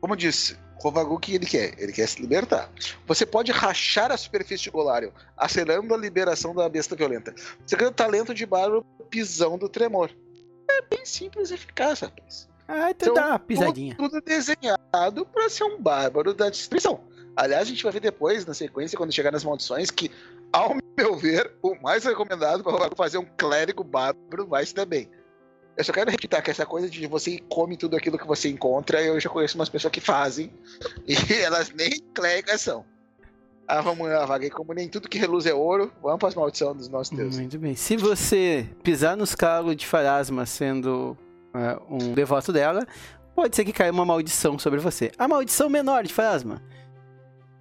como 0.00 0.12
eu 0.14 0.16
disse, 0.16 0.56
Rovagug, 0.80 1.14
o 1.16 1.18
que 1.18 1.34
ele 1.34 1.46
quer? 1.46 1.74
Ele 1.76 1.92
quer 1.92 2.06
se 2.06 2.20
libertar. 2.20 2.70
Você 3.06 3.26
pode 3.26 3.50
rachar 3.50 4.12
a 4.12 4.16
superfície 4.16 4.62
de 4.64 4.70
Golarion, 4.70 5.10
acelerando 5.36 5.92
a 5.92 5.96
liberação 5.96 6.54
da 6.54 6.68
besta 6.68 6.94
violenta. 6.94 7.34
Você 7.66 7.74
ganha 7.76 7.90
o 7.90 7.94
talento 7.94 8.32
de 8.32 8.46
bárbaro 8.46 8.84
pisão 9.10 9.58
do 9.58 9.68
tremor. 9.68 10.10
É 10.70 10.82
bem 10.82 11.04
simples 11.04 11.50
e 11.50 11.54
eficaz, 11.54 12.00
rapaz. 12.00 12.48
Aí 12.68 12.92
tu 12.94 13.06
Então, 13.06 13.14
dá 13.14 13.26
uma 13.28 13.38
pisadinha. 13.38 13.96
Tudo 13.96 14.20
desenhado 14.20 15.26
para 15.32 15.48
ser 15.48 15.64
um 15.64 15.80
bárbaro 15.80 16.32
da 16.34 16.48
destruição. 16.50 17.00
Aliás, 17.38 17.68
a 17.68 17.70
gente 17.70 17.84
vai 17.84 17.92
ver 17.92 18.00
depois, 18.00 18.44
na 18.44 18.52
sequência, 18.52 18.98
quando 18.98 19.12
chegar 19.12 19.30
nas 19.30 19.44
maldições, 19.44 19.92
que, 19.92 20.10
ao 20.52 20.76
meu 20.96 21.16
ver, 21.16 21.52
o 21.62 21.76
mais 21.80 22.02
recomendado 22.02 22.64
para 22.64 22.90
fazer 22.96 23.18
um 23.18 23.24
clérigo 23.24 23.84
bárbaro 23.84 24.44
vai 24.44 24.66
se 24.66 24.74
dar 24.74 24.84
bem. 24.84 25.08
Eu 25.76 25.84
só 25.84 25.92
quero 25.92 26.10
repetir 26.10 26.42
que 26.42 26.50
essa 26.50 26.66
coisa 26.66 26.90
de 26.90 27.06
você 27.06 27.38
come 27.48 27.76
tudo 27.76 27.96
aquilo 27.96 28.18
que 28.18 28.26
você 28.26 28.48
encontra, 28.48 29.00
eu 29.00 29.20
já 29.20 29.30
conheço 29.30 29.56
umas 29.56 29.68
pessoas 29.68 29.92
que 29.92 30.00
fazem, 30.00 30.52
e 31.06 31.14
elas 31.34 31.70
nem 31.70 32.00
cléricas 32.12 32.60
são. 32.60 32.84
Ah, 33.68 33.82
vamos 33.82 34.08
lá, 34.08 34.26
vaguei, 34.26 34.50
como 34.50 34.74
nem 34.74 34.88
tudo 34.88 35.08
que 35.08 35.16
reluz 35.16 35.46
é 35.46 35.54
ouro, 35.54 35.92
vamos 36.02 36.18
para 36.18 36.30
as 36.30 36.34
maldições 36.34 36.76
dos 36.76 36.88
nossos 36.88 37.16
deuses. 37.16 37.38
Muito 37.38 37.56
bem. 37.56 37.76
Se 37.76 37.96
você 37.96 38.68
pisar 38.82 39.16
nos 39.16 39.36
calos 39.36 39.76
de 39.76 39.86
Farasma 39.86 40.44
sendo 40.44 41.16
é, 41.54 41.78
um 41.88 42.14
devoto 42.14 42.52
dela, 42.52 42.84
pode 43.32 43.54
ser 43.54 43.64
que 43.64 43.72
caia 43.72 43.92
uma 43.92 44.04
maldição 44.04 44.58
sobre 44.58 44.80
você. 44.80 45.12
A 45.16 45.28
maldição 45.28 45.70
menor 45.70 46.02
de 46.02 46.12
Farasma. 46.12 46.60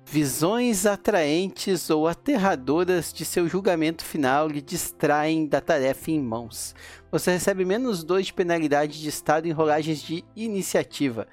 Visões 0.10 0.86
atraentes 0.86 1.89
ou 1.89 2.08
aterradoras 2.08 3.12
de 3.12 3.26
seu 3.26 3.45
julgamento 3.45 4.05
final 4.05 4.47
lhe 4.47 4.62
distraem 4.62 5.45
da 5.45 5.60
tarefa 5.60 6.12
em 6.12 6.22
mãos. 6.22 6.74
Você 7.12 7.32
recebe 7.32 7.66
menos 7.66 8.05
2 8.05 8.28
de 8.28 8.34
penalidade 8.34 9.01
de 9.01 9.10
estado 9.10 9.49
em 9.49 9.51
rolagens 9.51 10.01
de 10.01 10.24
iniciativa. 10.34 11.28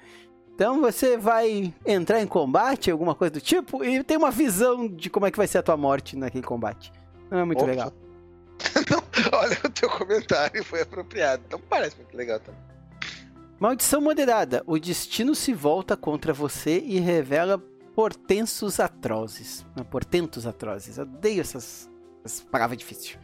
Então 0.53 0.81
você 0.81 1.17
vai 1.17 1.73
entrar 1.85 2.21
em 2.21 2.27
combate, 2.27 2.91
alguma 2.91 3.15
coisa 3.15 3.31
do 3.31 3.39
tipo, 3.39 3.81
e 3.81 4.03
tem 4.03 4.17
uma 4.17 4.29
visão 4.29 4.89
de 4.89 5.09
como 5.09 5.25
é 5.25 5.31
que 5.31 5.37
vai 5.37 5.47
ser 5.47 5.59
a 5.59 5.63
tua 5.63 5.77
morte 5.77 6.17
naquele 6.17 6.43
combate. 6.43 6.91
Não 7.31 7.39
é 7.39 7.45
muito 7.45 7.59
Opa. 7.59 7.71
legal. 7.71 7.93
Não, 8.91 9.39
olha, 9.39 9.57
o 9.63 9.69
teu 9.69 9.89
comentário 9.89 10.61
foi 10.65 10.81
apropriado. 10.81 11.43
Então 11.47 11.61
parece 11.69 11.95
muito 11.95 12.15
legal 12.15 12.41
também. 12.41 12.59
Maldição 13.57 14.01
moderada. 14.01 14.63
O 14.67 14.77
destino 14.77 15.33
se 15.33 15.53
volta 15.53 15.95
contra 15.95 16.33
você 16.33 16.77
e 16.79 16.99
revela 16.99 17.57
portentos 17.95 18.79
atrozes. 18.79 19.65
Não, 19.75 19.85
portentos 19.85 20.45
atrozes. 20.45 20.97
Eu 20.97 21.05
odeio 21.05 21.41
essas, 21.41 21.89
essas 22.23 22.41
palavras 22.41 22.77
difíceis. 22.77 23.17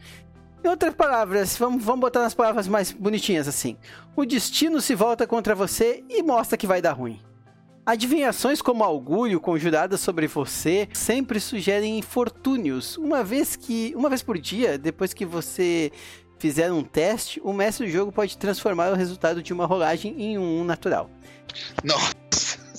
Em 0.64 0.68
outras 0.68 0.94
palavras, 0.94 1.56
vamos, 1.56 1.84
vamos 1.84 2.00
botar 2.00 2.22
nas 2.22 2.34
palavras 2.34 2.66
mais 2.66 2.90
bonitinhas 2.90 3.46
assim. 3.46 3.76
O 4.16 4.24
destino 4.24 4.80
se 4.80 4.94
volta 4.94 5.26
contra 5.26 5.54
você 5.54 6.02
e 6.08 6.22
mostra 6.22 6.56
que 6.56 6.66
vai 6.66 6.80
dar 6.80 6.92
ruim. 6.92 7.20
Adivinhações 7.84 8.62
como 8.62 8.84
augúrio 8.84 9.40
conjuradas 9.40 10.00
sobre 10.00 10.28
você 10.28 10.88
sempre 10.92 11.40
sugerem 11.40 11.98
infortúnios. 11.98 12.96
Uma 12.96 13.24
vez 13.24 13.56
que, 13.56 13.92
uma 13.96 14.08
vez 14.08 14.22
por 14.22 14.38
dia, 14.38 14.78
depois 14.78 15.12
que 15.12 15.26
você 15.26 15.90
fizer 16.38 16.72
um 16.72 16.84
teste, 16.84 17.40
o 17.42 17.52
mestre 17.52 17.86
do 17.86 17.92
jogo 17.92 18.12
pode 18.12 18.38
transformar 18.38 18.92
o 18.92 18.96
resultado 18.96 19.42
de 19.42 19.52
uma 19.52 19.66
rolagem 19.66 20.14
em 20.16 20.38
um 20.38 20.60
1 20.60 20.64
natural. 20.64 21.10
Nossa 21.82 22.21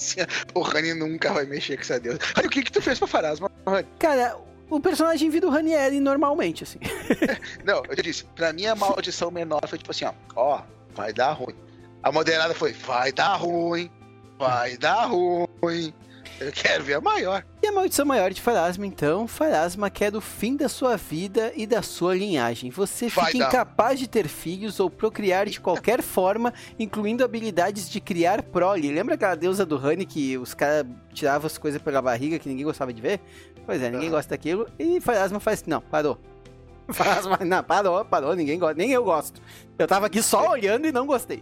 o 0.54 0.62
Rani 0.62 0.94
nunca 0.94 1.32
vai 1.32 1.46
mexer 1.46 1.76
com 1.76 1.82
essa 1.82 2.00
deusa. 2.00 2.20
Olha, 2.38 2.48
o 2.48 2.50
que 2.50 2.64
que 2.64 2.72
tu 2.72 2.82
fez 2.82 3.00
pra 3.00 3.08
Farasma, 3.08 3.52
Rani? 3.66 3.88
Cara, 4.00 4.38
o 4.70 4.80
personagem 4.80 5.30
vira 5.30 5.48
o 5.48 5.50
Ranieri 5.50 6.00
normalmente, 6.00 6.64
assim. 6.64 6.80
Não, 7.64 7.84
eu 7.88 7.96
disse, 8.02 8.24
pra 8.36 8.52
mim 8.54 8.66
a 8.66 8.76
maldição 8.76 9.30
menor 9.30 9.62
foi 9.68 9.78
tipo 9.78 9.92
assim, 9.92 10.06
ó, 10.06 10.14
ó, 10.36 10.62
vai 10.96 11.14
dar 11.14 11.34
ruim. 11.34 11.56
A 12.02 12.12
moderada 12.12 12.54
foi, 12.54 12.74
vai 12.74 13.12
dar 13.12 13.36
ruim, 13.36 13.90
vai 14.38 14.76
dar 14.78 15.06
ruim. 15.06 15.94
Eu 16.40 16.52
quero 16.52 16.84
ver 16.84 16.96
a 16.96 17.02
maior. 17.02 17.46
E 17.62 17.68
a 17.68 17.72
maldição 17.72 18.06
maior 18.06 18.32
de 18.32 18.42
Farasma, 18.42 18.86
então, 18.86 19.28
Farasma 19.28 19.90
quer 19.90 20.14
o 20.16 20.20
fim 20.20 20.58
da 20.58 20.68
sua 20.68 20.98
vida 20.98 21.54
e 21.56 21.66
da 21.66 21.82
sua 21.82 22.16
linhagem. 22.16 22.70
Você 22.70 23.08
Vai 23.08 23.32
fica 23.32 23.40
dar. 23.40 23.48
incapaz 23.50 24.00
de 24.00 24.08
ter 24.08 24.28
filhos 24.28 24.80
ou 24.80 24.90
procriar 24.90 25.46
de 25.48 25.62
qualquer 25.62 26.02
forma, 26.04 26.54
incluindo 26.78 27.24
habilidades 27.24 27.90
de 27.90 28.02
criar 28.02 28.42
prole. 28.44 28.92
Lembra 28.92 29.16
aquela 29.16 29.36
deusa 29.36 29.66
do 29.66 29.78
Honey 29.78 30.06
que 30.06 30.38
os 30.38 30.54
caras 30.54 30.86
tiravam 31.14 31.48
as 31.48 31.58
coisas 31.58 31.82
pela 31.82 32.02
barriga 32.02 32.38
que 32.40 32.50
ninguém 32.50 32.66
gostava 32.66 32.92
de 32.92 33.02
ver? 33.02 33.22
Pois 33.66 33.82
é, 33.82 33.86
ninguém 33.90 34.08
Aham. 34.10 34.18
gosta 34.18 34.32
daquilo. 34.32 34.68
E 34.78 35.00
Farasma 35.00 35.40
faz. 35.40 35.64
Não, 35.66 35.80
parou. 35.82 36.20
Farasma, 36.90 37.40
não, 37.46 37.64
parou, 37.64 38.04
parou, 38.04 38.36
ninguém 38.36 38.60
gosta, 38.60 38.76
nem 38.76 38.92
eu 38.92 39.04
gosto. 39.06 39.42
Eu 39.80 39.88
tava 39.88 40.08
aqui 40.08 40.22
só 40.22 40.50
olhando 40.52 40.86
e 40.86 40.92
não 40.92 41.06
gostei. 41.08 41.42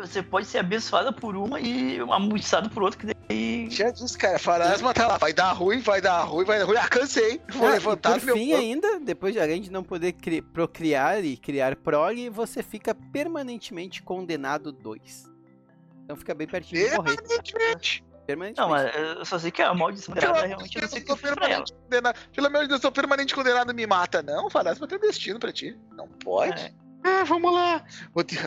Você 0.00 0.22
pode 0.22 0.46
ser 0.46 0.58
abençoada 0.58 1.12
por 1.12 1.36
uma 1.36 1.60
e 1.60 1.98
amaldiçoada 2.00 2.68
por 2.68 2.82
outra, 2.82 2.98
que 2.98 3.06
daí. 3.06 3.68
Já 3.70 3.90
disse, 3.90 4.16
cara, 4.16 4.38
Farasma 4.38 4.94
tá 4.94 5.06
lá, 5.06 5.18
vai 5.18 5.32
dar 5.32 5.52
ruim, 5.52 5.80
vai 5.80 6.00
dar 6.00 6.22
ruim, 6.22 6.44
vai 6.44 6.58
dar 6.58 6.64
ruim. 6.64 6.76
Ah, 6.76 6.88
cansei. 6.88 7.40
Vou 7.50 7.66
Ah, 7.66 7.70
e 7.70 7.72
levantar 7.74 8.18
por 8.18 8.24
meu 8.26 8.34
fim, 8.36 8.52
ainda, 8.54 8.98
depois 9.00 9.32
de 9.34 9.40
além 9.40 9.60
de 9.60 9.70
não 9.70 9.82
poder 9.84 10.12
cri- 10.12 10.40
procriar 10.42 11.24
e 11.24 11.36
criar 11.36 11.76
prole, 11.76 12.28
você 12.30 12.62
fica 12.62 12.94
permanentemente 12.94 14.02
condenado 14.02 14.72
2. 14.72 15.24
Então 16.04 16.16
fica 16.16 16.34
bem 16.34 16.46
pertinho 16.46 16.88
de 16.88 16.96
morrer. 16.96 17.16
Permanentemente. 17.16 18.04
Permanentemente. 18.26 18.60
Não, 18.60 18.68
mas 18.68 18.94
eu 19.18 19.24
só 19.24 19.38
sei 19.38 19.50
que 19.50 19.62
a 19.62 19.72
maldição 19.74 20.14
dela 20.14 20.46
realmente 20.46 20.76
eu 20.76 20.80
Deus, 20.80 20.92
não 20.92 20.98
sei 20.98 21.06
ela. 21.08 21.36
permanente 21.36 21.72
condenado. 21.72 22.16
Pelo 22.34 22.46
amor 22.46 22.62
de 22.62 22.68
Deus, 22.68 22.78
eu 22.78 22.82
sou 22.82 22.92
permanente 22.92 23.34
condenado, 23.34 23.74
me 23.74 23.86
mata. 23.86 24.22
Não, 24.22 24.50
Farasma 24.50 24.86
tem 24.86 24.98
um 24.98 25.00
destino 25.00 25.38
pra 25.38 25.52
ti. 25.52 25.78
Não 25.92 26.08
pode. 26.08 26.60
É. 26.62 26.72
Ah, 27.04 27.24
vamos 27.24 27.52
lá. 27.52 27.84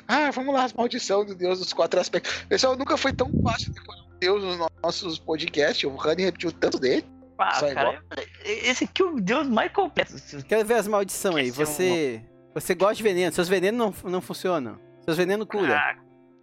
Ah, 0.07 0.31
vamos 0.31 0.53
lá, 0.53 0.65
as 0.65 0.73
maldição 0.73 1.25
do 1.25 1.35
Deus 1.35 1.59
dos 1.59 1.73
quatro 1.73 1.99
aspectos. 1.99 2.45
Pessoal, 2.49 2.75
nunca 2.75 2.97
foi 2.97 3.13
tão 3.13 3.31
fácil 3.43 3.73
depois 3.73 3.99
um 3.99 4.19
Deus 4.19 4.43
nos 4.43 4.69
nossos 4.83 5.19
podcasts. 5.19 5.83
O 5.83 5.95
Rani 5.95 6.23
repetiu 6.23 6.51
tanto 6.51 6.79
dele. 6.79 7.05
Ah, 7.37 7.59
cara, 7.73 8.03
esse 8.45 8.83
aqui 8.83 9.01
é 9.01 9.05
o 9.05 9.19
deus 9.19 9.47
mais 9.47 9.71
completo. 9.71 10.13
Quero 10.47 10.63
ver 10.63 10.75
as 10.75 10.87
maldições 10.87 11.35
aí. 11.35 11.51
Quer 11.51 11.65
ser 11.65 11.89
Você. 11.89 12.31
Você 12.53 12.75
gosta 12.75 12.95
de 12.95 13.03
veneno, 13.03 13.31
seus 13.31 13.47
venenos 13.47 13.79
não, 14.03 14.11
não 14.11 14.21
funcionam. 14.21 14.77
Seus 15.05 15.17
venenos 15.17 15.47
cura. 15.47 15.77
Ah, 15.77 15.95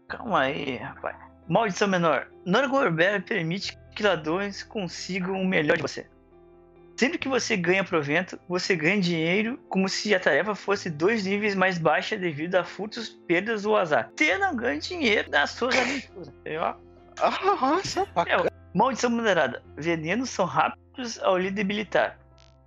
calma 0.08 0.40
aí, 0.40 0.76
rapaz. 0.76 1.16
Maldição 1.46 1.86
menor. 1.86 2.28
Norgorber 2.44 3.22
permite 3.22 3.78
que 3.94 4.02
ladrões 4.02 4.62
consigam 4.62 5.34
o 5.40 5.46
melhor 5.46 5.76
de 5.76 5.82
você. 5.82 6.06
Sempre 6.98 7.16
que 7.16 7.28
você 7.28 7.56
ganha 7.56 7.84
provento, 7.84 8.36
você 8.48 8.74
ganha 8.74 9.00
dinheiro 9.00 9.56
como 9.68 9.88
se 9.88 10.12
a 10.12 10.18
tarefa 10.18 10.52
fosse 10.56 10.90
dois 10.90 11.24
níveis 11.24 11.54
mais 11.54 11.78
baixa 11.78 12.16
devido 12.16 12.56
a 12.56 12.64
furtos, 12.64 13.08
perdas 13.08 13.64
ou 13.64 13.76
azar. 13.76 14.10
Você 14.16 14.36
não 14.36 14.56
ganha 14.56 14.80
dinheiro 14.80 15.30
nas 15.30 15.52
suas 15.52 15.78
aventuras. 15.78 16.26
entendeu? 16.26 16.74
Nossa, 17.60 18.04
bacana. 18.06 18.50
Maldição 18.74 19.10
moderada. 19.10 19.62
Venenos 19.76 20.30
são 20.30 20.44
rápidos 20.44 21.20
ao 21.20 21.38
lhe 21.38 21.52
debilitar. 21.52 22.18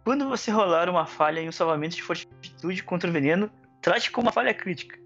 Quando 0.05 0.29
você 0.29 0.49
rolar 0.49 0.87
uma 0.87 1.05
falha 1.05 1.41
em 1.41 1.49
um 1.49 1.51
salvamento 1.51 1.97
de 1.97 2.01
fortitude 2.01 2.83
contra 2.83 3.09
o 3.09 3.13
veneno, 3.13 3.51
trate 3.81 4.11
como 4.11 4.27
uma 4.27 4.31
falha 4.31 4.53
crítica. 4.53 4.97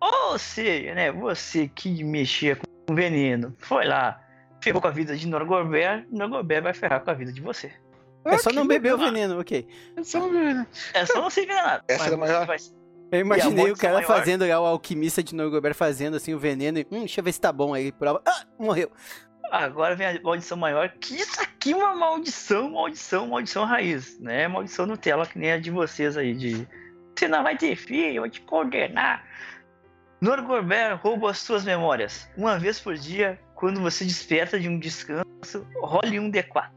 Ou 0.00 0.36
seja, 0.36 0.96
né, 0.96 1.12
você 1.12 1.68
que 1.68 2.02
mexia 2.02 2.56
com 2.56 2.92
veneno, 2.92 3.54
foi 3.60 3.84
lá, 3.84 4.20
ferrou 4.60 4.82
com 4.82 4.88
a 4.88 4.90
vida 4.90 5.16
de 5.16 5.28
Norgorber, 5.28 6.04
Norgorber 6.10 6.60
vai 6.60 6.74
ferrar 6.74 7.00
com 7.04 7.10
a 7.12 7.14
vida 7.14 7.32
de 7.32 7.40
você. 7.40 7.72
É 8.24 8.38
só 8.38 8.50
não 8.50 8.66
beber 8.66 8.94
o 8.94 8.98
veneno, 8.98 9.38
ok. 9.40 9.66
É 9.96 11.04
só 11.06 11.20
não 11.20 11.30
ser 11.30 11.42
envenenado. 11.44 11.84
Essa 11.88 12.02
mas 12.04 12.12
é 12.12 12.14
a 12.14 12.18
maior- 12.18 12.40
você 12.40 12.46
vai- 12.46 12.84
Eu 13.12 13.20
imaginei 13.20 13.52
o 13.52 13.56
maldição 13.68 13.76
cara 13.76 13.94
maior? 13.94 14.06
fazendo 14.06 14.46
lá, 14.48 14.60
o 14.60 14.64
alquimista 14.66 15.22
de 15.22 15.34
Norgobert 15.34 15.74
fazendo 15.74 16.16
assim 16.16 16.34
o 16.34 16.38
veneno 16.38 16.78
e. 16.78 16.86
Hum, 16.90 17.00
deixa 17.00 17.20
eu 17.20 17.24
ver 17.24 17.32
se 17.32 17.40
tá 17.40 17.52
bom. 17.52 17.72
Aí 17.74 17.84
ele 17.84 17.92
prova. 17.92 18.20
Ah, 18.26 18.44
morreu. 18.58 18.90
Agora 19.52 19.94
vem 19.94 20.06
a 20.06 20.20
maldição 20.22 20.56
maior, 20.56 20.88
que 20.98 21.14
isso 21.14 21.40
aqui 21.40 21.72
é 21.72 21.76
uma 21.76 21.94
maldição, 21.94 22.70
maldição, 22.70 23.28
maldição 23.28 23.64
raiz, 23.64 24.18
né? 24.18 24.48
Maldição 24.48 24.84
Nutella, 24.86 25.26
que 25.26 25.38
nem 25.38 25.52
a 25.52 25.58
de 25.60 25.70
vocês 25.70 26.16
aí, 26.16 26.34
de 26.34 26.66
você 27.16 27.28
não 27.28 27.42
vai 27.44 27.56
ter 27.56 27.76
filho, 27.76 28.16
eu 28.16 28.22
vou 28.22 28.30
te 28.30 28.40
condenar. 28.40 29.22
Norgorber 30.20 30.96
rouba 31.00 31.30
as 31.30 31.38
suas 31.38 31.64
memórias. 31.64 32.28
Uma 32.36 32.58
vez 32.58 32.80
por 32.80 32.94
dia, 32.94 33.38
quando 33.54 33.80
você 33.80 34.04
desperta 34.04 34.58
de 34.58 34.68
um 34.68 34.78
descanso, 34.78 35.24
role 35.82 36.18
um 36.18 36.30
D4. 36.30 36.70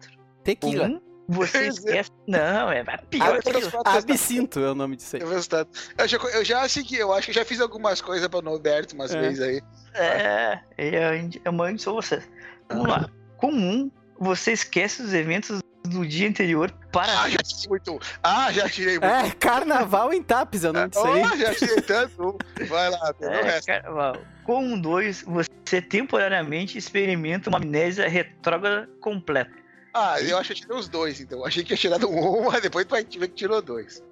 Tequila. 0.44 0.86
Um, 0.88 1.02
você 1.28 1.58
é. 1.58 1.68
esquece. 1.68 2.12
Não, 2.28 2.72
é 2.72 2.84
pior 3.10 3.38
Ah, 3.38 3.42
que 3.42 3.50
eu 3.50 3.60
isso. 3.60 3.78
Absinto 3.86 4.60
é 4.60 4.72
o 4.72 4.76
nome 4.76 4.96
disso 4.96 5.16
aí. 5.16 5.22
Eu, 5.22 5.32
eu, 5.32 6.08
já, 6.08 6.18
eu 6.18 6.46
já 6.46 6.70
segui, 6.70 6.98
eu 6.98 7.14
acho 7.14 7.28
que 7.28 7.34
já 7.34 7.44
fiz 7.46 7.60
algumas 7.60 8.02
coisas 8.02 8.28
pra 8.28 8.42
Norberto 8.42 8.96
umas 8.96 9.14
É. 9.14 9.20
vezes 9.20 9.42
aí. 9.42 9.62
É, 9.94 10.60
é, 10.78 11.30
eu 11.44 11.52
mando 11.52 11.82
sou 11.82 11.96
você. 11.96 12.24
Vamos 12.70 12.88
lá. 12.88 13.10
Comum, 13.38 13.92
você 14.20 14.52
esquece 14.52 15.02
os 15.02 15.14
eventos 15.14 15.60
do 15.86 16.06
dia 16.06 16.28
anterior 16.28 16.70
para 16.92 17.22
Ah, 17.22 17.30
já 17.30 17.38
tirei 17.38 17.70
muito. 17.70 18.00
Ah, 18.22 18.52
já 18.52 18.70
tirei 18.70 19.00
muito. 19.00 19.06
É, 19.06 19.32
carnaval 19.32 20.14
em 20.14 20.22
Tapes 20.22 20.64
é 20.66 20.70
o 20.70 20.74
nome 20.74 20.90
disso 20.90 21.06
aí. 21.06 21.22
Oh, 21.24 21.38
já 21.38 21.56
tirei 21.56 21.82
tanto. 21.82 22.38
Vai 22.68 22.90
lá, 22.90 23.14
pelo 23.16 23.32
É, 23.32 23.42
resto. 23.44 23.68
carnaval. 23.68 24.18
Com 24.44 24.64
um 24.64 24.80
2, 24.80 25.24
você 25.24 25.82
temporariamente 25.82 26.78
experimenta 26.78 27.50
uma 27.50 27.58
amnésia 27.58 28.08
retrógrada 28.08 28.90
completa. 29.02 29.52
Ah, 29.98 30.22
eu 30.22 30.38
acho 30.38 30.48
que 30.54 30.54
eu 30.54 30.62
tirei 30.62 30.78
os 30.78 30.88
dois, 30.88 31.20
então. 31.20 31.46
Achei 31.46 31.64
que 31.64 31.74
ia 31.74 31.78
tirar 31.78 32.04
um, 32.06 32.44
mas 32.52 32.62
depois 32.62 32.86
vai 32.88 33.04
ver 33.04 33.28
que 33.30 33.36
tirou 33.36 33.62
dois. 33.62 34.04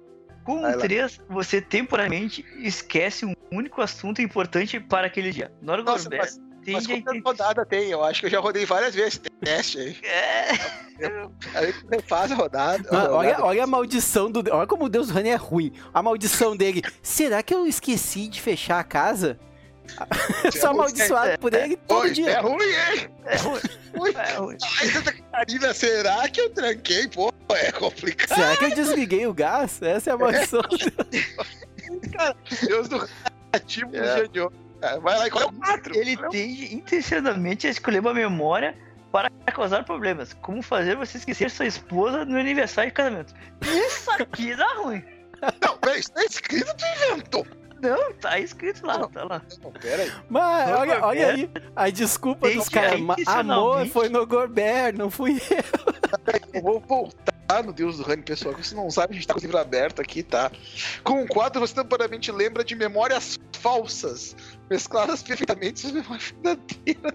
Com 0.44 0.60
Vai 0.60 0.72
um 0.74 0.76
lá. 0.76 0.82
3, 0.82 1.20
você 1.28 1.60
temporariamente 1.60 2.44
esquece 2.58 3.24
um 3.26 3.34
único 3.50 3.80
assunto 3.82 4.22
importante 4.22 4.78
para 4.78 5.06
aquele 5.08 5.30
dia. 5.32 5.50
Nossa, 5.60 6.08
mas, 6.08 6.38
mas 6.38 6.40
tende 6.64 6.76
a 6.76 6.80
quantas 6.80 7.14
inten- 7.14 7.22
rodadas 7.24 7.66
tem? 7.68 7.90
Eu 7.90 8.04
acho 8.04 8.20
que 8.20 8.26
eu 8.26 8.30
já 8.30 8.38
rodei 8.40 8.64
várias 8.64 8.94
vezes 8.94 9.14
esse 9.14 9.30
teste 9.40 9.78
aí. 9.78 9.96
É, 10.98 11.28
Aí 11.54 11.72
você 11.72 12.00
faz 12.08 12.32
a 12.32 12.34
rodada. 12.36 12.88
a 12.88 12.92
Mano, 12.94 13.14
olha, 13.16 13.28
rodada. 13.32 13.44
olha 13.44 13.64
a 13.64 13.66
maldição 13.66 14.30
do. 14.30 14.42
Olha 14.50 14.66
como 14.66 14.86
o 14.86 14.88
Deus 14.88 15.08
do 15.08 15.12
Rani 15.12 15.28
é 15.28 15.34
ruim. 15.34 15.70
A 15.92 16.02
maldição 16.02 16.56
dele. 16.56 16.80
Será 17.02 17.42
que 17.42 17.52
eu 17.54 17.66
esqueci 17.66 18.28
de 18.28 18.40
fechar 18.40 18.78
a 18.80 18.84
casa? 18.84 19.38
Você 20.42 20.58
Sou 20.60 20.70
é 20.70 20.72
ruim, 20.72 20.80
amaldiçoado 20.80 21.38
por 21.38 21.54
ele 21.54 21.76
todo 21.76 22.00
Oi, 22.02 22.10
dia. 22.12 22.30
é 22.30 22.40
ruim, 22.40 22.64
hein? 22.64 23.08
é 23.26 23.36
ruim. 23.36 23.60
Ui. 23.98 24.12
É 24.14 24.32
ruim. 24.34 24.56
Ai, 24.80 24.86
Santa 24.88 25.12
Catarina, 25.12 25.74
será 25.74 26.28
que 26.28 26.40
eu 26.40 26.50
tranquei? 26.50 27.08
Pô, 27.08 27.32
é 27.50 27.72
complicado. 27.72 28.36
Será 28.36 28.56
que 28.56 28.64
eu 28.66 28.74
desliguei 28.74 29.26
o 29.26 29.32
gás? 29.34 29.80
Essa 29.80 30.10
é 30.10 30.12
a 30.12 30.16
maldição. 30.18 30.60
Deus 32.66 32.88
do 32.88 33.08
ativo 33.52 33.90
do 33.90 33.96
É. 33.96 34.14
dia 34.16 34.28
de 34.28 34.40
hoje. 34.40 34.56
Vai 35.02 35.18
lá 35.18 35.26
e 35.26 35.30
coloca 35.30 35.54
o 35.54 35.58
4. 35.58 35.96
Ele 35.96 36.16
tende 36.30 36.74
intencionalmente 36.74 37.66
a 37.66 37.70
escolher 37.70 38.00
uma 38.00 38.12
memória 38.14 38.76
para 39.10 39.30
causar 39.52 39.84
problemas, 39.84 40.34
como 40.34 40.60
fazer 40.62 40.96
você 40.96 41.16
esquecer 41.16 41.50
sua 41.50 41.66
esposa 41.66 42.24
no 42.24 42.38
aniversário 42.38 42.90
de 42.90 42.94
casamento. 42.94 43.34
Isso 43.62 44.10
aqui 44.10 44.54
dá 44.54 44.66
ruim. 44.74 45.02
Não, 45.62 45.78
peraí, 45.78 46.00
isso 46.00 46.12
tá 46.12 46.24
escrito, 46.24 46.74
tu 46.76 46.84
inventou. 47.14 47.46
Não, 47.80 48.12
tá 48.14 48.38
escrito 48.38 48.86
lá, 48.86 48.98
Não. 48.98 49.08
tá 49.08 49.24
lá. 49.24 49.42
Não, 49.62 49.70
peraí. 49.72 50.10
Mas 50.28 50.70
Não, 50.70 50.78
olha, 50.78 51.04
olha 51.04 51.28
aí 51.32 51.50
a 51.74 51.90
desculpa 51.90 52.48
Tem 52.48 52.56
dos 52.56 52.68
caras. 52.68 53.00
é 53.00 53.30
Amor 53.30 53.86
foi 53.88 54.08
no 54.08 54.26
Gorbert, 54.26 54.96
não 54.96 55.10
fui 55.10 55.32
eu. 55.50 56.54
Eu 56.54 56.62
vou 56.62 56.80
voltar 56.80 57.35
no 57.64 57.72
Deus 57.72 57.96
do 57.98 58.02
Rani, 58.02 58.22
pessoal. 58.22 58.54
Que 58.54 58.66
você 58.66 58.74
não 58.74 58.90
sabe, 58.90 59.12
a 59.12 59.14
gente 59.16 59.26
tá 59.26 59.34
com 59.34 59.38
o 59.40 59.42
livro 59.42 59.58
aberto 59.58 60.00
aqui, 60.00 60.22
tá? 60.22 60.50
Com 61.04 61.22
o 61.22 61.26
quadro, 61.28 61.60
você 61.60 61.74
temporariamente 61.74 62.30
lembra 62.32 62.64
de 62.64 62.74
memórias 62.74 63.38
falsas, 63.60 64.36
mescladas 64.68 65.22
perfeitamente 65.22 65.86
com 65.86 65.92
memórias 65.94 66.34
verdadeiras. 66.42 67.12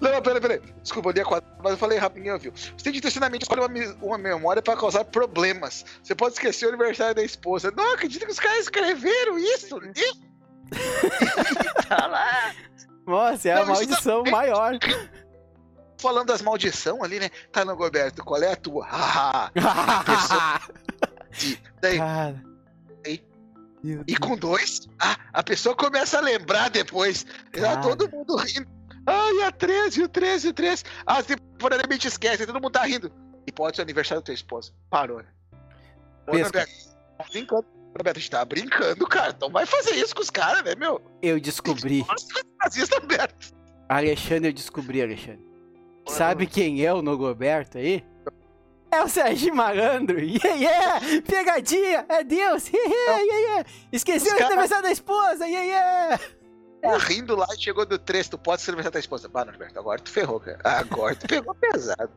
Leva 0.00 0.60
Desculpa, 0.82 1.08
eu 1.10 1.12
li 1.12 1.20
a 1.20 1.24
quadra, 1.24 1.48
mas 1.62 1.72
eu 1.72 1.78
falei 1.78 1.98
rapidinho, 1.98 2.38
viu? 2.38 2.52
Você 2.54 2.84
tem 2.84 2.92
de 2.92 2.98
intencionalmente 2.98 3.44
escolher 3.44 3.60
uma, 3.62 3.94
uma 4.02 4.18
memória 4.18 4.62
pra 4.62 4.76
causar 4.76 5.04
problemas. 5.04 5.84
Você 6.02 6.14
pode 6.14 6.34
esquecer 6.34 6.66
o 6.66 6.68
aniversário 6.70 7.14
da 7.14 7.22
esposa. 7.22 7.72
Não 7.76 7.94
acredito 7.94 8.24
que 8.24 8.32
os 8.32 8.40
caras 8.40 8.60
escreveram 8.60 9.38
isso. 9.38 9.78
Isso. 9.94 10.28
Tá 11.88 12.06
lá. 12.06 12.54
Nossa, 13.06 13.48
é 13.48 13.52
a 13.52 13.64
Não, 13.64 13.72
isso 13.72 13.86
maldição 13.88 14.22
não- 14.22 14.30
maior. 14.30 14.72
Falando 15.98 16.28
das 16.28 16.42
maldição 16.42 17.02
ali, 17.02 17.18
né? 17.18 17.28
Tá 17.52 17.64
no 17.64 17.76
Goberto, 17.76 18.24
qual 18.24 18.42
é 18.42 18.52
a 18.52 18.56
tua? 18.56 18.86
Haha. 18.86 19.50
Daí, 21.80 21.98
Cara. 21.98 22.48
Meu 23.82 24.02
E 24.06 24.16
com 24.16 24.36
dois, 24.36 24.88
ah, 25.00 25.16
a 25.32 25.42
pessoa 25.42 25.74
começa 25.74 26.18
a 26.18 26.20
lembrar 26.20 26.68
depois. 26.68 27.24
Tá 27.52 27.60
Cara. 27.60 27.80
todo 27.80 28.10
mundo 28.10 28.36
rindo. 28.36 28.68
Ai, 29.06 29.42
a 29.42 29.52
13, 29.52 30.02
o 30.02 30.08
13, 30.08 30.48
o 30.48 30.52
13. 30.52 30.84
Ah, 31.06 31.22
temporariamente 31.22 32.08
esquece, 32.08 32.46
todo 32.46 32.60
mundo 32.60 32.72
tá 32.72 32.84
rindo. 32.84 33.10
E 33.46 33.52
pode 33.52 33.76
ser 33.76 33.82
o 33.82 33.84
aniversário 33.84 34.20
da 34.20 34.26
tua 34.26 34.34
esposa. 34.34 34.72
Parou, 34.90 35.18
né? 35.18 35.28
Ô, 36.26 36.32
Pesca. 36.32 36.66
Tá 37.16 37.24
brincando. 37.30 37.66
Norberto, 37.94 38.18
a 38.18 38.20
gente 38.20 38.30
tá 38.30 38.44
brincando, 38.44 39.06
cara. 39.06 39.32
Então 39.34 39.50
vai 39.50 39.64
fazer 39.64 39.94
isso 39.94 40.14
com 40.14 40.20
os 40.20 40.30
caras, 40.30 40.62
né, 40.62 40.74
meu? 40.74 41.00
Eu 41.22 41.40
descobri. 41.40 42.04
Nossa, 42.06 42.26
nazista, 42.60 42.98
Norberto. 42.98 43.54
Alexandre, 43.88 44.50
eu 44.50 44.52
descobri, 44.52 45.00
Alexandre. 45.00 45.47
Sabe 46.08 46.46
quem 46.46 46.84
é 46.84 46.92
o 46.92 47.02
Nogoberto 47.02 47.78
aí? 47.78 48.04
É 48.90 49.02
o 49.02 49.08
Sérgio 49.08 49.54
Malandro. 49.54 50.18
Yeah, 50.24 50.54
yeah! 50.54 51.00
Pegadinha! 51.26 52.06
É 52.08 52.24
Deus! 52.24 52.68
Yeah, 52.72 53.18
yeah, 53.22 53.38
yeah. 53.48 53.64
Esqueceu 53.92 54.32
caras- 54.32 54.46
aniversário 54.52 54.84
da 54.84 54.90
esposa! 54.92 55.46
Yeah, 55.46 55.66
yeah! 55.66 56.20
Tá 56.80 56.96
rindo 56.98 57.34
lá 57.36 57.46
e 57.56 57.60
chegou 57.60 57.84
do 57.84 57.98
3, 57.98 58.28
tu 58.28 58.38
pode 58.38 58.62
ser 58.62 58.70
aniversário 58.70 58.92
da 58.92 58.98
tua 58.98 59.00
esposa. 59.00 59.28
Bah, 59.28 59.44
Norberto, 59.44 59.78
agora 59.78 60.00
tu 60.00 60.10
ferrou, 60.10 60.40
cara. 60.40 60.58
Agora 60.64 61.14
tu 61.16 61.26
pegou 61.26 61.54
pesado. 61.54 62.12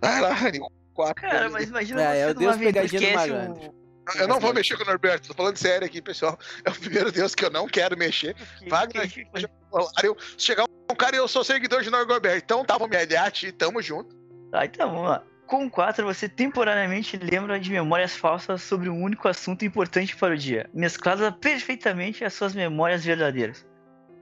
Vai 0.00 0.20
lá, 0.20 0.32
Rani. 0.32 0.60
Quatro. 0.94 1.14
Cara, 1.22 1.50
mas 1.50 1.68
imagina 1.68 2.02
É, 2.02 2.18
é 2.20 2.24
você 2.26 2.30
o 2.30 2.34
Deus 2.34 2.56
pegadinha 2.56 3.00
do 3.10 3.14
malandro. 3.14 3.68
o... 3.70 3.87
Eu 4.16 4.28
não 4.28 4.40
vou 4.40 4.54
mexer 4.54 4.76
com 4.76 4.82
o 4.82 4.86
Norberto, 4.86 5.28
tô 5.28 5.34
falando 5.34 5.56
sério 5.56 5.86
aqui, 5.86 6.00
pessoal. 6.00 6.38
É 6.64 6.70
o 6.70 6.74
primeiro 6.74 7.12
Deus 7.12 7.34
que 7.34 7.44
eu 7.44 7.50
não 7.50 7.66
quero 7.66 7.96
mexer. 7.96 8.34
Wagner, 8.68 9.08
Eu, 10.02 10.16
chegar 10.38 10.64
um 10.90 10.94
cara 10.94 11.16
e 11.16 11.18
eu 11.18 11.28
sou 11.28 11.44
seguidor 11.44 11.82
de 11.82 11.90
Norberto. 11.90 12.38
Então 12.42 12.64
tá, 12.64 12.74
vamos 12.74 12.88
me 12.88 12.96
aliar 12.96 13.30
ti, 13.30 13.52
tamo 13.52 13.82
junto. 13.82 14.16
Tá, 14.50 14.64
então 14.64 14.90
vamos 14.90 15.10
lá. 15.10 15.22
Com 15.46 15.68
4, 15.68 16.04
você 16.04 16.28
temporariamente 16.28 17.16
lembra 17.16 17.58
de 17.58 17.70
memórias 17.70 18.14
falsas 18.14 18.62
sobre 18.62 18.88
um 18.88 19.02
único 19.02 19.28
assunto 19.28 19.64
importante 19.64 20.14
para 20.14 20.34
o 20.34 20.36
dia, 20.36 20.68
mesclada 20.74 21.32
perfeitamente 21.32 22.24
às 22.24 22.34
suas 22.34 22.54
memórias 22.54 23.04
verdadeiras. 23.04 23.66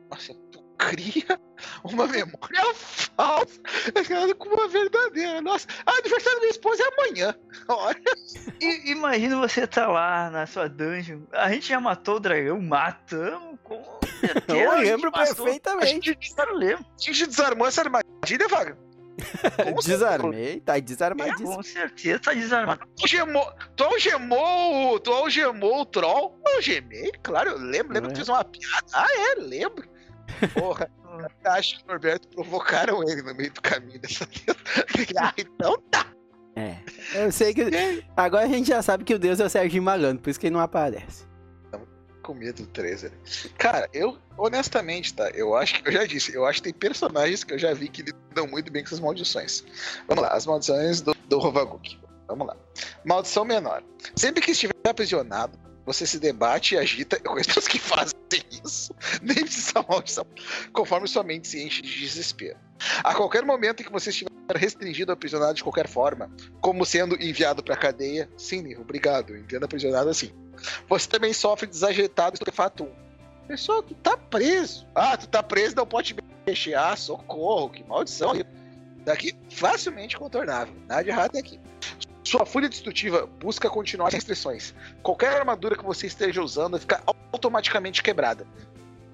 Nossa, 0.08 0.32
tu 0.52 0.62
cria 0.78 1.40
uma 1.84 2.06
memória 2.06 2.74
falsa 2.74 3.60
com 4.38 4.48
uma 4.48 4.68
verdadeira. 4.68 5.40
Nossa, 5.40 5.66
a 5.84 5.92
aniversário 5.92 6.34
da 6.38 6.40
minha 6.40 6.50
esposa 6.50 6.82
é 6.82 6.86
amanhã. 6.86 7.34
Olha, 7.68 8.02
E 8.60 8.90
imagina 8.90 9.36
você 9.36 9.66
tá 9.66 9.86
lá 9.88 10.30
na 10.30 10.46
sua 10.46 10.68
dungeon. 10.68 11.20
A 11.32 11.50
gente 11.50 11.68
já 11.68 11.80
matou 11.80 12.16
o 12.16 12.20
dragão, 12.20 12.60
matamos 12.60 13.58
com 13.62 13.82
certeza. 14.20 14.44
Eu 14.58 14.78
lembro 14.78 15.08
a 15.10 15.12
perfeitamente. 15.12 15.86
gente, 16.10 16.18
a 16.38 17.12
gente 17.12 17.26
desarmou 17.26 17.66
essa 17.66 17.82
armadilha, 17.82 18.48
Vaga. 18.48 18.78
Desarmei, 19.82 20.60
tá 20.60 20.76
é, 20.76 20.80
desarmadíssimo. 20.80 21.56
com 21.56 21.62
certeza 21.62 22.18
tá 22.18 22.34
desarmado. 22.34 22.86
Algemou, 23.00 23.50
tu 23.74 23.84
algemou, 23.84 24.94
o- 24.94 25.00
tu 25.00 25.10
algemou 25.10 25.80
o 25.80 25.86
troll? 25.86 26.38
Eu 26.46 26.54
algemei, 26.56 27.10
claro, 27.22 27.50
eu 27.50 27.58
lembro, 27.58 27.94
lembro 27.94 28.10
É. 28.10 28.12
que 28.12 28.12
tu 28.12 28.16
fez 28.16 28.28
uma 28.28 28.44
piada. 28.44 28.84
Ah, 28.92 29.06
é, 29.10 29.34
lembro. 29.40 29.88
Porra, 30.54 30.90
eu 31.44 31.50
acho 31.50 31.78
que 31.78 31.84
o 31.84 31.88
Norberto 31.88 32.28
provocaram 32.28 33.02
ele 33.08 33.22
no 33.22 33.34
meio 33.34 33.52
do 33.52 33.62
caminho 33.62 34.00
dessa 34.00 34.28
Ah, 35.18 35.32
então 35.36 35.80
tá. 35.90 36.06
É. 36.56 36.78
Eu 37.14 37.30
sei 37.30 37.52
que. 37.52 37.62
Agora 38.16 38.46
a 38.46 38.48
gente 38.48 38.68
já 38.68 38.82
sabe 38.82 39.04
que 39.04 39.14
o 39.14 39.18
Deus 39.18 39.38
é 39.40 39.44
o 39.44 39.50
Sérgio 39.50 39.82
Malandro, 39.82 40.22
por 40.22 40.30
isso 40.30 40.40
que 40.40 40.46
ele 40.46 40.54
não 40.54 40.60
aparece. 40.60 41.26
Com 42.22 42.34
medo 42.34 42.62
do 42.62 42.68
13. 42.68 43.12
Cara, 43.56 43.88
eu, 43.92 44.18
honestamente, 44.36 45.14
tá? 45.14 45.30
Eu 45.30 45.54
acho 45.54 45.80
que, 45.80 45.88
eu 45.88 45.92
já 45.92 46.04
disse, 46.04 46.34
eu 46.34 46.44
acho 46.44 46.60
que 46.60 46.72
tem 46.72 46.74
personagens 46.74 47.44
que 47.44 47.54
eu 47.54 47.58
já 47.58 47.72
vi 47.72 47.88
que 47.88 48.02
lidam 48.02 48.48
muito 48.48 48.72
bem 48.72 48.82
com 48.82 48.88
essas 48.88 48.98
maldições. 48.98 49.64
Vamos 50.08 50.24
lá, 50.24 50.30
as 50.30 50.44
maldições 50.44 51.00
do, 51.00 51.14
do 51.28 51.38
Rovaguk. 51.38 51.96
Vamos 52.26 52.48
lá. 52.48 52.56
Maldição 53.04 53.44
menor. 53.44 53.84
Sempre 54.16 54.42
que 54.42 54.50
estiver 54.50 54.74
aprisionado, 54.88 55.56
você 55.84 56.04
se 56.04 56.18
debate 56.18 56.74
e 56.74 56.78
agita. 56.78 57.16
Eu 57.22 57.30
conheço 57.30 57.50
pessoas 57.50 57.68
que 57.68 57.78
fazem 57.78 58.18
isso. 58.64 58.94
Nem 59.22 59.36
precisa 59.36 59.84
maldição. 59.88 60.26
Conforme 60.72 61.08
sua 61.08 61.22
mente 61.22 61.48
se 61.48 61.62
enche 61.62 61.82
de 61.82 62.00
desespero. 62.00 62.58
A 63.02 63.14
qualquer 63.14 63.44
momento 63.44 63.80
em 63.80 63.86
que 63.86 63.92
você 63.92 64.10
estiver 64.10 64.30
restringido 64.54 65.10
ou 65.10 65.14
aprisionado 65.14 65.54
de 65.54 65.62
qualquer 65.62 65.88
forma, 65.88 66.30
como 66.60 66.84
sendo 66.84 67.20
enviado 67.22 67.62
pra 67.62 67.76
cadeia, 67.76 68.28
sim, 68.36 68.76
obrigado. 68.76 69.36
Entendo 69.36 69.64
aprisionado 69.64 70.10
assim. 70.10 70.32
Você 70.88 71.08
também 71.08 71.32
sofre 71.32 71.66
desajeitado 71.66 72.34
estupefato 72.34 72.84
1. 72.84 73.06
Pessoal, 73.48 73.82
tu 73.82 73.94
tá 73.94 74.16
preso. 74.16 74.86
Ah, 74.94 75.16
tu 75.16 75.28
tá 75.28 75.42
preso, 75.42 75.76
não 75.76 75.86
pode 75.86 76.16
mexer. 76.46 76.74
Ah, 76.74 76.96
socorro, 76.96 77.70
que 77.70 77.84
maldição. 77.84 78.32
Daqui, 79.04 79.32
facilmente 79.50 80.16
contornável. 80.16 80.74
Nada 80.88 81.02
de 81.04 81.10
errado 81.10 81.36
aqui. 81.36 81.60
Sua 82.24 82.44
fúria 82.44 82.68
destrutiva 82.68 83.28
busca 83.40 83.70
continuar 83.70 84.10
sem 84.10 84.18
restrições. 84.18 84.74
Qualquer 85.02 85.36
armadura 85.36 85.76
que 85.76 85.84
você 85.84 86.08
esteja 86.08 86.42
usando 86.42 86.72
vai 86.72 86.80
ficar 86.80 87.02
automaticamente 87.32 88.02
quebrada. 88.02 88.46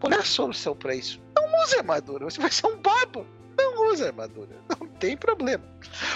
Qual 0.01 0.13
é 0.13 0.17
a 0.17 0.25
solução 0.25 0.75
pra 0.75 0.95
isso? 0.95 1.21
Não 1.37 1.45
use 1.63 1.77
armadura, 1.77 2.25
você 2.25 2.41
vai 2.41 2.51
ser 2.51 2.67
um 2.67 2.77
babo. 2.79 3.27
Não 3.57 3.93
use 3.93 4.03
armadura, 4.03 4.57
não 4.81 4.89
tem 4.89 5.17
problema. 5.17 5.63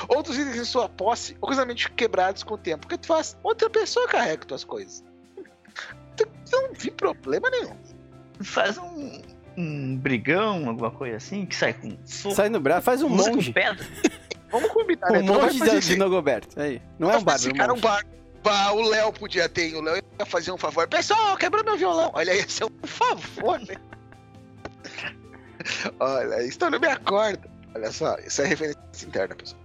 Outros 0.09 0.39
itens 0.39 0.57
em 0.57 0.65
sua 0.65 0.89
posse, 0.89 1.37
ocasionalmente 1.41 1.91
quebrados 1.93 2.43
com 2.43 2.55
o 2.55 2.59
tempo. 2.59 2.87
O 2.87 2.89
que 2.89 2.97
tu 2.97 3.07
faz? 3.07 3.37
Outra 3.43 3.69
pessoa 3.69 4.09
carrega 4.09 4.47
tuas 4.47 4.65
coisas. 4.65 5.05
Não 6.51 6.73
vi 6.73 6.91
problema 6.91 7.51
nenhum. 7.51 7.77
Faz 8.41 8.79
um, 8.79 9.21
um 9.57 9.97
brigão, 9.97 10.69
alguma 10.69 10.91
coisa 10.91 11.17
assim, 11.17 11.45
que 11.45 11.55
sai 11.55 11.75
com 11.75 11.97
fogo. 12.07 12.35
Sai 12.35 12.49
no 12.49 12.61
braço, 12.61 12.83
faz 12.83 13.03
um 13.03 13.13
usa 13.13 13.31
com 13.31 13.53
pedra. 13.53 13.87
Vamos 14.51 14.71
combinar, 14.71 15.11
né? 15.11 15.21
Um 15.21 15.25
monge 15.25 15.59
fazer 15.59 15.81
de, 15.81 15.87
de 15.87 15.93
aí. 15.93 15.99
Nogoberto. 15.99 16.61
Aí. 16.61 16.83
Não 16.99 17.11
é 17.11 17.15
um 17.15 17.17
Esse 17.17 17.25
bárbaro, 17.25 17.55
cara 17.55 17.73
é 17.73 17.75
um 17.75 17.81
o 18.75 18.89
Léo 18.89 19.13
podia 19.13 19.49
ter, 19.49 19.75
o 19.75 19.81
Léo 19.81 19.97
ia 19.97 20.27
fazer 20.27 20.53
um 20.53 20.59
favor. 20.59 20.87
Pessoal, 20.87 21.37
quebrou 21.37 21.65
meu 21.65 21.77
violão. 21.77 22.11
Olha, 22.15 22.35
ia 22.35 22.49
ser 22.49 22.65
um 22.65 22.87
favor, 22.87 23.59
né? 23.61 23.75
Olha, 25.99 26.43
isso 26.45 26.59
não 26.71 26.79
me 26.79 26.87
acorda. 26.87 27.49
Olha 27.75 27.91
só, 27.91 28.17
isso 28.19 28.43
é 28.43 28.47
referência 28.47 28.81
interna, 29.07 29.35
pessoal. 29.35 29.61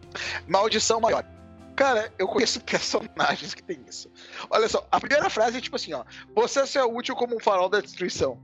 Maldição 0.48 1.00
maior. 1.00 1.24
Cara, 1.76 2.12
eu 2.18 2.28
conheço 2.28 2.60
personagens 2.62 3.54
que 3.54 3.64
tem 3.64 3.80
isso. 3.88 4.10
Olha 4.50 4.68
só, 4.68 4.86
a 4.92 5.00
primeira 5.00 5.30
frase 5.30 5.58
é 5.58 5.62
tipo 5.62 5.76
assim, 5.76 5.94
ó. 5.94 6.04
Você 6.36 6.66
só 6.66 6.80
é 6.80 6.86
útil 6.86 7.16
como 7.16 7.36
um 7.36 7.40
farol 7.40 7.70
da 7.70 7.80
destruição. 7.80 8.40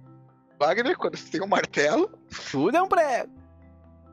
Wagner, 0.59 0.97
quando 0.97 1.17
você 1.17 1.29
tem 1.29 1.41
um 1.41 1.47
martelo, 1.47 2.09
Tudo 2.51 2.77
é 2.77 2.81
um 2.81 2.87
prego. 2.87 3.31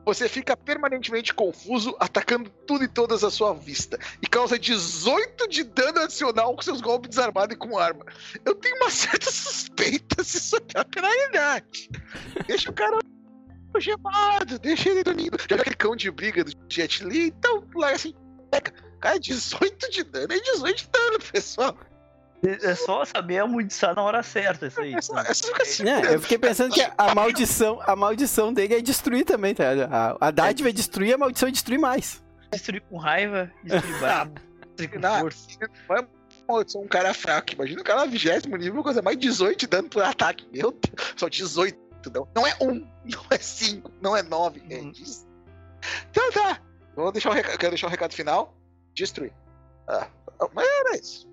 Você 0.05 0.29
fica 0.29 0.55
permanentemente 0.55 1.33
confuso, 1.33 1.95
atacando 1.99 2.49
tudo 2.67 2.83
e 2.83 2.87
todas 2.87 3.23
à 3.23 3.31
sua 3.31 3.53
vista. 3.53 3.97
E 4.21 4.27
causa 4.27 4.57
18 4.59 5.47
de 5.49 5.63
dano 5.63 6.01
adicional 6.01 6.55
com 6.55 6.61
seus 6.61 6.79
golpes 6.79 7.09
desarmados 7.09 7.55
e 7.55 7.57
com 7.57 7.77
arma. 7.77 8.05
Eu 8.45 8.53
tenho 8.53 8.75
uma 8.77 8.89
certa 8.91 9.31
suspeita 9.31 10.23
se 10.23 10.37
isso 10.37 10.57
é 10.75 10.83
penalidade. 10.83 11.89
Deixa 12.47 12.69
o 12.69 12.73
cara 12.73 12.99
algemado, 13.73 14.59
deixa 14.59 14.89
ele 14.89 15.03
dormindo. 15.03 15.37
Já 15.49 15.55
aquele 15.55 15.75
cão 15.75 15.95
de 15.95 16.11
briga 16.11 16.43
do 16.43 16.51
Jet 16.69 17.03
Li? 17.03 17.27
Então, 17.27 17.67
lá 17.75 17.91
assim, 17.91 18.13
pega. 18.51 18.71
Cara, 18.99 19.19
18 19.19 19.91
de 19.91 20.03
dano 20.03 20.33
é 20.33 20.39
18 20.39 20.77
de 20.77 20.89
dano, 20.89 21.19
pessoal. 21.31 21.77
É 22.43 22.75
só 22.75 23.03
saber 23.05 23.39
amaldiçoar 23.39 23.95
na 23.95 24.03
hora 24.03 24.21
certa, 24.21 24.67
isso 24.67 24.79
aí. 24.79 24.93
Essa, 24.93 25.19
essa 25.21 25.47
fica 25.47 25.63
assim. 25.63 25.89
É, 25.89 26.13
eu 26.13 26.21
fiquei 26.21 26.37
pensando 26.37 26.73
que 26.73 26.87
a 26.97 27.15
maldição, 27.15 27.79
a 27.83 27.95
maldição 27.95 28.53
dele 28.53 28.75
é 28.75 28.81
destruir 28.81 29.25
também, 29.25 29.55
tá? 29.55 29.73
ligado? 29.73 29.91
A, 29.93 30.27
a 30.27 30.31
dádiva 30.31 30.69
é 30.69 30.71
destruir, 30.71 31.13
a 31.13 31.17
maldição 31.17 31.49
é 31.49 31.51
destruir 31.51 31.79
mais. 31.79 32.23
Destruir 32.51 32.81
com 32.81 32.97
raiva, 32.97 33.51
destruir 33.63 33.97
brabo, 33.99 34.39
destruir 34.75 34.89
com 34.91 34.99
Não. 34.99 35.19
força. 35.21 35.47
Vai 35.87 36.07
eu 36.47 36.69
sou 36.69 36.83
um 36.83 36.87
cara 36.87 37.13
fraco. 37.13 37.53
Imagina 37.53 37.81
o 37.81 37.83
cara 37.83 38.05
vigésimo 38.05 38.55
nível, 38.55 38.83
coisa 38.83 39.01
mais 39.01 39.17
18 39.17 39.61
de 39.61 39.67
dano 39.67 39.89
por 39.89 40.03
ataque. 40.03 40.47
Meu 40.53 40.71
Deus, 40.71 41.13
só 41.17 41.27
18. 41.27 41.75
Não, 42.13 42.27
não 42.35 42.45
é 42.45 42.55
1, 42.61 42.67
não 42.71 43.25
é 43.31 43.37
5, 43.39 43.91
não 43.99 44.15
é 44.15 44.21
9. 44.21 44.61
É 44.69 44.77
Hum. 44.77 44.91
10. 44.91 45.27
Então 46.11 46.31
tá. 46.31 46.61
Vou 46.95 47.11
deixar 47.11 47.29
o 47.31 47.33
recado, 47.33 47.53
eu 47.53 47.57
quero 47.57 47.71
deixar 47.71 47.87
o 47.87 47.89
recado 47.89 48.13
final. 48.13 48.55
Destruir. 48.93 49.33
Ah, 49.87 50.07
mas 50.53 50.67
era 50.67 50.97
isso. 50.97 51.27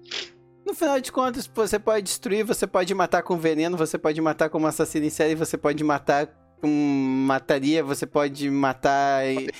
No 0.65 0.75
final 0.75 1.01
de 1.01 1.11
contas, 1.11 1.51
você 1.53 1.79
pode 1.79 2.05
destruir, 2.05 2.45
você 2.45 2.67
pode 2.67 2.95
matar 2.95 3.23
com 3.23 3.37
veneno, 3.37 3.77
você 3.77 3.99
pode 3.99 4.21
matar 4.21 4.49
como 4.49 4.67
assassino 4.67 5.05
em 5.07 5.11
série, 5.11 5.35
você 5.35 5.57
pode 5.59 5.83
matar 5.83 6.29
com 6.61 6.69
mataria, 6.69 7.83
você 7.83 8.07
pode 8.07 8.49
matar 8.49 9.27
e- 9.27 9.51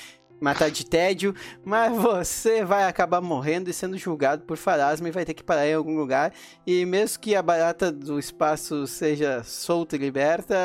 matar 0.41 0.71
de 0.71 0.85
tédio, 0.87 1.35
mas 1.65 1.93
você 1.97 2.65
vai 2.65 2.85
acabar 2.85 3.21
morrendo 3.21 3.69
e 3.71 3.73
sendo 3.73 3.97
julgado 3.99 4.43
por 4.45 4.57
farasma 4.57 5.09
e 5.09 5.13
vai 5.13 5.25
ter 5.25 5.35
que 5.35 5.43
parar 5.43 5.67
em 5.67 5.75
algum 5.75 5.97
lugar. 5.97 6.33
E 6.67 6.85
mesmo 6.87 7.21
que 7.21 7.35
a 7.35 7.43
barata 7.43 7.91
do 7.93 8.19
espaço 8.19 8.87
seja 8.87 9.43
solta 9.45 9.97
e 9.97 9.99
liberta, 9.99 10.57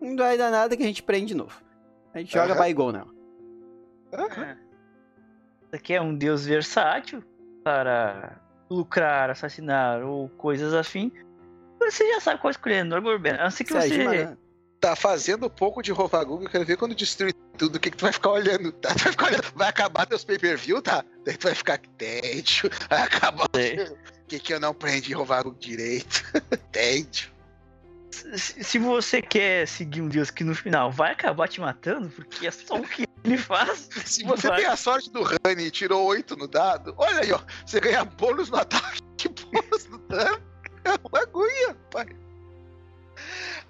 não 0.00 0.16
vai 0.16 0.36
dar 0.38 0.50
nada 0.50 0.76
que 0.76 0.82
a 0.82 0.86
gente 0.86 1.02
prende 1.02 1.26
de 1.28 1.34
novo. 1.34 1.62
A 2.14 2.18
gente 2.18 2.32
joga 2.32 2.52
Aham. 2.52 2.58
Baigon, 2.58 2.92
não. 2.92 3.08
Isso 4.12 5.74
aqui 5.74 5.94
é 5.94 6.00
um 6.00 6.14
deus 6.14 6.44
versátil 6.46 7.22
para 7.64 8.38
lucrar, 8.70 9.30
assassinar 9.30 10.02
ou 10.02 10.28
coisas 10.30 10.74
afim. 10.74 11.12
Você 11.78 12.06
já 12.12 12.20
sabe 12.20 12.40
qual 12.40 12.50
escolher, 12.50 12.84
Norborben. 12.84 13.32
A 13.32 13.44
não 13.44 13.50
ser 13.50 13.64
que 13.64 13.72
você. 13.72 14.04
Malandro. 14.04 14.38
Tá 14.80 14.94
fazendo 14.94 15.46
um 15.46 15.50
pouco 15.50 15.82
de 15.82 15.90
Rovagug, 15.92 16.44
eu 16.44 16.50
quero 16.50 16.64
ver 16.64 16.76
quando 16.76 16.94
destruir 16.94 17.34
tudo, 17.56 17.76
o 17.76 17.80
que, 17.80 17.90
que 17.90 17.96
tu 17.96 18.02
vai 18.02 18.12
ficar 18.12 18.30
olhando, 18.32 18.70
tá? 18.70 18.90
Tu 18.94 19.04
vai 19.04 19.12
ficar 19.12 19.26
olhando, 19.28 19.52
vai 19.54 19.68
acabar 19.68 20.04
teus 20.04 20.24
pay-per-view, 20.24 20.82
tá? 20.82 21.02
Daí 21.24 21.38
tu 21.38 21.44
vai 21.44 21.54
ficar, 21.54 21.78
tédio, 21.96 22.70
vai 22.90 23.00
acabar 23.00 23.46
o 23.46 24.26
que 24.28 24.38
que 24.38 24.52
eu 24.52 24.60
não 24.60 24.70
aprendi 24.70 25.14
Rovagug 25.14 25.58
direito, 25.58 26.22
tédio. 26.70 27.32
Se 28.10 28.62
se 28.62 28.78
você 28.78 29.22
quer 29.22 29.66
seguir 29.66 30.02
um 30.02 30.08
deus 30.08 30.30
que 30.30 30.44
no 30.44 30.54
final 30.54 30.92
vai 30.92 31.12
acabar 31.12 31.48
te 31.48 31.62
matando, 31.62 32.10
porque 32.10 32.46
é 32.46 32.50
só 32.50 32.76
o 32.76 32.86
que 32.86 33.06
ele 33.24 33.38
faz. 33.38 33.88
Se 34.04 34.22
você 34.22 34.48
vai. 34.48 34.58
tem 34.58 34.66
a 34.66 34.76
sorte 34.76 35.10
do 35.10 35.22
Rani 35.22 35.64
e 35.64 35.70
tirou 35.70 36.04
8 36.06 36.36
no 36.36 36.46
dado, 36.46 36.94
olha 36.98 37.20
aí, 37.20 37.32
ó, 37.32 37.40
você 37.64 37.80
ganha 37.80 38.04
bônus 38.04 38.50
no 38.50 38.58
ataque, 38.58 39.28
bônus 39.28 39.86
no 39.88 39.98
dano, 39.98 40.42
é 40.84 40.92
um 40.92 41.10
bagulho, 41.10 41.68
rapaz. 41.68 42.08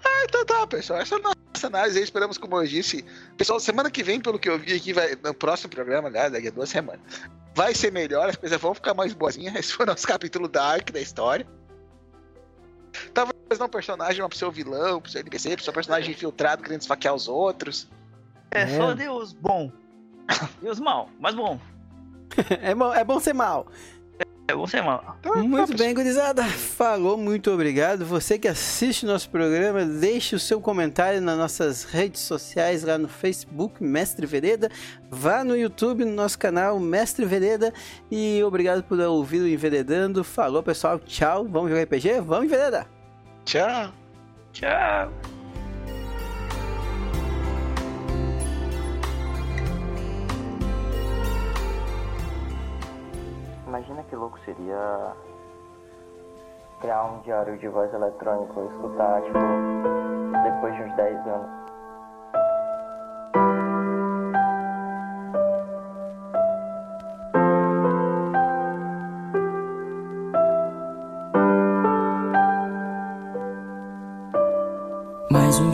Ah, 0.04 0.24
então 0.24 0.44
tá, 0.44 0.66
pessoal, 0.66 1.00
essa 1.00 1.14
é 1.14 1.18
a 1.18 1.22
nossa 1.22 1.66
análise 1.66 1.98
aí, 1.98 2.04
esperamos, 2.04 2.36
como 2.36 2.60
eu 2.60 2.66
disse, 2.66 3.04
pessoal, 3.38 3.60
semana 3.60 3.90
que 3.90 4.02
vem, 4.02 4.20
pelo 4.20 4.38
que 4.38 4.48
eu 4.48 4.58
vi 4.58 4.74
aqui, 4.74 4.92
vai, 4.92 5.16
no 5.22 5.32
próximo 5.32 5.70
programa, 5.70 6.08
aliás, 6.08 6.32
daqui 6.32 6.48
a 6.48 6.50
duas 6.50 6.68
semanas, 6.68 7.00
vai 7.54 7.74
ser 7.74 7.92
melhor, 7.92 8.28
as 8.28 8.36
coisas 8.36 8.60
vão 8.60 8.74
ficar 8.74 8.92
mais 8.92 9.14
boazinhas, 9.14 9.54
esse 9.56 9.72
foi 9.72 9.86
o 9.86 9.88
nosso 9.88 10.06
capítulo 10.06 10.48
Dark 10.48 10.90
da 10.90 11.00
história. 11.00 11.46
Talvez 13.12 13.34
não 13.58 13.66
um 13.66 13.68
personagem, 13.68 14.22
uma 14.22 14.28
pessoa 14.28 14.50
vilão, 14.50 15.00
pessoa 15.00 15.20
NPC, 15.20 15.56
pessoa 15.56 15.74
personagem 15.74 16.12
infiltrado 16.12 16.62
querendo 16.62 16.80
esfaquear 16.80 17.14
os 17.14 17.28
outros. 17.28 17.88
É, 18.54 18.62
É. 18.62 18.66
só 18.76 18.94
deus 18.94 19.32
bom. 19.32 19.70
Deus 20.62 20.80
mal, 20.80 21.10
mas 21.20 21.34
bom. 21.34 21.58
É 22.62 22.74
bom, 22.74 22.92
é 22.94 23.04
bom 23.04 23.20
ser 23.20 23.34
mal. 23.34 23.66
É 24.46 24.54
bom 24.54 24.66
ser 24.66 24.82
mal. 24.82 25.16
Muito 25.36 25.72
tá, 25.72 25.78
bem, 25.78 25.94
gurizada. 25.94 26.44
Falou, 26.44 27.16
muito 27.16 27.50
obrigado. 27.50 28.04
Você 28.04 28.38
que 28.38 28.46
assiste 28.46 29.06
nosso 29.06 29.30
programa, 29.30 29.84
deixe 29.86 30.36
o 30.36 30.38
seu 30.38 30.60
comentário 30.60 31.20
nas 31.22 31.38
nossas 31.38 31.84
redes 31.84 32.20
sociais, 32.20 32.82
lá 32.82 32.98
no 32.98 33.08
Facebook, 33.08 33.82
Mestre 33.82 34.26
Vereda. 34.26 34.68
Vá 35.10 35.42
no 35.44 35.56
YouTube, 35.56 36.04
no 36.04 36.12
nosso 36.12 36.38
canal, 36.38 36.78
Mestre 36.78 37.24
Vereda. 37.24 37.72
E 38.10 38.42
obrigado 38.44 38.82
por 38.84 38.98
ouvir 39.00 39.40
o 39.40 39.48
Enveredando. 39.48 40.22
Falou, 40.22 40.62
pessoal. 40.62 40.98
Tchau. 40.98 41.46
Vamos 41.48 41.70
jogar 41.70 41.84
RPG? 41.84 42.20
Vamos, 42.20 42.44
Enveredar. 42.44 42.86
Tchau. 43.46 43.92
Tchau. 44.52 45.33
Louco 54.24 54.38
seria 54.40 55.12
criar 56.80 57.04
um 57.04 57.20
diário 57.20 57.58
de 57.58 57.68
voz 57.68 57.92
eletrônico 57.92 58.64
escutar, 58.72 59.20
tipo, 59.22 59.38
depois 60.42 60.74
de 60.76 60.82
uns 60.82 60.96
10 60.96 61.26
anos. 61.26 61.63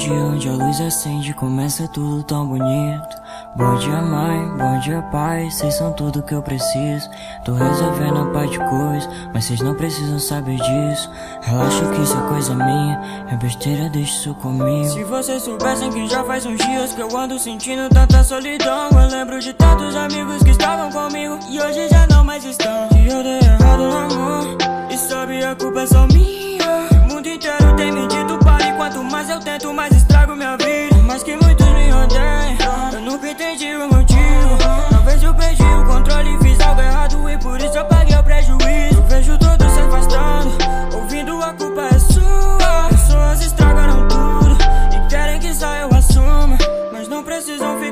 Dia 0.00 0.14
onde 0.14 0.48
a 0.48 0.52
luz 0.52 0.80
acende, 0.80 1.34
começa 1.34 1.86
tudo 1.88 2.22
tão 2.22 2.46
bonito. 2.46 3.20
Bom 3.54 3.74
dia, 3.74 4.00
mãe, 4.00 4.48
bom 4.56 4.80
dia, 4.80 5.02
pai, 5.12 5.50
vocês 5.50 5.74
são 5.74 5.92
tudo 5.92 6.22
que 6.22 6.34
eu 6.34 6.40
preciso. 6.40 7.10
Tô 7.44 7.52
resolvendo 7.52 8.18
a 8.18 8.24
parte 8.32 8.52
de 8.52 8.58
coisa, 8.60 9.06
mas 9.34 9.44
vocês 9.44 9.60
não 9.60 9.74
precisam 9.74 10.18
saber 10.18 10.56
disso. 10.56 11.10
Relaxa 11.42 11.84
que 11.90 12.00
isso 12.00 12.16
é 12.16 12.28
coisa 12.30 12.54
minha, 12.54 13.26
é 13.30 13.36
besteira, 13.36 13.90
deixa 13.90 14.20
isso 14.20 14.34
comigo. 14.36 14.88
Se 14.88 15.04
vocês 15.04 15.42
soubessem 15.42 15.90
que 15.90 16.08
já 16.08 16.24
faz 16.24 16.46
uns 16.46 16.56
dias 16.56 16.94
que 16.94 17.02
eu 17.02 17.14
ando 17.14 17.38
sentindo 17.38 17.86
tanta 17.90 18.24
solidão. 18.24 18.88
Eu 18.92 19.06
lembro 19.06 19.38
de 19.38 19.52
tantos 19.52 19.94
amigos 19.94 20.42
que 20.42 20.50
estavam 20.52 20.90
comigo 20.90 21.38
e 21.50 21.60
hoje 21.60 21.88
já 21.90 22.06
não 22.06 22.24
mais 22.24 22.42
estão. 22.42 22.88
Se 22.88 23.06
eu 23.06 23.22
dei 23.22 23.38
errado 23.38 23.82
no 23.82 23.96
amor, 23.98 24.56
e 24.90 24.96
sabe 24.96 25.44
a 25.44 25.54
culpa 25.54 25.82
é 25.82 25.86
só 25.86 26.06
minha. 26.06 26.39
Quanto 28.90 29.04
mais 29.04 29.30
eu 29.30 29.38
tento, 29.40 29.72
mais 29.72 29.94
estrago 29.94 30.34
minha 30.34 30.56
vida. 30.56 30.96
Mas 31.04 31.22
que 31.22 31.36
muitos 31.36 31.66
me 31.66 31.92
odeiam, 31.92 32.90
eu 32.92 33.00
nunca 33.00 33.30
entendi 33.30 33.76
o 33.76 33.88
motivo. 33.88 34.58
Talvez 34.90 35.22
eu 35.22 35.34
perdi 35.34 35.62
o 35.62 35.84
controle, 35.84 36.38
fiz 36.42 36.60
algo 36.60 36.80
errado 36.80 37.30
e 37.30 37.38
por 37.38 37.60
isso 37.60 37.78
eu 37.78 37.84
paguei 37.84 38.16
o 38.16 38.22
prejuízo. 38.22 38.96
Eu 38.96 39.02
vejo 39.04 39.38
todos 39.38 39.69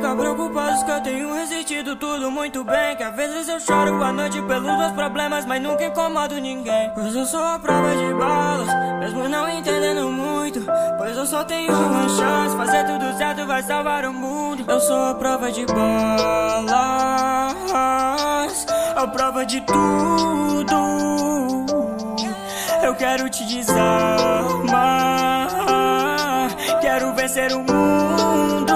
ficar 0.08 0.16
preocupados 0.16 0.82
que 0.82 0.90
eu 0.90 1.00
tenho 1.02 1.34
resistido 1.34 1.96
tudo 1.96 2.30
muito 2.30 2.64
bem. 2.64 2.96
Que 2.96 3.02
às 3.02 3.14
vezes 3.14 3.48
eu 3.48 3.60
choro 3.60 4.02
à 4.02 4.12
noite 4.12 4.40
pelos 4.42 4.76
meus 4.78 4.92
problemas, 4.92 5.44
mas 5.44 5.60
nunca 5.60 5.84
incomodo 5.84 6.40
ninguém. 6.40 6.90
Pois 6.94 7.14
eu 7.14 7.26
sou 7.26 7.42
a 7.42 7.58
prova 7.58 7.94
de 7.94 8.14
balas, 8.14 8.68
mesmo 9.00 9.28
não 9.28 9.48
entendendo 9.48 10.08
muito. 10.10 10.64
Pois 10.96 11.16
eu 11.16 11.26
só 11.26 11.44
tenho 11.44 11.72
uma 11.72 12.08
chance, 12.08 12.56
fazer 12.56 12.84
tudo 12.86 13.16
certo 13.18 13.46
vai 13.46 13.62
salvar 13.62 14.04
o 14.06 14.12
mundo. 14.12 14.64
Eu 14.66 14.80
sou 14.80 15.10
a 15.10 15.14
prova 15.14 15.50
de 15.52 15.66
balas, 15.66 16.70
a 18.96 19.06
prova 19.06 19.44
de 19.44 19.60
tudo. 19.62 20.74
Eu 22.82 22.94
quero 22.94 23.28
te 23.28 23.44
desarmar. 23.44 24.88
Quero 26.80 27.12
vencer 27.12 27.52
o 27.52 27.58
mundo. 27.58 28.67